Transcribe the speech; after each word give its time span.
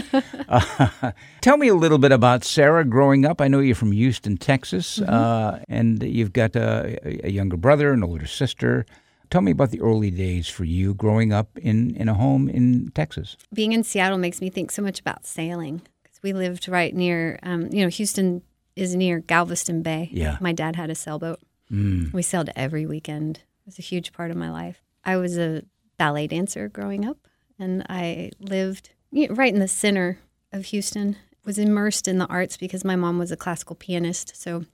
Uh, 0.48 1.12
tell 1.42 1.56
me 1.56 1.68
a 1.68 1.74
little 1.76 1.98
bit 1.98 2.10
about 2.10 2.42
Sarah 2.42 2.84
growing 2.84 3.24
up. 3.24 3.40
I 3.40 3.46
know 3.46 3.60
you're 3.60 3.76
from 3.76 3.92
Houston, 3.92 4.36
Texas, 4.36 4.98
Mm-hmm. 4.98 5.12
uh, 5.14 5.58
and 5.68 6.02
you've 6.02 6.32
got 6.32 6.56
a, 6.56 6.98
a 7.24 7.30
younger 7.30 7.56
brother, 7.56 7.92
an 7.92 8.02
older 8.02 8.26
sister. 8.26 8.84
Tell 9.30 9.40
me 9.40 9.52
about 9.52 9.70
the 9.70 9.80
early 9.80 10.10
days 10.10 10.48
for 10.48 10.64
you 10.64 10.92
growing 10.94 11.32
up 11.32 11.56
in, 11.56 11.94
in 11.94 12.08
a 12.08 12.14
home 12.14 12.48
in 12.48 12.90
Texas. 12.94 13.36
Being 13.54 13.72
in 13.72 13.84
Seattle 13.84 14.18
makes 14.18 14.40
me 14.40 14.50
think 14.50 14.72
so 14.72 14.82
much 14.82 14.98
about 14.98 15.24
sailing 15.24 15.82
because 16.02 16.20
we 16.20 16.32
lived 16.32 16.68
right 16.68 16.92
near, 16.92 17.38
um, 17.44 17.68
you 17.70 17.82
know, 17.82 17.88
Houston 17.88 18.42
is 18.74 18.96
near 18.96 19.20
Galveston 19.20 19.82
Bay. 19.82 20.08
Yeah. 20.12 20.36
My 20.40 20.52
dad 20.52 20.74
had 20.74 20.90
a 20.90 20.96
sailboat. 20.96 21.40
Mm. 21.70 22.12
We 22.12 22.22
sailed 22.22 22.50
every 22.56 22.86
weekend. 22.86 23.38
It 23.38 23.66
was 23.66 23.78
a 23.78 23.82
huge 23.82 24.12
part 24.12 24.32
of 24.32 24.36
my 24.36 24.50
life. 24.50 24.82
I 25.04 25.16
was 25.16 25.38
a 25.38 25.62
ballet 25.96 26.26
dancer 26.26 26.68
growing 26.68 27.06
up, 27.06 27.28
and 27.58 27.86
I 27.88 28.30
lived 28.40 28.90
you 29.12 29.28
know, 29.28 29.34
right 29.34 29.52
in 29.52 29.60
the 29.60 29.68
center 29.68 30.18
of 30.52 30.66
Houston. 30.66 31.16
Was 31.44 31.58
immersed 31.58 32.06
in 32.06 32.18
the 32.18 32.26
arts 32.26 32.58
because 32.58 32.84
my 32.84 32.96
mom 32.96 33.18
was 33.18 33.32
a 33.32 33.36
classical 33.36 33.74
pianist. 33.74 34.36
So, 34.36 34.66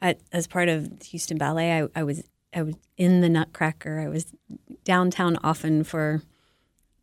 I, 0.00 0.16
as 0.32 0.46
part 0.46 0.70
of 0.70 1.02
Houston 1.02 1.36
Ballet, 1.36 1.82
I, 1.82 1.88
I 1.94 2.04
was 2.04 2.22
I 2.54 2.62
was 2.62 2.74
in 2.96 3.20
the 3.20 3.28
Nutcracker. 3.28 4.00
I 4.00 4.08
was 4.08 4.32
downtown 4.84 5.38
often 5.42 5.84
for 5.84 6.22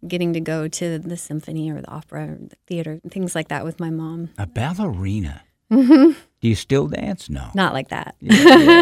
getting 0.08 0.34
to 0.34 0.40
go 0.42 0.68
to 0.68 1.00
the 1.00 1.18
symphony 1.18 1.72
or 1.72 1.82
the 1.82 1.90
opera 1.90 2.24
or 2.32 2.36
the 2.36 2.56
theater, 2.68 3.00
things 3.10 3.36
like 3.36 3.48
that 3.50 3.64
with 3.64 3.80
my 3.80 3.90
mom. 3.90 4.30
A 4.38 4.46
ballerina. 4.48 5.44
Mm-hmm. 5.72 6.12
Do 6.42 6.48
you 6.48 6.56
still 6.56 6.88
dance? 6.88 7.30
No. 7.30 7.50
Not 7.56 7.74
like 7.74 7.90
that. 7.90 8.16
Yeah, 8.20 8.34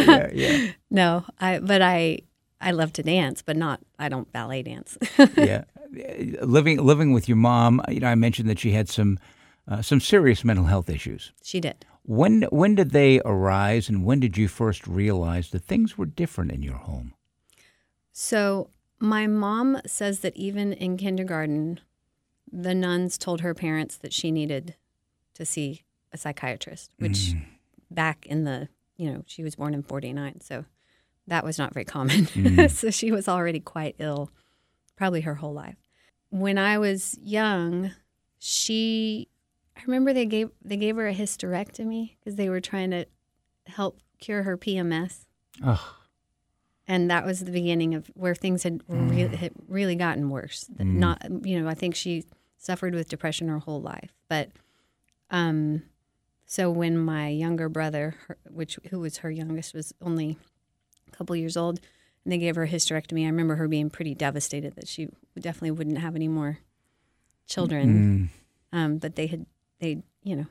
yeah, 0.01 0.29
yeah. 0.33 0.71
No, 0.89 1.23
I 1.39 1.59
but 1.59 1.81
I 1.81 2.19
I 2.59 2.71
love 2.71 2.91
to 2.93 3.03
dance, 3.03 3.41
but 3.41 3.55
not 3.55 3.79
I 3.99 4.09
don't 4.09 4.31
ballet 4.33 4.63
dance. 4.63 4.97
yeah. 5.37 5.63
Living 6.41 6.77
living 6.83 7.13
with 7.13 7.27
your 7.29 7.37
mom, 7.37 7.81
you 7.89 7.99
know, 7.99 8.07
I 8.07 8.15
mentioned 8.15 8.49
that 8.49 8.59
she 8.59 8.71
had 8.71 8.89
some 8.89 9.19
uh, 9.67 9.81
some 9.81 9.99
serious 10.01 10.43
mental 10.43 10.65
health 10.65 10.89
issues. 10.89 11.31
she 11.43 11.59
did. 11.59 11.85
When 12.11 12.41
when 12.51 12.75
did 12.75 12.91
they 12.91 13.21
arise, 13.23 13.87
and 13.87 14.03
when 14.03 14.19
did 14.19 14.35
you 14.35 14.49
first 14.49 14.85
realize 14.85 15.51
that 15.51 15.63
things 15.63 15.97
were 15.97 16.05
different 16.05 16.51
in 16.51 16.61
your 16.61 16.75
home? 16.75 17.13
So 18.11 18.69
my 18.99 19.27
mom 19.27 19.79
says 19.85 20.19
that 20.19 20.35
even 20.35 20.73
in 20.73 20.97
kindergarten, 20.97 21.79
the 22.51 22.75
nuns 22.75 23.17
told 23.17 23.39
her 23.39 23.53
parents 23.53 23.95
that 23.95 24.11
she 24.11 24.29
needed 24.29 24.75
to 25.35 25.45
see 25.45 25.83
a 26.11 26.17
psychiatrist, 26.17 26.91
which 26.97 27.31
mm. 27.31 27.45
back 27.89 28.25
in 28.25 28.43
the 28.43 28.67
you 28.97 29.09
know 29.09 29.23
she 29.25 29.41
was 29.41 29.55
born 29.55 29.73
in 29.73 29.81
'49, 29.81 30.41
so 30.41 30.65
that 31.27 31.45
was 31.45 31.57
not 31.57 31.73
very 31.73 31.85
common. 31.85 32.25
Mm. 32.25 32.69
so 32.77 32.91
she 32.91 33.13
was 33.13 33.29
already 33.29 33.61
quite 33.61 33.95
ill, 33.99 34.31
probably 34.97 35.21
her 35.21 35.35
whole 35.35 35.53
life. 35.53 35.77
When 36.29 36.57
I 36.57 36.77
was 36.77 37.17
young, 37.21 37.91
she 38.37 39.29
I 39.77 39.81
remember 39.85 40.13
they 40.13 40.25
gave 40.25 40.49
they 40.63 40.77
gave 40.77 40.95
her 40.97 41.07
a 41.07 41.13
hysterectomy 41.15 42.15
because 42.19 42.35
they 42.35 42.49
were 42.49 42.61
trying 42.61 42.91
to 42.91 43.05
help 43.67 43.99
cure 44.19 44.43
her 44.43 44.57
PMS 44.57 45.25
Ugh. 45.63 45.79
and 46.87 47.09
that 47.09 47.25
was 47.25 47.39
the 47.41 47.51
beginning 47.51 47.95
of 47.95 48.07
where 48.13 48.35
things 48.35 48.63
had, 48.63 48.81
re- 48.87 48.97
Mm. 49.27 49.33
had 49.35 49.51
really 49.67 49.95
gotten 49.95 50.29
worse. 50.29 50.65
That 50.75 50.83
Not, 50.85 51.25
you 51.45 51.59
know, 51.61 51.67
I 51.67 51.73
think 51.73 51.95
she 51.95 52.25
suffered 52.57 52.93
with 52.93 53.09
depression 53.09 53.47
her 53.47 53.59
whole 53.59 53.81
life. 53.81 54.13
But, 54.27 54.49
um, 55.29 55.83
so 56.45 56.69
when 56.69 56.97
my 56.97 57.29
younger 57.29 57.69
brother, 57.69 58.15
her, 58.27 58.37
which 58.49 58.77
who 58.89 58.99
was 58.99 59.17
her 59.17 59.31
youngest, 59.31 59.73
was 59.73 59.93
only 60.01 60.37
a 61.07 61.11
couple 61.15 61.35
years 61.35 61.55
old, 61.57 61.79
and 62.23 62.31
they 62.31 62.37
gave 62.37 62.55
her 62.55 62.63
a 62.63 62.67
hysterectomy, 62.69 63.23
I 63.23 63.27
remember 63.29 63.55
her 63.55 63.67
being 63.67 63.89
pretty 63.89 64.13
devastated 64.13 64.75
that 64.75 64.87
she 64.87 65.07
definitely 65.39 65.71
wouldn't 65.71 65.97
have 65.99 66.15
any 66.15 66.27
more 66.27 66.59
children. 67.47 68.29
Mm. 68.73 68.77
Um, 68.77 68.97
but 68.97 69.15
they 69.15 69.27
had, 69.27 69.45
they, 69.81 70.03
you 70.23 70.35
know, 70.35 70.45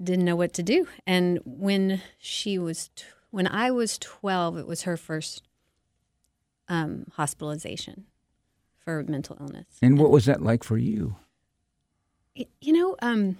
didn't 0.00 0.24
know 0.24 0.36
what 0.36 0.52
to 0.54 0.62
do. 0.62 0.86
And 1.06 1.40
when 1.44 2.00
she 2.18 2.58
was, 2.58 2.90
t- 2.94 3.04
when 3.30 3.48
I 3.48 3.70
was 3.70 3.98
12, 3.98 4.58
it 4.58 4.66
was 4.66 4.82
her 4.82 4.96
first 4.96 5.42
um, 6.68 7.06
hospitalization 7.14 8.04
for 8.78 9.02
mental 9.02 9.36
illness. 9.40 9.66
And 9.82 9.98
what 9.98 10.10
was 10.10 10.26
that 10.26 10.42
like 10.42 10.62
for 10.62 10.78
you? 10.78 11.16
You 12.60 12.72
know, 12.72 12.96
um, 13.00 13.38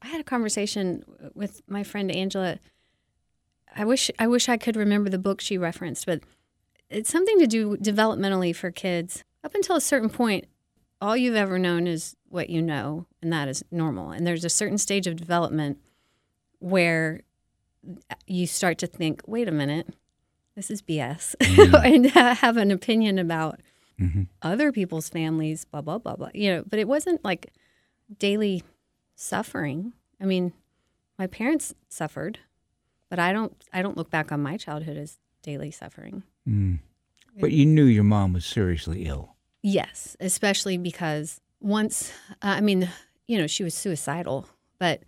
I 0.00 0.08
had 0.08 0.20
a 0.20 0.24
conversation 0.24 1.04
with 1.34 1.60
my 1.68 1.82
friend 1.82 2.10
Angela. 2.10 2.58
I 3.74 3.84
wish 3.84 4.10
I 4.18 4.28
wish 4.28 4.48
I 4.48 4.56
could 4.56 4.76
remember 4.76 5.10
the 5.10 5.18
book 5.18 5.40
she 5.40 5.58
referenced, 5.58 6.06
but 6.06 6.22
it's 6.88 7.10
something 7.10 7.38
to 7.40 7.46
do 7.46 7.76
developmentally 7.76 8.54
for 8.54 8.70
kids. 8.70 9.24
Up 9.42 9.54
until 9.54 9.76
a 9.76 9.80
certain 9.80 10.08
point, 10.08 10.46
all 11.00 11.16
you've 11.16 11.36
ever 11.36 11.58
known 11.58 11.86
is 11.86 12.16
what 12.28 12.50
you 12.50 12.60
know, 12.60 13.06
and 13.22 13.32
that 13.32 13.48
is 13.48 13.64
normal. 13.70 14.10
And 14.10 14.26
there's 14.26 14.44
a 14.44 14.50
certain 14.50 14.78
stage 14.78 15.06
of 15.06 15.16
development 15.16 15.78
where 16.58 17.22
you 18.26 18.46
start 18.46 18.78
to 18.78 18.86
think, 18.86 19.22
wait 19.26 19.48
a 19.48 19.52
minute, 19.52 19.88
this 20.56 20.70
is 20.70 20.82
BS, 20.82 21.36
mm-hmm. 21.36 21.74
and 21.84 22.16
uh, 22.16 22.34
have 22.34 22.56
an 22.56 22.70
opinion 22.70 23.18
about 23.18 23.60
mm-hmm. 24.00 24.24
other 24.42 24.72
people's 24.72 25.08
families, 25.08 25.64
blah, 25.64 25.80
blah, 25.80 25.98
blah, 25.98 26.16
blah. 26.16 26.30
You 26.34 26.52
know, 26.52 26.64
but 26.68 26.78
it 26.78 26.88
wasn't 26.88 27.24
like 27.24 27.52
daily 28.18 28.64
suffering. 29.14 29.92
I 30.20 30.24
mean, 30.24 30.52
my 31.18 31.26
parents 31.26 31.74
suffered, 31.88 32.40
but 33.08 33.18
I 33.18 33.32
don't 33.32 33.52
I 33.72 33.82
don't 33.82 33.96
look 33.96 34.10
back 34.10 34.32
on 34.32 34.42
my 34.42 34.56
childhood 34.56 34.96
as 34.96 35.18
daily 35.42 35.70
suffering. 35.70 36.22
Mm. 36.48 36.80
But 37.40 37.52
you 37.52 37.66
knew 37.66 37.84
your 37.84 38.04
mom 38.04 38.32
was 38.32 38.44
seriously 38.44 39.06
ill. 39.06 39.36
Yes, 39.62 40.16
especially 40.20 40.78
because 40.78 41.40
once 41.60 42.12
uh, 42.42 42.56
I 42.58 42.60
mean, 42.60 42.88
you 43.26 43.38
know, 43.38 43.46
she 43.46 43.64
was 43.64 43.74
suicidal, 43.74 44.48
but 44.78 45.02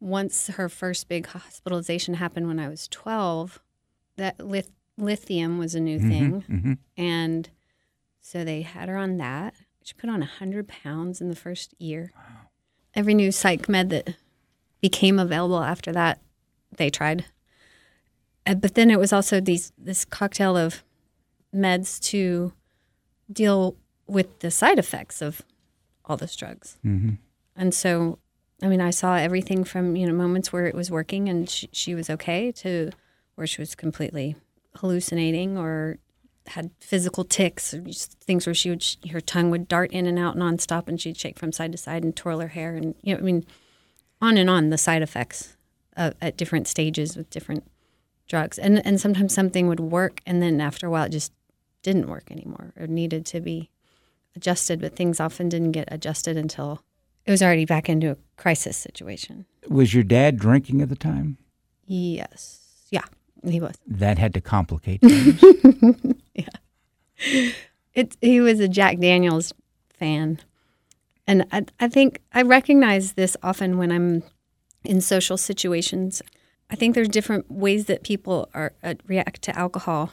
once 0.00 0.48
her 0.48 0.68
first 0.68 1.08
big 1.08 1.26
hospitalization 1.26 2.14
happened 2.14 2.46
when 2.46 2.58
I 2.60 2.68
was 2.68 2.86
12, 2.88 3.60
that 4.16 4.38
lith- 4.46 4.70
lithium 4.98 5.58
was 5.58 5.74
a 5.74 5.80
new 5.80 5.98
thing. 5.98 6.42
hmm 6.42 6.72
And 6.96 7.48
so 8.20 8.44
they 8.44 8.62
had 8.62 8.88
her 8.88 8.96
on 8.96 9.16
that. 9.18 9.54
She 9.82 9.94
put 9.94 10.10
on 10.10 10.20
100 10.20 10.68
pounds 10.68 11.20
in 11.20 11.28
the 11.28 11.36
first 11.36 11.74
year. 11.78 12.12
every 12.94 13.14
new 13.14 13.32
psych 13.32 13.68
med 13.68 13.90
that 13.90 14.14
became 14.80 15.18
available 15.18 15.62
after 15.62 15.90
that, 15.92 16.20
they 16.76 16.90
tried. 16.90 17.24
Uh, 18.46 18.54
but 18.54 18.74
then 18.74 18.90
it 18.90 18.98
was 18.98 19.12
also 19.12 19.40
these 19.40 19.72
this 19.78 20.04
cocktail 20.04 20.56
of 20.56 20.84
meds 21.54 21.98
to 22.00 22.52
deal 23.32 23.76
with 24.06 24.38
the 24.40 24.50
side 24.50 24.78
effects 24.78 25.22
of 25.22 25.42
all 26.04 26.16
those 26.16 26.36
drugs. 26.36 26.76
Mm-hmm. 26.84 27.14
And 27.56 27.74
so, 27.74 28.18
I 28.62 28.68
mean, 28.68 28.80
I 28.80 28.90
saw 28.90 29.16
everything 29.16 29.64
from 29.64 29.96
you 29.96 30.06
know 30.06 30.12
moments 30.12 30.52
where 30.52 30.66
it 30.66 30.74
was 30.74 30.90
working 30.90 31.28
and 31.28 31.48
she, 31.48 31.68
she 31.72 31.94
was 31.94 32.10
okay 32.10 32.52
to 32.52 32.90
where 33.34 33.46
she 33.46 33.60
was 33.60 33.74
completely 33.74 34.36
hallucinating 34.76 35.56
or 35.56 35.98
had 36.48 36.70
physical 36.80 37.24
tics 37.24 37.72
or 37.72 37.80
just 37.80 38.20
things 38.20 38.46
where 38.46 38.54
she 38.54 38.70
would 38.70 38.84
her 39.10 39.20
tongue 39.20 39.50
would 39.50 39.66
dart 39.66 39.90
in 39.92 40.06
and 40.06 40.18
out 40.18 40.36
nonstop 40.36 40.88
and 40.88 41.00
she'd 41.00 41.16
shake 41.16 41.38
from 41.38 41.52
side 41.52 41.72
to 41.72 41.78
side 41.78 42.04
and 42.04 42.14
twirl 42.16 42.40
her 42.40 42.48
hair 42.48 42.76
and 42.76 42.94
you 43.02 43.14
know 43.14 43.20
I 43.20 43.22
mean 43.22 43.46
on 44.20 44.36
and 44.36 44.50
on 44.50 44.70
the 44.70 44.76
side 44.76 45.00
effects 45.00 45.56
uh, 45.96 46.10
at 46.20 46.36
different 46.36 46.68
stages 46.68 47.16
with 47.16 47.30
different 47.30 47.64
drugs 48.28 48.58
and 48.58 48.84
and 48.84 49.00
sometimes 49.00 49.34
something 49.34 49.68
would 49.68 49.80
work 49.80 50.20
and 50.26 50.42
then 50.42 50.60
after 50.60 50.86
a 50.86 50.90
while 50.90 51.04
it 51.04 51.12
just 51.12 51.32
didn't 51.82 52.08
work 52.08 52.30
anymore 52.30 52.72
or 52.78 52.86
needed 52.86 53.24
to 53.26 53.40
be 53.40 53.70
adjusted 54.36 54.80
but 54.80 54.96
things 54.96 55.20
often 55.20 55.48
didn't 55.48 55.72
get 55.72 55.88
adjusted 55.90 56.36
until 56.36 56.80
it 57.26 57.30
was 57.30 57.42
already 57.42 57.64
back 57.64 57.88
into 57.88 58.10
a 58.10 58.16
crisis 58.36 58.76
situation 58.76 59.46
Was 59.68 59.94
your 59.94 60.04
dad 60.04 60.36
drinking 60.38 60.82
at 60.82 60.88
the 60.88 60.96
time? 60.96 61.38
yes 61.86 62.60
yeah 62.90 63.04
he 63.46 63.60
was 63.60 63.76
That 63.86 64.18
had 64.18 64.32
to 64.34 64.40
complicate 64.40 65.00
things. 65.02 65.42
Yeah. 66.34 66.48
It 67.94 68.16
he 68.20 68.40
was 68.40 68.58
a 68.60 68.68
Jack 68.68 68.98
Daniels 68.98 69.52
fan, 69.92 70.40
and 71.26 71.46
I 71.52 71.64
I 71.78 71.88
think 71.88 72.20
I 72.32 72.42
recognize 72.42 73.12
this 73.12 73.36
often 73.42 73.78
when 73.78 73.92
I'm 73.92 74.22
in 74.84 75.00
social 75.00 75.36
situations. 75.36 76.22
I 76.70 76.74
think 76.76 76.94
there's 76.94 77.08
different 77.08 77.48
ways 77.50 77.84
that 77.86 78.02
people 78.02 78.48
are 78.54 78.72
uh, 78.82 78.94
react 79.06 79.42
to 79.42 79.56
alcohol, 79.56 80.10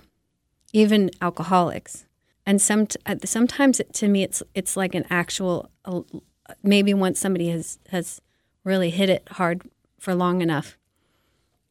even 0.73 1.09
alcoholics, 1.21 2.05
and 2.45 2.61
some 2.61 2.87
uh, 3.05 3.15
sometimes 3.23 3.79
it, 3.79 3.93
to 3.93 4.07
me 4.07 4.23
it's 4.23 4.43
it's 4.55 4.75
like 4.75 4.95
an 4.95 5.05
actual 5.09 5.69
uh, 5.85 6.01
maybe 6.63 6.93
once 6.93 7.19
somebody 7.19 7.49
has 7.49 7.79
has 7.89 8.21
really 8.63 8.89
hit 8.89 9.09
it 9.09 9.27
hard 9.31 9.63
for 9.99 10.15
long 10.15 10.41
enough, 10.41 10.77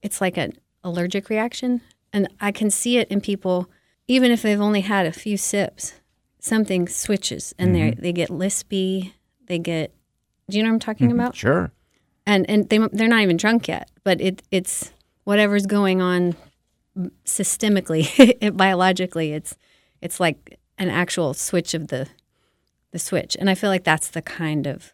it's 0.02 0.20
like 0.20 0.36
an 0.36 0.52
allergic 0.84 1.28
reaction, 1.28 1.80
and 2.12 2.28
I 2.40 2.52
can 2.52 2.70
see 2.70 2.98
it 2.98 3.08
in 3.08 3.20
people 3.20 3.70
even 4.10 4.32
if 4.32 4.42
they've 4.42 4.60
only 4.60 4.80
had 4.80 5.06
a 5.06 5.12
few 5.12 5.36
sips, 5.36 5.94
something 6.40 6.88
switches 6.88 7.54
and 7.58 7.74
they 7.76 7.92
they 7.92 8.12
get 8.12 8.28
lispy. 8.28 9.12
They 9.46 9.58
get. 9.58 9.94
Do 10.48 10.56
you 10.56 10.64
know 10.64 10.70
what 10.70 10.74
I'm 10.74 10.80
talking 10.80 11.12
about? 11.12 11.36
sure. 11.36 11.70
And 12.26 12.48
and 12.50 12.68
they 12.68 12.78
they're 12.92 13.08
not 13.08 13.22
even 13.22 13.36
drunk 13.36 13.68
yet, 13.68 13.88
but 14.02 14.20
it 14.20 14.42
it's 14.50 14.92
whatever's 15.22 15.64
going 15.66 16.02
on 16.02 16.34
systemically, 17.24 18.56
biologically. 18.56 19.32
It's 19.32 19.56
it's 20.00 20.18
like 20.18 20.58
an 20.80 20.88
actual 20.88 21.32
switch 21.34 21.74
of 21.74 21.88
the 21.88 22.08
the 22.90 22.98
switch, 22.98 23.36
and 23.38 23.48
I 23.48 23.54
feel 23.54 23.70
like 23.70 23.84
that's 23.84 24.08
the 24.08 24.22
kind 24.22 24.66
of 24.66 24.92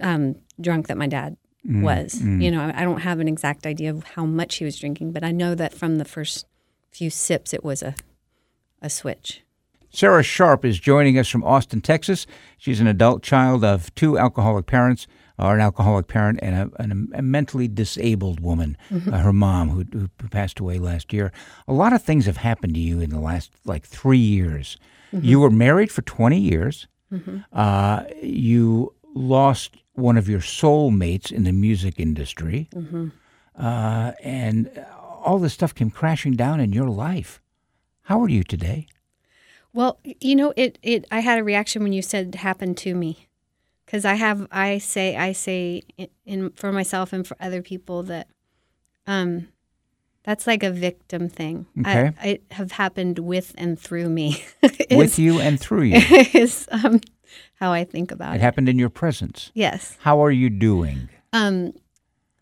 um, 0.00 0.36
drunk 0.58 0.86
that 0.86 0.96
my 0.96 1.06
dad 1.06 1.36
was. 1.62 2.22
You 2.40 2.50
know, 2.50 2.62
I, 2.62 2.80
I 2.80 2.84
don't 2.84 3.00
have 3.00 3.20
an 3.20 3.28
exact 3.28 3.66
idea 3.66 3.90
of 3.90 4.04
how 4.04 4.24
much 4.24 4.54
he 4.56 4.64
was 4.64 4.78
drinking, 4.78 5.12
but 5.12 5.22
I 5.22 5.32
know 5.32 5.54
that 5.54 5.74
from 5.74 5.98
the 5.98 6.06
first 6.06 6.46
few 6.90 7.10
sips, 7.10 7.52
it 7.52 7.62
was 7.62 7.82
a 7.82 7.94
a 8.80 8.88
switch. 8.88 9.42
Sarah 9.90 10.22
Sharp 10.22 10.64
is 10.64 10.78
joining 10.78 11.18
us 11.18 11.28
from 11.28 11.42
Austin, 11.44 11.80
Texas. 11.80 12.26
She's 12.58 12.80
an 12.80 12.86
adult 12.86 13.22
child 13.22 13.64
of 13.64 13.94
two 13.94 14.18
alcoholic 14.18 14.66
parents, 14.66 15.06
or 15.38 15.54
an 15.54 15.60
alcoholic 15.60 16.06
parent 16.08 16.38
and 16.42 16.54
a, 16.56 16.82
and 16.82 17.12
a 17.14 17.22
mentally 17.22 17.68
disabled 17.68 18.40
woman, 18.40 18.76
uh, 18.90 19.18
her 19.18 19.32
mom, 19.32 19.70
who, 19.70 19.84
who 19.92 20.08
passed 20.28 20.58
away 20.60 20.78
last 20.78 21.12
year. 21.12 21.32
A 21.68 21.72
lot 21.72 21.92
of 21.92 22.02
things 22.02 22.26
have 22.26 22.38
happened 22.38 22.74
to 22.74 22.80
you 22.80 23.00
in 23.00 23.10
the 23.10 23.20
last 23.20 23.52
like 23.64 23.84
three 23.84 24.18
years. 24.18 24.76
You 25.12 25.40
were 25.40 25.50
married 25.50 25.90
for 25.90 26.02
20 26.02 26.38
years. 26.38 26.88
Uh, 27.52 28.02
you 28.22 28.92
lost 29.14 29.76
one 29.94 30.18
of 30.18 30.28
your 30.28 30.40
soulmates 30.40 31.32
in 31.32 31.44
the 31.44 31.52
music 31.52 31.98
industry. 31.98 32.68
Uh, 33.58 34.12
and 34.22 34.84
all 35.24 35.38
this 35.38 35.54
stuff 35.54 35.74
came 35.74 35.90
crashing 35.90 36.34
down 36.36 36.60
in 36.60 36.72
your 36.72 36.88
life. 36.88 37.40
How 38.02 38.20
are 38.22 38.28
you 38.28 38.44
today? 38.44 38.86
Well, 39.72 39.98
you 40.04 40.36
know, 40.36 40.52
it 40.56 40.78
it 40.82 41.04
I 41.10 41.20
had 41.20 41.38
a 41.38 41.44
reaction 41.44 41.82
when 41.82 41.92
you 41.92 42.02
said 42.02 42.34
happened 42.36 42.76
to 42.78 42.94
me. 42.94 43.25
Cuz 43.86 44.04
I 44.04 44.14
have 44.14 44.46
I 44.50 44.78
say 44.78 45.16
I 45.16 45.32
say 45.32 45.82
in, 45.96 46.08
in 46.24 46.50
for 46.50 46.72
myself 46.72 47.12
and 47.12 47.26
for 47.26 47.36
other 47.40 47.62
people 47.62 48.02
that 48.04 48.28
um 49.06 49.48
that's 50.24 50.46
like 50.46 50.64
a 50.64 50.70
victim 50.72 51.28
thing. 51.28 51.66
Okay. 51.80 52.10
I, 52.20 52.26
it 52.26 52.42
have 52.50 52.72
happened 52.72 53.20
with 53.20 53.54
and 53.56 53.78
through 53.78 54.08
me. 54.08 54.44
With 54.90 55.20
you 55.20 55.40
and 55.40 55.58
through 55.60 55.82
you. 55.82 55.98
is 56.34 56.66
um, 56.72 57.00
how 57.54 57.70
I 57.72 57.84
think 57.84 58.10
about 58.10 58.32
It 58.32 58.36
it. 58.38 58.40
happened 58.40 58.68
in 58.68 58.76
your 58.76 58.88
presence. 58.90 59.52
Yes. 59.54 59.96
How 60.00 60.20
are 60.24 60.32
you 60.32 60.50
doing? 60.50 61.08
Um, 61.32 61.72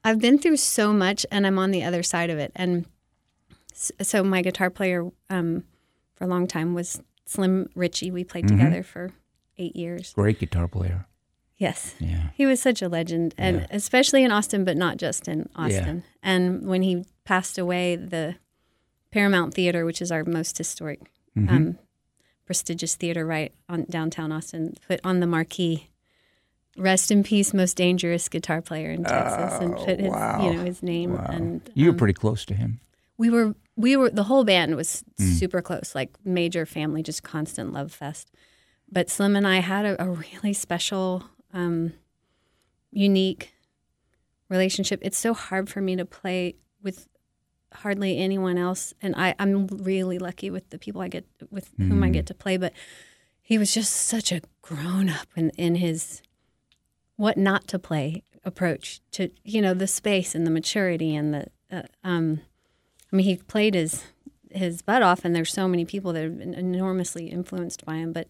I've 0.02 0.18
been 0.18 0.38
through 0.38 0.56
so 0.56 0.92
much, 0.94 1.26
and 1.30 1.46
I'm 1.46 1.58
on 1.58 1.72
the 1.72 1.84
other 1.84 2.02
side 2.02 2.30
of 2.30 2.38
it. 2.38 2.52
And 2.56 2.86
so 3.74 4.22
my 4.24 4.40
guitar 4.40 4.70
player 4.70 5.10
um, 5.28 5.64
for 6.14 6.24
a 6.24 6.28
long 6.28 6.46
time 6.46 6.72
was 6.74 7.02
Slim 7.26 7.68
Richey. 7.74 8.10
We 8.10 8.24
played 8.24 8.48
together 8.48 8.82
for 8.82 9.10
eight 9.58 9.76
years. 9.76 10.12
Great 10.14 10.38
guitar 10.38 10.68
player. 10.68 11.06
Yes. 11.56 11.94
Yeah. 12.00 12.28
He 12.34 12.46
was 12.46 12.60
such 12.60 12.82
a 12.82 12.88
legend, 12.88 13.34
and 13.38 13.66
especially 13.70 14.24
in 14.24 14.30
Austin, 14.32 14.64
but 14.64 14.76
not 14.76 14.96
just 14.96 15.28
in 15.28 15.48
Austin. 15.54 16.02
And 16.22 16.66
when 16.66 16.82
he 16.82 17.04
passed 17.24 17.58
away, 17.58 17.96
the 17.96 18.36
Paramount 19.12 19.54
Theater, 19.54 19.84
which 19.84 20.02
is 20.02 20.10
our 20.10 20.24
most 20.24 20.58
historic, 20.58 21.00
um, 21.36 21.78
prestigious 22.44 22.94
theater 22.96 23.24
right 23.24 23.52
on 23.68 23.86
downtown 23.88 24.32
Austin, 24.32 24.74
put 24.88 25.00
on 25.04 25.20
the 25.20 25.26
marquee, 25.26 25.88
"Rest 26.76 27.10
in 27.12 27.22
peace, 27.22 27.54
most 27.54 27.76
dangerous 27.76 28.28
guitar 28.28 28.60
player 28.60 28.90
in 28.90 29.04
Texas," 29.04 29.60
and 29.60 29.76
put 29.76 30.00
his, 30.00 30.12
you 30.42 30.52
know, 30.52 30.64
his 30.64 30.82
name. 30.82 31.14
And 31.16 31.60
You 31.74 31.86
were 31.86 31.90
um, 31.92 31.96
pretty 31.98 32.14
close 32.14 32.44
to 32.46 32.54
him. 32.54 32.80
we 33.16 33.30
were 33.30 33.54
we 33.76 33.96
were 33.96 34.10
the 34.10 34.24
whole 34.24 34.44
band 34.44 34.74
was 34.76 35.04
super 35.18 35.62
close, 35.62 35.94
like 35.94 36.10
major 36.24 36.66
family, 36.66 37.02
just 37.02 37.22
constant 37.22 37.72
love 37.72 37.92
fest. 37.92 38.30
But 38.90 39.08
Slim 39.08 39.34
and 39.36 39.46
I 39.46 39.58
had 39.60 39.84
a, 39.86 40.02
a 40.02 40.10
really 40.10 40.52
special, 40.52 41.24
um, 41.54 41.94
unique 42.90 43.54
relationship. 44.50 45.00
It's 45.02 45.16
so 45.16 45.32
hard 45.32 45.70
for 45.70 45.80
me 45.80 45.96
to 45.96 46.04
play 46.04 46.56
with 46.82 47.08
hardly 47.72 48.18
anyone 48.18 48.58
else, 48.58 48.92
and 49.00 49.14
I, 49.16 49.34
I'm 49.38 49.66
really 49.68 50.18
lucky 50.18 50.50
with 50.50 50.68
the 50.68 50.78
people 50.78 51.00
I 51.00 51.08
get 51.08 51.24
with 51.50 51.70
whom 51.78 52.02
I 52.02 52.10
get 52.10 52.26
to 52.26 52.34
play. 52.34 52.58
But 52.58 52.74
he 53.40 53.56
was 53.56 53.72
just 53.72 53.92
such 53.92 54.30
a 54.30 54.42
grown 54.60 55.08
up 55.08 55.28
in, 55.34 55.50
in 55.50 55.76
his 55.76 56.20
what 57.16 57.38
not 57.38 57.66
to 57.68 57.78
play 57.78 58.22
approach 58.44 59.00
to 59.12 59.30
you 59.44 59.62
know 59.62 59.72
the 59.72 59.86
space 59.86 60.34
and 60.34 60.46
the 60.46 60.50
maturity 60.50 61.16
and 61.16 61.32
the 61.32 61.46
uh, 61.72 61.82
um, 62.02 62.40
I 63.12 63.16
mean, 63.16 63.26
he 63.26 63.36
played 63.36 63.74
his 63.74 64.04
his 64.50 64.82
butt 64.82 65.02
off, 65.02 65.24
and 65.24 65.34
there's 65.34 65.52
so 65.52 65.68
many 65.68 65.84
people 65.84 66.12
that 66.12 66.22
have 66.22 66.38
been 66.38 66.54
enormously 66.54 67.26
influenced 67.26 67.84
by 67.84 67.96
him. 67.96 68.12
But 68.12 68.26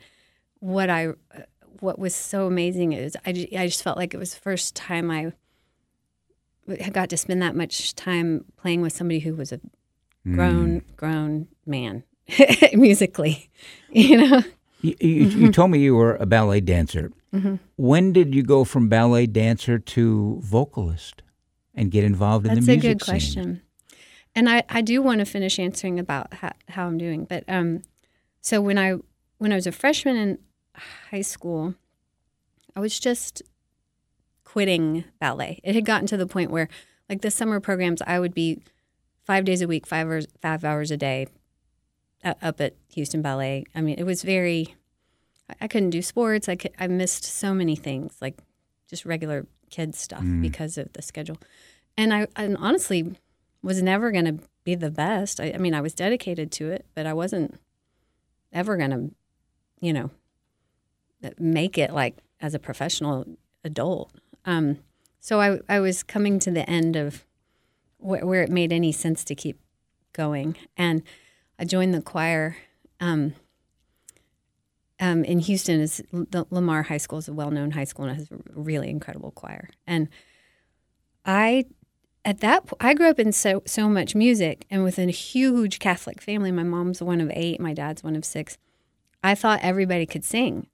what 0.60 0.90
I 0.90 1.08
what 1.80 1.98
was 1.98 2.14
so 2.14 2.46
amazing 2.46 2.92
is 2.92 3.16
I, 3.26 3.30
I 3.56 3.66
just 3.66 3.82
felt 3.82 3.96
like 3.96 4.14
it 4.14 4.18
was 4.18 4.34
the 4.34 4.40
first 4.40 4.74
time 4.74 5.10
I 5.10 5.32
had 6.80 6.92
got 6.92 7.10
to 7.10 7.16
spend 7.16 7.42
that 7.42 7.54
much 7.54 7.94
time 7.94 8.44
playing 8.56 8.80
with 8.80 8.92
somebody 8.92 9.20
who 9.20 9.34
was 9.34 9.52
a 9.52 9.60
grown 10.24 10.82
grown 10.96 11.48
man 11.66 12.02
musically, 12.72 13.50
you 13.90 14.16
know. 14.16 14.42
You, 14.80 14.94
you, 15.00 15.24
you 15.24 15.52
told 15.52 15.70
me 15.70 15.78
you 15.78 15.94
were 15.94 16.16
a 16.16 16.26
ballet 16.26 16.60
dancer. 16.60 17.10
When 17.76 18.12
did 18.12 18.32
you 18.32 18.44
go 18.44 18.62
from 18.64 18.88
ballet 18.88 19.26
dancer 19.26 19.78
to 19.78 20.38
vocalist 20.40 21.22
and 21.74 21.90
get 21.90 22.04
involved 22.04 22.46
in 22.46 22.54
That's 22.54 22.66
the 22.66 22.72
music 22.72 22.98
That's 22.98 23.08
a 23.08 23.12
good 23.12 23.22
scene? 23.22 23.34
question. 23.34 23.62
And 24.36 24.48
I, 24.48 24.62
I 24.68 24.82
do 24.82 25.02
want 25.02 25.18
to 25.18 25.24
finish 25.24 25.58
answering 25.58 25.98
about 25.98 26.34
how, 26.34 26.52
how 26.68 26.86
I'm 26.86 26.96
doing. 26.96 27.24
But 27.24 27.42
um, 27.48 27.82
so 28.40 28.60
when 28.60 28.78
I 28.78 28.94
when 29.38 29.52
I 29.52 29.56
was 29.56 29.66
a 29.66 29.72
freshman 29.72 30.16
in 30.16 30.38
high 31.10 31.22
school, 31.22 31.74
I 32.76 32.80
was 32.80 32.98
just 32.98 33.42
quitting 34.44 35.04
ballet. 35.18 35.60
It 35.64 35.74
had 35.74 35.84
gotten 35.84 36.06
to 36.08 36.16
the 36.16 36.26
point 36.26 36.50
where, 36.50 36.68
like 37.08 37.22
the 37.22 37.30
summer 37.30 37.60
programs, 37.60 38.02
I 38.02 38.20
would 38.20 38.34
be 38.34 38.62
five 39.24 39.44
days 39.44 39.62
a 39.62 39.68
week, 39.68 39.86
five 39.86 40.06
hours 40.06 40.26
five 40.40 40.64
hours 40.64 40.90
a 40.90 40.96
day, 40.96 41.26
up 42.24 42.60
at 42.60 42.74
Houston 42.94 43.22
Ballet. 43.22 43.64
I 43.74 43.80
mean, 43.80 43.96
it 43.98 44.04
was 44.04 44.22
very. 44.22 44.74
I- 45.60 45.68
couldn't 45.68 45.90
do 45.90 46.00
sports. 46.00 46.48
I 46.48 46.56
could, 46.56 46.72
I 46.78 46.86
missed 46.86 47.24
so 47.24 47.52
many 47.52 47.76
things, 47.76 48.16
like 48.22 48.38
just 48.88 49.04
regular 49.04 49.46
kid 49.70 49.94
stuff 49.94 50.22
mm. 50.22 50.40
because 50.40 50.78
of 50.78 50.92
the 50.94 51.02
schedule. 51.02 51.36
And 51.96 52.14
I 52.14 52.28
and 52.36 52.56
honestly 52.56 53.18
was 53.62 53.82
never 53.82 54.10
going 54.10 54.24
to 54.24 54.38
be 54.64 54.74
the 54.74 54.90
best. 54.90 55.40
I, 55.40 55.52
I 55.54 55.58
mean, 55.58 55.74
I 55.74 55.80
was 55.80 55.94
dedicated 55.94 56.50
to 56.52 56.70
it, 56.70 56.86
but 56.94 57.06
I 57.06 57.12
wasn't 57.12 57.58
ever 58.52 58.76
going 58.76 58.90
to, 58.90 59.10
you 59.80 59.92
know, 59.92 60.10
make 61.38 61.78
it 61.78 61.92
like 61.92 62.18
as 62.40 62.54
a 62.54 62.58
professional 62.58 63.24
adult. 63.64 64.12
Um, 64.44 64.78
so 65.20 65.40
I, 65.40 65.58
I 65.68 65.80
was 65.80 66.02
coming 66.02 66.38
to 66.40 66.50
the 66.50 66.68
end 66.68 66.96
of 66.96 67.24
wh- 67.98 68.22
where 68.22 68.42
it 68.42 68.50
made 68.50 68.72
any 68.72 68.92
sense 68.92 69.24
to 69.24 69.34
keep 69.34 69.58
going. 70.12 70.56
And 70.76 71.02
I 71.58 71.64
joined 71.64 71.94
the 71.94 72.02
choir. 72.02 72.56
Um, 73.00 73.34
um, 75.00 75.24
in 75.24 75.40
Houston, 75.40 75.80
is 75.80 76.02
the 76.12 76.46
Lamar 76.50 76.84
High 76.84 76.98
School 76.98 77.18
is 77.18 77.28
a 77.28 77.32
well-known 77.32 77.72
high 77.72 77.84
school 77.84 78.06
and 78.06 78.16
has 78.16 78.30
a 78.30 78.36
really 78.54 78.88
incredible 78.88 79.32
choir. 79.32 79.68
And 79.86 80.08
I, 81.24 81.64
at 82.24 82.40
that, 82.40 82.66
po- 82.66 82.76
I 82.80 82.94
grew 82.94 83.08
up 83.08 83.18
in 83.18 83.32
so 83.32 83.62
so 83.66 83.88
much 83.88 84.14
music 84.14 84.66
and 84.70 84.84
with 84.84 84.98
a 84.98 85.10
huge 85.10 85.78
Catholic 85.78 86.22
family. 86.22 86.52
My 86.52 86.62
mom's 86.62 87.02
one 87.02 87.20
of 87.20 87.30
eight, 87.34 87.60
my 87.60 87.74
dad's 87.74 88.04
one 88.04 88.14
of 88.14 88.24
six. 88.24 88.56
I 89.22 89.34
thought 89.34 89.60
everybody 89.62 90.06
could 90.06 90.24
sing, 90.24 90.68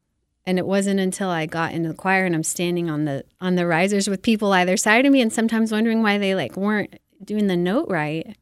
and 0.46 0.58
it 0.58 0.66
wasn't 0.66 1.00
until 1.00 1.28
I 1.28 1.46
got 1.46 1.72
into 1.72 1.88
the 1.90 1.94
choir 1.94 2.24
and 2.24 2.34
I'm 2.34 2.42
standing 2.42 2.88
on 2.90 3.04
the 3.04 3.24
on 3.40 3.56
the 3.56 3.66
risers 3.66 4.08
with 4.08 4.22
people 4.22 4.52
either 4.52 4.76
side 4.76 5.06
of 5.06 5.12
me, 5.12 5.20
and 5.20 5.32
sometimes 5.32 5.72
wondering 5.72 6.02
why 6.02 6.18
they 6.18 6.34
like 6.34 6.56
weren't 6.56 6.98
doing 7.24 7.46
the 7.46 7.56
note 7.56 7.88
right, 7.88 8.36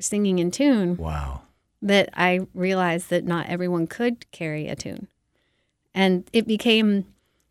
singing 0.00 0.38
in 0.38 0.50
tune 0.50 0.96
Wow. 0.96 1.42
that 1.82 2.08
I 2.14 2.40
realized 2.54 3.10
that 3.10 3.24
not 3.24 3.48
everyone 3.48 3.86
could 3.86 4.30
carry 4.32 4.66
a 4.68 4.74
tune. 4.76 5.08
And 5.94 6.28
it 6.32 6.46
became 6.46 7.06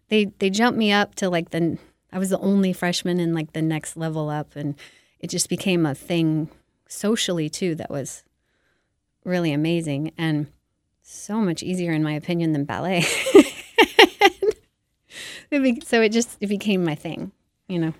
they 0.10 0.26
they 0.40 0.50
jumped 0.50 0.78
me 0.80 0.92
up 0.92 1.16
to 1.16 1.30
like 1.30 1.50
the 1.52 1.78
I 2.12 2.20
was 2.20 2.30
the 2.30 2.40
only 2.40 2.74
freshman 2.74 3.20
in 3.20 3.34
like 3.34 3.54
the 3.54 3.62
next 3.62 3.98
level 3.98 4.30
up 4.30 4.56
and 4.56 4.76
it 5.20 5.30
just 5.30 5.50
became 5.50 5.86
a 5.86 5.94
thing 5.96 6.50
socially 6.88 7.50
too 7.50 7.76
that 7.76 7.90
was 7.90 8.24
really 9.26 9.52
amazing 9.52 10.14
and 10.18 10.48
so 11.02 11.42
much 11.42 11.62
easier 11.62 11.92
in 11.92 12.02
my 12.04 12.14
opinion 12.14 12.54
than 12.54 12.64
ballet. 12.66 13.04
It 15.52 15.64
be- 15.64 15.82
so 15.86 16.02
it 16.02 16.12
just 16.12 16.38
it 16.42 16.48
became 16.48 16.84
my 16.84 16.96
thing, 16.96 17.32
you 17.68 17.80
know. 17.80 17.94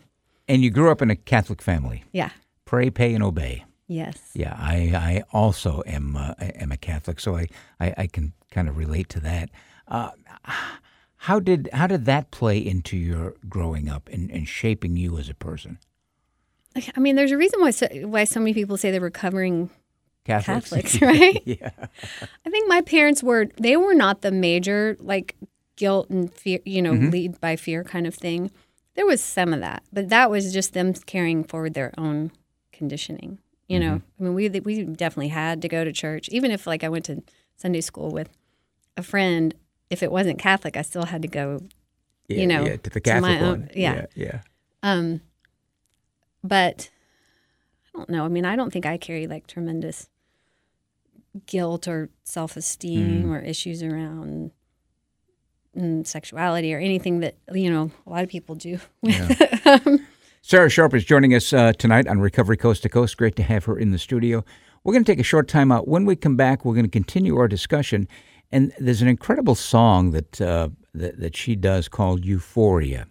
And 0.48 0.64
you 0.64 0.70
grew 0.70 0.92
up 0.92 1.02
in 1.02 1.10
a 1.10 1.16
Catholic 1.16 1.62
family. 1.62 2.04
Yeah. 2.12 2.32
Pray, 2.66 2.90
pay, 2.90 3.14
and 3.14 3.24
obey. 3.24 3.64
Yes. 3.88 4.18
Yeah, 4.34 4.54
I, 4.58 4.92
I 4.94 5.24
also 5.32 5.82
am 5.86 6.18
uh, 6.18 6.34
am 6.40 6.72
a 6.72 6.78
Catholic, 6.78 7.20
so 7.20 7.38
I, 7.38 7.48
I, 7.80 7.94
I 7.98 8.08
can 8.08 8.34
kind 8.52 8.68
of 8.68 8.78
relate 8.78 9.08
to 9.10 9.20
that. 9.22 9.50
Uh, 9.88 10.12
how 11.18 11.40
did 11.40 11.70
how 11.74 11.88
did 11.88 12.06
that 12.06 12.32
play 12.32 12.58
into 12.58 12.98
your 12.98 13.36
growing 13.48 13.90
up 13.90 14.10
and, 14.10 14.30
and 14.30 14.48
shaping 14.48 14.98
you 14.98 15.18
as 15.18 15.30
a 15.30 15.34
person? 15.34 15.80
I 16.96 17.00
mean, 17.00 17.16
there's 17.16 17.32
a 17.32 17.38
reason 17.38 17.60
why 17.62 17.72
so, 17.72 17.88
why 18.04 18.26
so 18.26 18.40
many 18.40 18.54
people 18.54 18.78
say 18.78 18.92
they're 18.92 19.02
recovering 19.02 19.70
Catholics, 20.26 20.70
Catholics, 20.70 21.02
right? 21.02 21.42
yeah. 21.46 21.72
I 22.46 22.50
think 22.50 22.68
my 22.68 22.82
parents 22.82 23.24
were 23.24 23.48
they 23.58 23.78
were 23.78 23.96
not 23.96 24.22
the 24.22 24.32
major 24.32 24.98
like 25.00 25.36
guilt 25.78 26.10
and 26.10 26.34
fear, 26.34 26.60
you 26.66 26.82
know, 26.82 26.92
mm-hmm. 26.92 27.10
lead 27.10 27.40
by 27.40 27.56
fear 27.56 27.84
kind 27.84 28.06
of 28.06 28.14
thing. 28.14 28.52
There 28.96 29.06
was 29.06 29.22
some 29.22 29.54
of 29.54 29.62
that, 29.62 29.84
but 29.94 30.10
that 30.10 30.30
was 30.30 30.52
just 30.52 30.74
them 30.74 30.94
carrying 30.94 31.44
forward 31.44 31.74
their 31.74 31.94
own 31.98 32.32
conditioning. 32.74 33.40
You 33.70 33.80
know, 33.80 33.96
mm-hmm. 33.96 34.24
I 34.26 34.30
mean, 34.30 34.34
we 34.34 34.60
we 34.60 34.84
definitely 34.84 35.30
had 35.30 35.62
to 35.62 35.70
go 35.70 35.84
to 35.84 35.92
church, 35.94 36.28
even 36.30 36.52
if 36.52 36.68
like 36.68 36.84
I 36.84 36.90
went 36.90 37.06
to 37.06 37.24
Sunday 37.56 37.82
school 37.82 38.12
with 38.12 38.30
a 38.98 39.04
friend. 39.04 39.54
If 39.90 40.04
it 40.04 40.12
wasn't 40.12 40.40
Catholic, 40.40 40.76
I 40.76 40.82
still 40.82 41.06
had 41.06 41.22
to 41.22 41.28
go. 41.30 41.62
yeah, 42.28 42.46
know, 42.46 42.66
yeah, 42.66 42.78
to 42.78 42.90
the 42.90 43.00
Catholic 43.00 43.32
to 43.32 43.40
my 43.40 43.46
own- 43.46 43.60
one. 43.62 43.70
yeah. 43.74 43.94
yeah, 43.96 44.06
yeah. 44.16 44.40
Um, 44.84 45.22
but 46.44 46.90
I 47.94 47.98
don't 47.98 48.10
know. 48.10 48.26
I 48.26 48.28
mean, 48.28 48.46
I 48.46 48.56
don't 48.56 48.72
think 48.72 48.86
I 48.86 48.98
carry 48.98 49.28
like 49.28 49.48
tremendous 49.48 50.10
guilt 51.46 51.88
or 51.88 52.10
self 52.24 52.58
esteem 52.58 53.24
mm-hmm. 53.24 53.32
or 53.32 53.40
issues 53.40 53.84
around 53.84 54.52
mm, 55.78 56.06
sexuality 56.06 56.74
or 56.74 56.80
anything 56.80 57.20
that 57.20 57.36
you 57.54 57.70
know 57.70 57.92
a 58.06 58.10
lot 58.10 58.24
of 58.24 58.30
people 58.30 58.56
do. 58.56 58.80
Sarah 60.42 60.70
Sharp 60.70 60.94
is 60.94 61.04
joining 61.04 61.34
us 61.34 61.52
uh, 61.52 61.74
tonight 61.74 62.08
on 62.08 62.20
Recovery 62.20 62.58
Coast 62.58 62.84
to 62.84 62.90
Coast. 62.90 63.18
Great 63.18 63.36
to 63.36 63.44
have 63.44 63.66
her 63.66 63.78
in 63.78 63.92
the 63.92 63.98
studio. 63.98 64.46
We're 64.84 64.94
going 64.94 65.04
to 65.04 65.12
take 65.12 65.20
a 65.20 65.24
short 65.24 65.48
time 65.48 65.72
out. 65.72 65.88
When 65.88 66.06
we 66.06 66.16
come 66.16 66.38
back, 66.38 66.64
we're 66.64 66.74
going 66.74 66.86
to 66.86 66.92
continue 66.92 67.38
our 67.38 67.48
discussion. 67.48 68.08
And 68.52 68.72
there's 68.80 69.02
an 69.02 69.10
incredible 69.10 69.56
song 69.56 70.12
that 70.12 70.40
uh, 70.40 70.70
that, 70.94 71.20
that 71.20 71.36
she 71.36 71.56
does 71.56 71.88
called 71.88 72.26
Euphoria. 72.26 73.08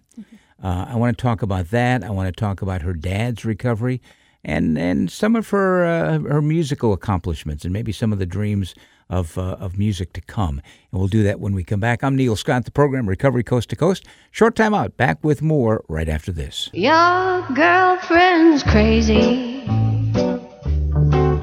Uh, 0.62 0.87
I 0.88 0.96
want 0.96 1.16
to 1.16 1.23
talk 1.23 1.42
about 1.42 1.70
that. 1.70 2.02
I 2.02 2.11
want 2.11 2.28
to 2.28 2.32
talk 2.32 2.62
about 2.62 2.82
her 2.82 2.94
dad's 2.94 3.44
recovery 3.44 4.00
and 4.46 4.78
and 4.78 5.11
some 5.11 5.37
of 5.37 5.50
her 5.50 5.85
uh, 5.85 6.18
her 6.20 6.40
musical 6.40 6.92
accomplishments 6.92 7.64
and 7.64 7.73
maybe 7.73 7.92
some 7.92 8.12
of 8.12 8.18
the 8.18 8.26
dreams 8.26 8.75
of 9.08 9.38
uh, 9.38 9.56
of 9.60 9.78
music 9.78 10.12
to 10.14 10.20
come. 10.20 10.60
And 10.90 11.00
we'll 11.00 11.08
do 11.08 11.22
that 11.25 11.40
when 11.40 11.54
we 11.54 11.64
come 11.64 11.80
back. 11.80 12.02
I'm 12.02 12.16
Neil 12.16 12.36
Scott, 12.36 12.64
the 12.64 12.70
program 12.70 13.08
Recovery 13.08 13.44
Coast 13.44 13.70
to 13.70 13.76
Coast. 13.76 14.04
Short 14.30 14.56
time 14.56 14.75
out. 14.75 14.96
Back 14.96 15.22
with 15.22 15.42
more 15.42 15.84
right 15.88 16.08
after 16.08 16.32
this. 16.32 16.70
Your 16.72 17.46
girlfriend's 17.54 18.62
crazy, 18.62 19.62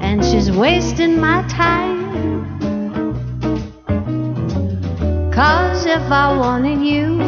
and 0.00 0.24
she's 0.24 0.50
wasting 0.50 1.18
my 1.18 1.42
time. 1.48 2.04
Cause 5.32 5.84
if 5.86 6.02
I 6.12 6.36
wanted 6.36 6.80
you, 6.80 7.18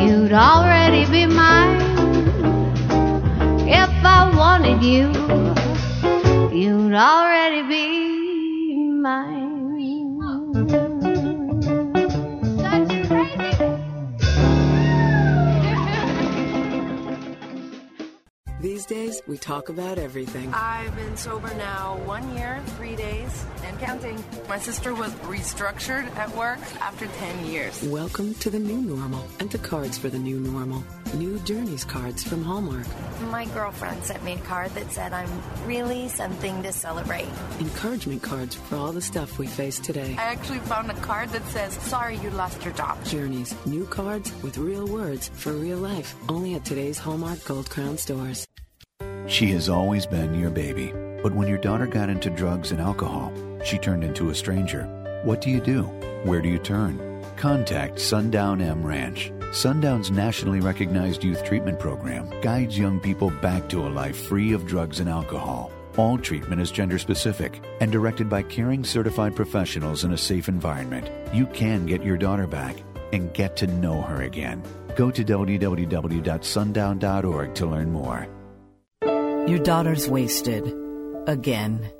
you'd 0.00 0.32
already 0.32 1.04
be 1.10 1.26
mine. 1.26 1.80
If 3.68 3.90
I 4.04 4.32
wanted 4.34 4.82
you, 4.82 5.08
you'd 6.58 6.94
already 6.94 7.62
be 7.68 8.31
mine. 9.02 10.81
These 19.12 19.20
days, 19.20 19.28
we 19.28 19.36
talk 19.36 19.68
about 19.68 19.98
everything. 19.98 20.52
I've 20.54 20.94
been 20.96 21.16
sober 21.18 21.52
now 21.56 21.98
one 22.06 22.34
year, 22.34 22.62
three 22.78 22.96
days, 22.96 23.44
and 23.64 23.78
counting. 23.78 24.24
My 24.48 24.58
sister 24.58 24.94
was 24.94 25.12
restructured 25.26 26.06
at 26.16 26.34
work 26.34 26.58
after 26.80 27.06
10 27.06 27.46
years. 27.46 27.82
Welcome 27.82 28.34
to 28.36 28.48
the 28.48 28.58
new 28.58 28.80
normal 28.80 29.26
and 29.38 29.50
to 29.50 29.58
cards 29.58 29.98
for 29.98 30.08
the 30.08 30.18
new 30.18 30.38
normal. 30.38 30.82
New 31.14 31.38
Journeys 31.40 31.84
cards 31.84 32.24
from 32.24 32.42
Hallmark. 32.42 32.86
My 33.30 33.44
girlfriend 33.46 34.02
sent 34.02 34.24
me 34.24 34.32
a 34.32 34.38
card 34.38 34.70
that 34.70 34.90
said 34.90 35.12
I'm 35.12 35.28
really 35.66 36.08
something 36.08 36.62
to 36.62 36.72
celebrate. 36.72 37.28
Encouragement 37.60 38.22
cards 38.22 38.54
for 38.54 38.76
all 38.76 38.92
the 38.92 39.02
stuff 39.02 39.38
we 39.38 39.46
face 39.46 39.78
today. 39.78 40.16
I 40.18 40.32
actually 40.32 40.60
found 40.60 40.90
a 40.90 40.94
card 40.94 41.28
that 41.30 41.44
says, 41.48 41.74
Sorry 41.74 42.16
you 42.16 42.30
lost 42.30 42.64
your 42.64 42.72
job. 42.72 43.04
Journeys, 43.04 43.54
new 43.66 43.84
cards 43.84 44.32
with 44.42 44.56
real 44.56 44.86
words 44.86 45.28
for 45.34 45.52
real 45.52 45.78
life. 45.78 46.14
Only 46.30 46.54
at 46.54 46.64
today's 46.64 46.98
Hallmark 46.98 47.44
Gold 47.44 47.68
Crown 47.68 47.98
stores. 47.98 48.46
She 49.26 49.46
has 49.52 49.68
always 49.68 50.06
been 50.06 50.38
your 50.38 50.50
baby. 50.50 50.92
But 51.22 51.34
when 51.34 51.48
your 51.48 51.58
daughter 51.58 51.86
got 51.86 52.10
into 52.10 52.30
drugs 52.30 52.72
and 52.72 52.80
alcohol, 52.80 53.32
she 53.64 53.78
turned 53.78 54.02
into 54.02 54.30
a 54.30 54.34
stranger. 54.34 54.84
What 55.24 55.40
do 55.40 55.50
you 55.50 55.60
do? 55.60 55.84
Where 56.24 56.42
do 56.42 56.48
you 56.48 56.58
turn? 56.58 57.22
Contact 57.36 58.00
Sundown 58.00 58.60
M 58.60 58.84
Ranch. 58.84 59.32
Sundown's 59.52 60.10
nationally 60.10 60.60
recognized 60.60 61.22
youth 61.22 61.44
treatment 61.44 61.78
program 61.78 62.28
guides 62.40 62.78
young 62.78 62.98
people 62.98 63.30
back 63.42 63.68
to 63.68 63.86
a 63.86 63.88
life 63.88 64.16
free 64.16 64.52
of 64.52 64.66
drugs 64.66 64.98
and 64.98 65.08
alcohol. 65.08 65.70
All 65.96 66.18
treatment 66.18 66.60
is 66.60 66.70
gender 66.70 66.98
specific 66.98 67.62
and 67.80 67.92
directed 67.92 68.28
by 68.28 68.42
caring 68.42 68.82
certified 68.82 69.36
professionals 69.36 70.04
in 70.04 70.12
a 70.12 70.18
safe 70.18 70.48
environment. 70.48 71.10
You 71.34 71.46
can 71.46 71.86
get 71.86 72.02
your 72.02 72.16
daughter 72.16 72.46
back 72.46 72.76
and 73.12 73.32
get 73.34 73.56
to 73.58 73.66
know 73.66 74.00
her 74.00 74.22
again. 74.22 74.62
Go 74.96 75.10
to 75.10 75.24
www.sundown.org 75.24 77.54
to 77.54 77.66
learn 77.66 77.92
more. 77.92 78.26
Your 79.48 79.58
daughter's 79.58 80.08
wasted. 80.08 80.72
Again. 81.26 81.90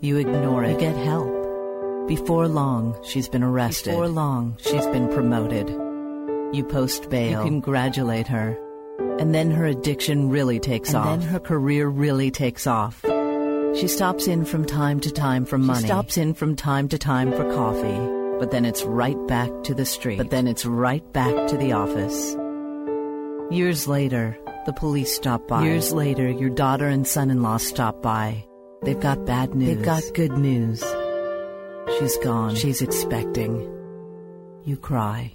You 0.00 0.18
ignore 0.18 0.64
it. 0.64 0.72
You 0.72 0.78
get 0.78 0.96
help. 0.96 2.06
Before 2.08 2.46
long, 2.46 2.96
she's 3.04 3.28
been 3.28 3.42
arrested. 3.42 3.90
Before 3.90 4.08
long, 4.08 4.56
she's 4.60 4.86
been 4.86 5.08
promoted. 5.12 5.68
You 6.54 6.64
post 6.64 7.10
bail. 7.10 7.42
You 7.42 7.50
congratulate 7.50 8.28
her. 8.28 8.56
And 9.18 9.34
then 9.34 9.50
her 9.50 9.66
addiction 9.66 10.28
really 10.28 10.60
takes 10.60 10.90
And 10.90 10.98
off. 10.98 11.18
then 11.18 11.28
her 11.28 11.40
career 11.40 11.88
really 11.88 12.30
takes 12.30 12.66
off. 12.66 13.02
She 13.74 13.88
stops 13.88 14.28
in 14.28 14.44
from 14.44 14.64
time 14.64 15.00
to 15.00 15.10
time 15.10 15.44
for 15.44 15.58
money. 15.58 15.80
She 15.80 15.86
stops 15.86 16.16
in 16.16 16.32
from 16.34 16.54
time 16.54 16.88
to 16.90 16.98
time 16.98 17.32
for 17.32 17.44
coffee. 17.52 18.38
But 18.38 18.52
then 18.52 18.64
it's 18.64 18.84
right 18.84 19.18
back 19.26 19.50
to 19.64 19.74
the 19.74 19.84
street. 19.84 20.18
But 20.18 20.30
then 20.30 20.46
it's 20.46 20.64
right 20.64 21.02
back 21.12 21.48
to 21.48 21.56
the 21.56 21.72
office. 21.72 22.36
Years 23.50 23.88
later, 23.88 24.38
the 24.66 24.72
police 24.72 25.14
stop 25.14 25.48
by. 25.48 25.64
Years 25.64 25.92
later, 25.92 26.28
your 26.28 26.50
daughter 26.50 26.88
and 26.88 27.06
son 27.06 27.30
in 27.30 27.42
law 27.42 27.56
stop 27.56 28.02
by. 28.02 28.44
They've 28.82 29.00
got 29.00 29.24
bad 29.24 29.54
news. 29.54 29.68
They've 29.68 29.84
got 29.84 30.02
good 30.14 30.36
news. 30.36 30.84
She's 31.98 32.16
gone. 32.18 32.54
She's 32.56 32.82
expecting. 32.82 33.54
You 34.64 34.76
cry. 34.76 35.34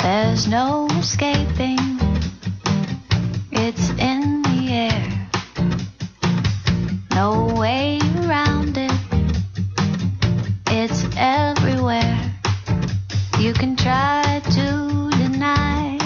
There's 0.01 0.45
no 0.49 0.87
escaping. 0.99 1.90
It's 3.63 3.89
in 3.91 4.41
the 4.41 4.59
air. 4.71 5.29
No 7.13 7.53
way 7.53 7.99
around 8.25 8.75
it. 8.75 8.91
It's 10.67 11.05
everywhere. 11.15 12.19
You 13.37 13.53
can 13.53 13.75
try 13.75 14.41
to 14.57 15.11
deny 15.11 15.99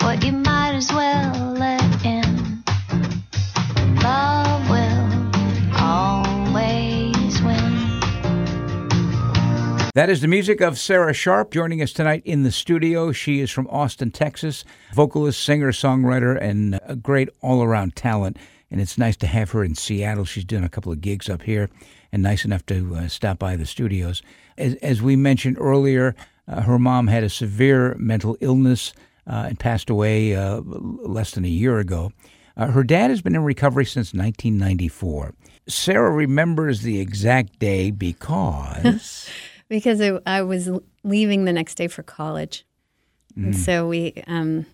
what 0.00 0.24
you 0.24 0.32
might 0.32 0.72
as 0.74 0.90
well 0.90 1.11
That 9.94 10.08
is 10.08 10.22
the 10.22 10.28
music 10.28 10.62
of 10.62 10.78
Sarah 10.78 11.12
Sharp 11.12 11.50
joining 11.50 11.82
us 11.82 11.92
tonight 11.92 12.22
in 12.24 12.44
the 12.44 12.50
studio. 12.50 13.12
She 13.12 13.40
is 13.40 13.50
from 13.50 13.66
Austin, 13.66 14.10
Texas, 14.10 14.64
vocalist, 14.94 15.44
singer, 15.44 15.70
songwriter, 15.70 16.40
and 16.40 16.80
a 16.86 16.96
great 16.96 17.28
all 17.42 17.62
around 17.62 17.94
talent. 17.94 18.38
And 18.70 18.80
it's 18.80 18.96
nice 18.96 19.18
to 19.18 19.26
have 19.26 19.50
her 19.50 19.62
in 19.62 19.74
Seattle. 19.74 20.24
She's 20.24 20.46
doing 20.46 20.64
a 20.64 20.70
couple 20.70 20.92
of 20.92 21.02
gigs 21.02 21.28
up 21.28 21.42
here 21.42 21.68
and 22.10 22.22
nice 22.22 22.46
enough 22.46 22.64
to 22.66 22.96
uh, 22.96 23.08
stop 23.08 23.38
by 23.38 23.54
the 23.54 23.66
studios. 23.66 24.22
As, 24.56 24.76
as 24.76 25.02
we 25.02 25.14
mentioned 25.14 25.58
earlier, 25.60 26.16
uh, 26.48 26.62
her 26.62 26.78
mom 26.78 27.08
had 27.08 27.22
a 27.22 27.28
severe 27.28 27.94
mental 27.98 28.38
illness 28.40 28.94
uh, 29.26 29.44
and 29.48 29.60
passed 29.60 29.90
away 29.90 30.34
uh, 30.34 30.62
less 30.64 31.32
than 31.32 31.44
a 31.44 31.48
year 31.48 31.80
ago. 31.80 32.12
Uh, 32.56 32.68
her 32.68 32.82
dad 32.82 33.10
has 33.10 33.20
been 33.20 33.34
in 33.34 33.44
recovery 33.44 33.84
since 33.84 34.14
1994. 34.14 35.34
Sarah 35.68 36.10
remembers 36.10 36.80
the 36.80 36.98
exact 36.98 37.58
day 37.58 37.90
because. 37.90 39.28
because 39.72 40.00
I, 40.02 40.18
I 40.26 40.42
was 40.42 40.68
leaving 41.02 41.44
the 41.46 41.52
next 41.52 41.76
day 41.76 41.88
for 41.88 42.02
college, 42.02 42.64
and 43.34 43.54
Mm. 43.54 43.56
so 43.56 43.88
we 43.88 44.12
um, 44.26 44.66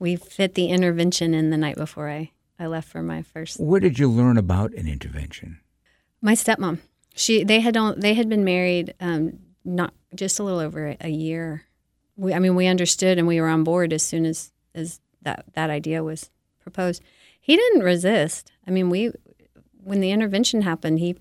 we 0.00 0.16
fit 0.16 0.54
the 0.54 0.66
intervention 0.66 1.32
in 1.34 1.50
the 1.50 1.56
night 1.56 1.76
before 1.76 2.08
I, 2.10 2.32
I 2.58 2.66
left 2.66 2.88
for 2.88 3.02
my 3.02 3.22
first. 3.22 3.60
Where 3.60 3.80
did 3.80 3.98
you 4.00 4.08
learn 4.10 4.36
about 4.36 4.72
an 4.74 4.88
intervention? 4.88 5.60
My 6.20 6.34
stepmom, 6.34 6.78
she 7.14 7.44
they 7.44 7.60
had 7.60 7.76
on, 7.76 8.00
they 8.00 8.14
had 8.14 8.28
been 8.28 8.42
married 8.44 8.94
um, 9.00 9.38
not 9.64 9.94
just 10.14 10.40
a 10.40 10.42
little 10.42 10.58
over 10.58 10.88
a, 10.88 10.96
a 11.02 11.08
year. 11.08 11.62
We, 12.16 12.34
I 12.34 12.38
mean, 12.40 12.56
we 12.56 12.66
understood 12.66 13.16
and 13.18 13.28
we 13.28 13.40
were 13.40 13.48
on 13.48 13.62
board 13.64 13.92
as 13.92 14.02
soon 14.02 14.26
as 14.26 14.52
as 14.74 15.00
that 15.22 15.44
that 15.54 15.70
idea 15.70 16.02
was 16.02 16.30
proposed. 16.60 17.00
He 17.40 17.54
didn't 17.56 17.82
resist. 17.84 18.50
I 18.66 18.70
mean, 18.72 18.90
we 18.90 19.12
when 19.84 20.00
the 20.00 20.10
intervention 20.10 20.62
happened, 20.62 20.98
he 20.98 21.14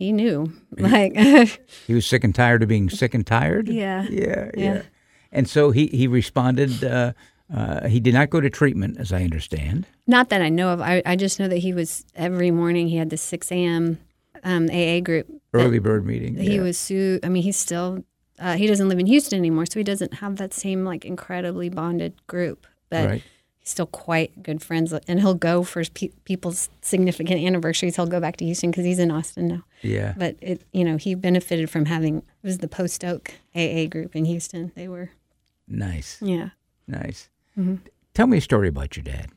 he 0.00 0.12
knew 0.12 0.50
like 0.78 1.14
He 1.86 1.94
was 1.94 2.06
sick 2.06 2.24
and 2.24 2.34
tired 2.34 2.62
of 2.62 2.68
being 2.68 2.88
sick 2.90 3.14
and 3.14 3.24
tired. 3.26 3.68
Yeah. 3.68 4.06
yeah, 4.10 4.50
yeah. 4.56 4.74
Yeah. 4.74 4.82
And 5.30 5.48
so 5.48 5.70
he 5.70 5.86
he 5.86 6.08
responded. 6.08 6.82
Uh, 6.82 7.12
uh, 7.54 7.88
he 7.88 8.00
did 8.00 8.14
not 8.14 8.30
go 8.30 8.40
to 8.40 8.48
treatment, 8.48 8.96
as 8.98 9.12
I 9.12 9.22
understand. 9.22 9.86
Not 10.06 10.28
that 10.30 10.40
I 10.40 10.48
know 10.48 10.70
of. 10.70 10.80
I, 10.80 11.02
I 11.04 11.16
just 11.16 11.38
know 11.40 11.48
that 11.48 11.58
he 11.58 11.72
was 11.74 12.04
every 12.14 12.50
morning. 12.50 12.88
He 12.88 12.96
had 12.96 13.10
the 13.10 13.16
six 13.16 13.52
a.m. 13.52 13.98
Um, 14.42 14.70
AA 14.70 15.00
group. 15.00 15.26
Early 15.52 15.80
bird 15.80 16.06
meeting. 16.06 16.36
He 16.36 16.56
yeah. 16.56 16.62
was 16.62 16.78
su- 16.78 17.20
I 17.22 17.28
mean, 17.28 17.42
he's 17.42 17.56
still. 17.56 18.04
Uh, 18.38 18.56
he 18.56 18.66
doesn't 18.66 18.88
live 18.88 18.98
in 18.98 19.06
Houston 19.06 19.38
anymore, 19.38 19.66
so 19.66 19.78
he 19.78 19.84
doesn't 19.84 20.14
have 20.14 20.36
that 20.36 20.54
same 20.54 20.84
like 20.84 21.04
incredibly 21.04 21.68
bonded 21.68 22.26
group. 22.26 22.66
But 22.88 23.06
Right. 23.06 23.22
Still 23.70 23.86
quite 23.86 24.42
good 24.42 24.62
friends, 24.62 24.92
and 24.92 25.20
he'll 25.20 25.34
go 25.34 25.62
for 25.62 25.82
pe- 25.84 26.10
people's 26.24 26.68
significant 26.82 27.40
anniversaries. 27.40 27.96
He'll 27.96 28.06
go 28.06 28.20
back 28.20 28.36
to 28.38 28.44
Houston 28.44 28.70
because 28.70 28.84
he's 28.84 28.98
in 28.98 29.10
Austin 29.10 29.48
now. 29.48 29.62
Yeah. 29.82 30.14
But 30.16 30.36
it, 30.40 30.62
you 30.72 30.84
know, 30.84 30.96
he 30.96 31.14
benefited 31.14 31.70
from 31.70 31.86
having 31.86 32.18
it 32.18 32.24
was 32.42 32.58
the 32.58 32.68
Post 32.68 33.04
Oak 33.04 33.32
AA 33.54 33.86
group 33.86 34.14
in 34.16 34.24
Houston. 34.24 34.72
They 34.74 34.88
were, 34.88 35.10
Nice. 35.68 36.18
yeah. 36.20 36.50
Nice. 36.86 37.28
Mhm. 37.58 37.78
Tell 38.14 38.26
me 38.26 38.38
a 38.38 38.40
story 38.40 38.68
about 38.68 38.96
your 38.96 39.04
dad. 39.04 39.28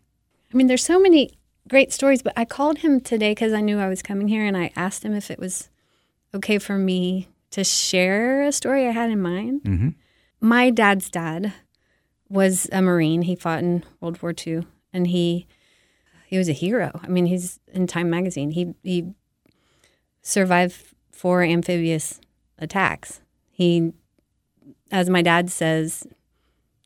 I 0.53 0.57
mean, 0.57 0.67
there's 0.67 0.83
so 0.83 0.99
many 0.99 1.31
great 1.69 1.93
stories, 1.93 2.21
but 2.21 2.33
I 2.35 2.45
called 2.45 2.79
him 2.79 2.99
today 2.99 3.31
because 3.31 3.53
I 3.53 3.61
knew 3.61 3.79
I 3.79 3.87
was 3.89 4.01
coming 4.01 4.27
here, 4.27 4.45
and 4.45 4.57
I 4.57 4.71
asked 4.75 5.03
him 5.03 5.13
if 5.13 5.29
it 5.31 5.39
was 5.39 5.69
okay 6.33 6.57
for 6.57 6.77
me 6.77 7.29
to 7.51 7.63
share 7.63 8.43
a 8.43 8.51
story 8.51 8.87
I 8.87 8.91
had 8.91 9.09
in 9.11 9.21
mind. 9.21 9.61
Mm-hmm. 9.63 9.89
My 10.41 10.69
dad's 10.71 11.09
dad 11.09 11.53
was 12.33 12.67
a 12.71 12.81
Marine. 12.81 13.21
He 13.23 13.35
fought 13.35 13.59
in 13.59 13.83
World 14.01 14.21
War 14.21 14.33
II, 14.35 14.65
and 14.91 15.07
he 15.07 15.47
he 16.25 16.37
was 16.37 16.49
a 16.49 16.53
hero. 16.53 16.99
I 17.03 17.07
mean, 17.07 17.27
he's 17.27 17.59
in 17.71 17.85
Time 17.87 18.09
magazine. 18.09 18.51
He 18.51 18.73
he 18.83 19.13
survived 20.21 20.75
four 21.11 21.43
amphibious 21.43 22.19
attacks. 22.57 23.21
He, 23.51 23.93
as 24.91 25.09
my 25.09 25.21
dad 25.21 25.51
says, 25.51 26.07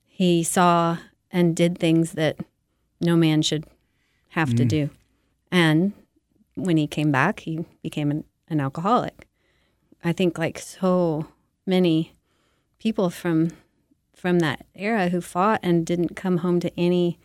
he 0.05 0.43
saw 0.43 0.97
and 1.31 1.55
did 1.55 1.77
things 1.77 2.13
that 2.13 2.37
no 2.99 3.15
man 3.15 3.41
should 3.41 3.65
have 4.29 4.53
to 4.55 4.65
Mm. 4.65 4.67
do. 4.69 4.89
And 5.51 5.93
when 6.55 6.77
he 6.77 6.87
came 6.87 7.11
back, 7.11 7.41
he 7.41 7.65
became 7.81 8.11
an, 8.11 8.23
an 8.49 8.59
alcoholic. 8.59 9.27
I 10.03 10.11
think 10.13 10.37
like 10.37 10.59
so 10.59 11.27
many 11.65 12.13
people 12.79 13.09
from 13.09 13.51
from 14.17 14.39
that 14.39 14.65
era 14.73 15.09
who 15.09 15.21
fought 15.21 15.59
and 15.61 15.85
didn't 15.85 16.15
come 16.15 16.37
home 16.37 16.59
to 16.59 16.71
any 16.79 17.19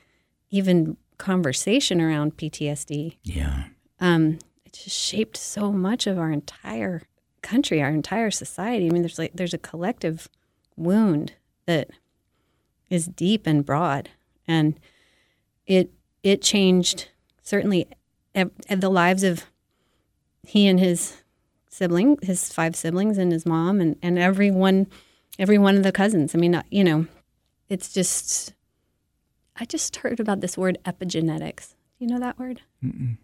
even 0.50 0.98
conversation 1.16 2.00
around 2.00 2.36
PTSD. 2.36 3.16
Yeah. 3.24 3.64
Um, 3.98 4.38
it 4.66 4.74
just 4.74 4.98
shaped 4.98 5.38
so 5.38 5.72
much 5.72 6.06
of 6.06 6.18
our 6.18 6.30
entire 6.30 7.02
country, 7.40 7.80
our 7.80 7.88
entire 7.88 8.30
society. 8.30 8.86
I 8.86 8.90
mean, 8.90 9.02
there's 9.02 9.18
like 9.18 9.32
there's 9.34 9.54
a 9.54 9.58
collective 9.58 10.28
wound 10.76 11.32
that 11.66 11.88
is 12.90 13.06
deep 13.06 13.46
and 13.46 13.64
broad, 13.64 14.10
and 14.46 14.78
it 15.66 15.90
it 16.22 16.42
changed 16.42 17.08
certainly 17.42 17.88
the 18.34 18.90
lives 18.90 19.22
of 19.22 19.46
he 20.46 20.66
and 20.66 20.78
his 20.78 21.22
sibling, 21.70 22.18
his 22.22 22.52
five 22.52 22.76
siblings, 22.76 23.16
and 23.16 23.32
his 23.32 23.46
mom, 23.46 23.80
and 23.80 23.96
and 24.02 24.18
everyone, 24.18 24.88
every 25.38 25.58
one 25.58 25.76
of 25.76 25.82
the 25.82 25.92
cousins. 25.92 26.34
I 26.34 26.38
mean, 26.38 26.54
uh, 26.54 26.62
you 26.70 26.84
know, 26.84 27.06
it's 27.68 27.92
just. 27.92 28.54
I 29.54 29.66
just 29.66 29.96
heard 29.96 30.18
about 30.18 30.40
this 30.40 30.56
word 30.56 30.78
epigenetics. 30.86 31.74
You 31.98 32.06
know 32.08 32.18
that 32.18 32.38
word? 32.38 32.62
Mm-mm. 32.82 33.18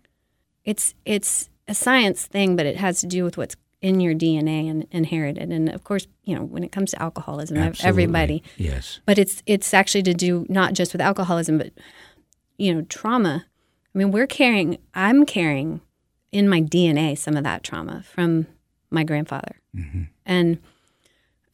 it's 0.65 0.95
it's 1.05 1.49
a 1.67 1.75
science 1.75 2.27
thing, 2.27 2.55
but 2.55 2.67
it 2.67 2.77
has 2.77 3.01
to 3.01 3.07
do 3.07 3.25
with 3.25 3.37
what's 3.37 3.57
in 3.81 4.01
your 4.01 4.15
DNA 4.15 4.69
and 4.69 4.87
inherited. 4.91 5.51
And 5.51 5.69
of 5.69 5.85
course, 5.85 6.07
you 6.25 6.35
know, 6.35 6.43
when 6.43 6.65
it 6.65 6.73
comes 6.73 6.91
to 6.91 7.03
alcoholism, 7.03 7.57
Absolutely. 7.57 7.89
everybody. 7.89 8.43
Yes. 8.57 9.01
But 9.07 9.19
it's 9.19 9.43
it's 9.47 9.73
actually 9.73 10.03
to 10.05 10.15
do 10.15 10.47
not 10.49 10.75
just 10.75 10.93
with 10.93 11.01
alcoholism, 11.01 11.59
but 11.59 11.73
you 12.57 12.75
know, 12.75 12.83
trauma. 12.83 13.47
I 13.95 13.99
mean, 13.99 14.11
we're 14.11 14.27
carrying. 14.27 14.79
I'm 14.95 15.25
carrying 15.27 15.81
in 16.31 16.49
my 16.49 16.61
DNA 16.61 17.17
some 17.17 17.37
of 17.37 17.45
that 17.45 17.63
trauma 17.63 18.03
from 18.03 18.47
my 18.91 19.03
grandfather, 19.03 19.57
and 20.27 20.59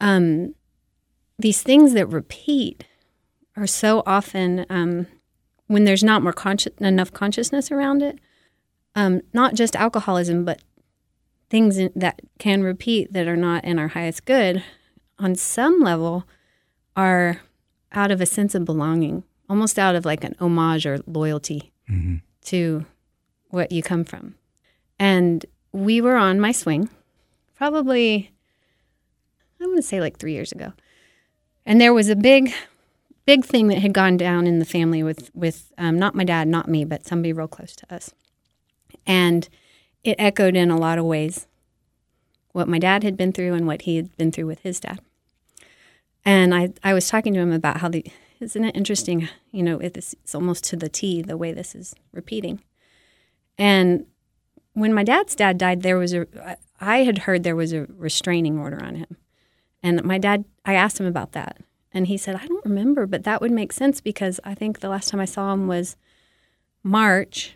um, 0.01 0.53
these 1.37 1.61
things 1.61 1.93
that 1.93 2.07
repeat 2.07 2.83
are 3.57 3.67
so 3.67 4.03
often 4.05 4.65
um, 4.69 5.07
when 5.67 5.85
there's 5.85 6.03
not 6.03 6.21
more 6.23 6.33
consci- 6.33 6.79
enough 6.81 7.11
consciousness 7.11 7.71
around 7.71 8.01
it. 8.03 8.19
Um, 8.95 9.21
not 9.33 9.55
just 9.55 9.75
alcoholism, 9.75 10.45
but 10.45 10.61
things 11.49 11.77
in, 11.77 11.91
that 11.95 12.21
can 12.39 12.63
repeat 12.63 13.11
that 13.13 13.27
are 13.27 13.35
not 13.35 13.63
in 13.65 13.77
our 13.77 13.89
highest 13.89 14.25
good, 14.25 14.63
on 15.19 15.35
some 15.35 15.79
level, 15.81 16.25
are 16.95 17.41
out 17.91 18.11
of 18.11 18.21
a 18.21 18.25
sense 18.25 18.55
of 18.55 18.63
belonging, 18.65 19.23
almost 19.49 19.77
out 19.77 19.95
of 19.95 20.05
like 20.05 20.23
an 20.23 20.35
homage 20.39 20.85
or 20.85 20.99
loyalty 21.07 21.71
Mhm. 21.89 22.21
to 22.45 22.85
what 23.49 23.71
you 23.71 23.83
come 23.83 24.03
from. 24.05 24.35
And 24.97 25.45
we 25.73 25.99
were 26.01 26.15
on 26.15 26.39
my 26.39 26.51
swing, 26.53 26.89
probably, 27.55 28.31
I'm 29.59 29.67
going 29.67 29.77
to 29.77 29.83
say 29.83 29.99
like 29.99 30.17
three 30.17 30.33
years 30.33 30.51
ago. 30.51 30.73
And 31.65 31.81
there 31.81 31.93
was 31.93 32.09
a 32.09 32.15
big, 32.15 32.53
big 33.25 33.45
thing 33.45 33.67
that 33.69 33.79
had 33.79 33.93
gone 33.93 34.17
down 34.17 34.47
in 34.47 34.59
the 34.59 34.65
family 34.65 35.01
with, 35.01 35.31
with 35.33 35.71
um, 35.77 35.97
not 35.97 36.15
my 36.15 36.23
dad, 36.23 36.47
not 36.47 36.67
me, 36.67 36.85
but 36.85 37.05
somebody 37.05 37.33
real 37.33 37.47
close 37.47 37.75
to 37.77 37.93
us. 37.93 38.11
And 39.05 39.49
it 40.03 40.15
echoed 40.19 40.55
in 40.55 40.69
a 40.69 40.77
lot 40.77 40.97
of 40.97 41.05
ways 41.05 41.47
what 42.51 42.67
my 42.67 42.79
dad 42.79 43.03
had 43.03 43.17
been 43.17 43.33
through 43.33 43.53
and 43.53 43.67
what 43.67 43.81
he 43.81 43.97
had 43.97 44.15
been 44.17 44.31
through 44.31 44.45
with 44.45 44.59
his 44.59 44.79
dad. 44.79 44.99
And 46.23 46.55
I, 46.55 46.73
I 46.83 46.93
was 46.93 47.09
talking 47.09 47.33
to 47.33 47.39
him 47.39 47.51
about 47.51 47.77
how 47.77 47.89
the, 47.89 48.05
isn't 48.39 48.63
it 48.63 48.75
interesting? 48.75 49.27
You 49.51 49.63
know, 49.63 49.79
it's, 49.79 50.13
it's 50.13 50.35
almost 50.35 50.63
to 50.65 50.75
the 50.75 50.89
T 50.89 51.21
the 51.21 51.37
way 51.37 51.51
this 51.51 51.75
is 51.75 51.95
repeating. 52.13 52.61
And 53.57 54.05
when 54.73 54.93
my 54.93 55.03
dad's 55.03 55.35
dad 55.35 55.57
died, 55.57 55.81
there 55.81 55.97
was 55.97 56.13
a, 56.13 56.27
I 56.79 56.97
had 56.99 57.19
heard 57.19 57.43
there 57.43 57.55
was 57.55 57.73
a 57.73 57.87
restraining 57.89 58.57
order 58.59 58.81
on 58.83 58.95
him. 58.95 59.17
And 59.85 60.03
my 60.03 60.17
dad, 60.17 60.45
I 60.65 60.73
asked 60.73 60.99
him 60.99 61.05
about 61.05 61.33
that. 61.33 61.57
And 61.91 62.07
he 62.07 62.17
said, 62.17 62.35
I 62.35 62.47
don't 62.47 62.65
remember, 62.65 63.05
but 63.05 63.23
that 63.23 63.39
would 63.39 63.51
make 63.51 63.71
sense 63.71 64.01
because 64.01 64.39
I 64.43 64.55
think 64.55 64.79
the 64.79 64.89
last 64.89 65.09
time 65.09 65.19
I 65.19 65.25
saw 65.25 65.53
him 65.53 65.67
was 65.67 65.95
March. 66.81 67.55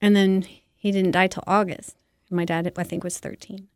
And 0.00 0.16
then 0.16 0.46
he 0.74 0.90
didn't 0.90 1.10
die 1.10 1.26
till 1.26 1.44
August. 1.46 1.96
My 2.30 2.46
dad, 2.46 2.72
I 2.78 2.82
think, 2.82 3.04
was 3.04 3.18
13. 3.18 3.68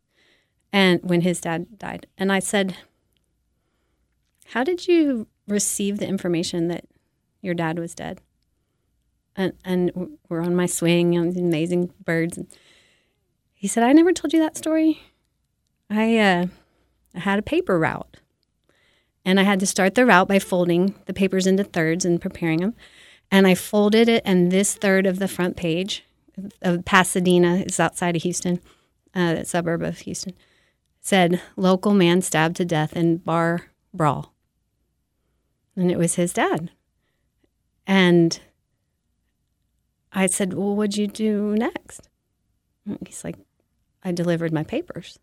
And 0.73 0.99
when 1.03 1.21
his 1.21 1.39
dad 1.39 1.77
died. 1.77 2.07
And 2.17 2.31
I 2.31 2.39
said, 2.39 2.75
How 4.47 4.63
did 4.63 4.87
you 4.87 5.27
receive 5.47 5.99
the 5.99 6.07
information 6.07 6.69
that 6.69 6.85
your 7.39 7.53
dad 7.53 7.77
was 7.77 7.93
dead? 7.93 8.19
And, 9.35 9.53
and 9.63 10.17
we're 10.27 10.41
on 10.41 10.55
my 10.55 10.65
swing 10.65 11.11
these 11.11 11.37
amazing 11.37 11.93
birds. 12.03 12.35
And 12.35 12.47
he 13.53 13.67
said, 13.67 13.83
I 13.83 13.93
never 13.93 14.11
told 14.11 14.33
you 14.33 14.39
that 14.39 14.57
story. 14.57 15.03
I, 15.87 16.17
uh, 16.17 16.47
I 17.15 17.19
had 17.19 17.39
a 17.39 17.43
paper 17.43 17.79
route. 17.79 18.17
And 19.25 19.39
I 19.39 19.43
had 19.43 19.59
to 19.59 19.65
start 19.65 19.95
the 19.95 20.05
route 20.05 20.27
by 20.27 20.39
folding 20.39 20.95
the 21.05 21.13
papers 21.13 21.45
into 21.45 21.63
thirds 21.63 22.05
and 22.05 22.21
preparing 22.21 22.61
them. 22.61 22.75
And 23.31 23.45
I 23.45 23.53
folded 23.53 24.09
it, 24.09 24.23
and 24.25 24.51
this 24.51 24.75
third 24.75 25.05
of 25.05 25.19
the 25.19 25.27
front 25.27 25.55
page 25.55 26.03
of 26.61 26.85
Pasadena 26.85 27.57
is 27.57 27.79
outside 27.79 28.15
of 28.15 28.23
Houston, 28.23 28.59
uh, 29.13 29.43
suburb 29.43 29.83
of 29.83 29.99
Houston, 29.99 30.33
said 31.01 31.41
local 31.55 31.93
man 31.93 32.21
stabbed 32.21 32.55
to 32.57 32.65
death 32.65 32.93
in 32.93 33.17
bar 33.17 33.67
brawl. 33.93 34.33
And 35.75 35.91
it 35.91 35.97
was 35.97 36.15
his 36.15 36.33
dad. 36.33 36.71
And 37.85 38.39
I 40.11 40.27
said, 40.27 40.53
Well, 40.53 40.75
what'd 40.75 40.97
you 40.97 41.07
do 41.07 41.55
next? 41.55 42.09
He's 43.05 43.23
like, 43.23 43.35
I 44.03 44.11
delivered 44.11 44.53
my 44.53 44.63
papers. 44.63 45.19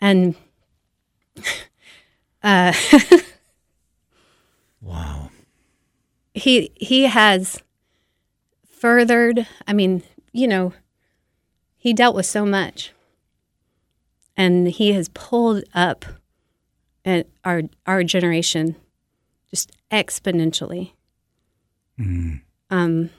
And 0.00 0.34
uh, 2.42 2.72
wow. 4.80 5.30
He 6.34 6.70
he 6.76 7.04
has 7.04 7.62
furthered, 8.66 9.46
I 9.66 9.72
mean, 9.72 10.02
you 10.32 10.48
know, 10.48 10.72
he 11.76 11.92
dealt 11.92 12.14
with 12.14 12.26
so 12.26 12.44
much. 12.44 12.92
And 14.36 14.68
he 14.68 14.92
has 14.92 15.08
pulled 15.10 15.62
up 15.74 16.04
at 17.04 17.28
our 17.44 17.62
our 17.86 18.02
generation 18.02 18.76
just 19.50 19.70
exponentially. 19.90 20.92
Mm. 21.98 22.40
Um, 22.70 23.10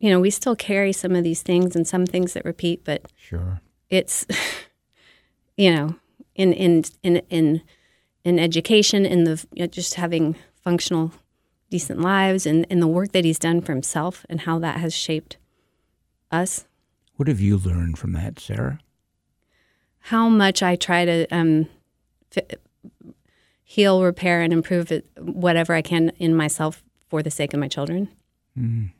you 0.00 0.10
know, 0.10 0.18
we 0.18 0.30
still 0.30 0.56
carry 0.56 0.92
some 0.92 1.14
of 1.14 1.22
these 1.22 1.42
things 1.42 1.76
and 1.76 1.86
some 1.86 2.06
things 2.06 2.32
that 2.32 2.44
repeat, 2.44 2.82
but 2.84 3.06
sure, 3.16 3.60
it's 3.88 4.26
you 5.56 5.74
know, 5.74 5.94
in 6.34 6.52
in 6.52 6.84
in 7.02 7.16
in 7.30 7.62
in 8.24 8.38
education, 8.38 9.04
in 9.04 9.24
the 9.24 9.44
you 9.52 9.62
know, 9.62 9.66
just 9.66 9.94
having 9.94 10.36
functional, 10.62 11.12
decent 11.70 12.00
lives, 12.00 12.46
and 12.46 12.64
in 12.66 12.80
the 12.80 12.88
work 12.88 13.12
that 13.12 13.24
he's 13.24 13.38
done 13.38 13.60
for 13.60 13.72
himself, 13.72 14.24
and 14.28 14.42
how 14.42 14.58
that 14.58 14.78
has 14.78 14.94
shaped 14.94 15.36
us. 16.30 16.66
What 17.16 17.28
have 17.28 17.40
you 17.40 17.58
learned 17.58 17.98
from 17.98 18.12
that, 18.12 18.40
Sarah? 18.40 18.80
How 20.06 20.28
much 20.28 20.62
I 20.62 20.74
try 20.74 21.04
to 21.04 21.26
um, 21.30 21.68
f- 22.36 22.58
heal, 23.62 24.02
repair, 24.02 24.42
and 24.42 24.52
improve 24.52 24.92
it, 24.92 25.06
whatever 25.18 25.72
I 25.74 25.82
can 25.82 26.10
in 26.18 26.34
myself 26.34 26.82
for 27.08 27.22
the 27.22 27.30
sake 27.30 27.54
of 27.54 27.60
my 27.60 27.68
children. 27.68 28.08
Mm. 28.58 28.90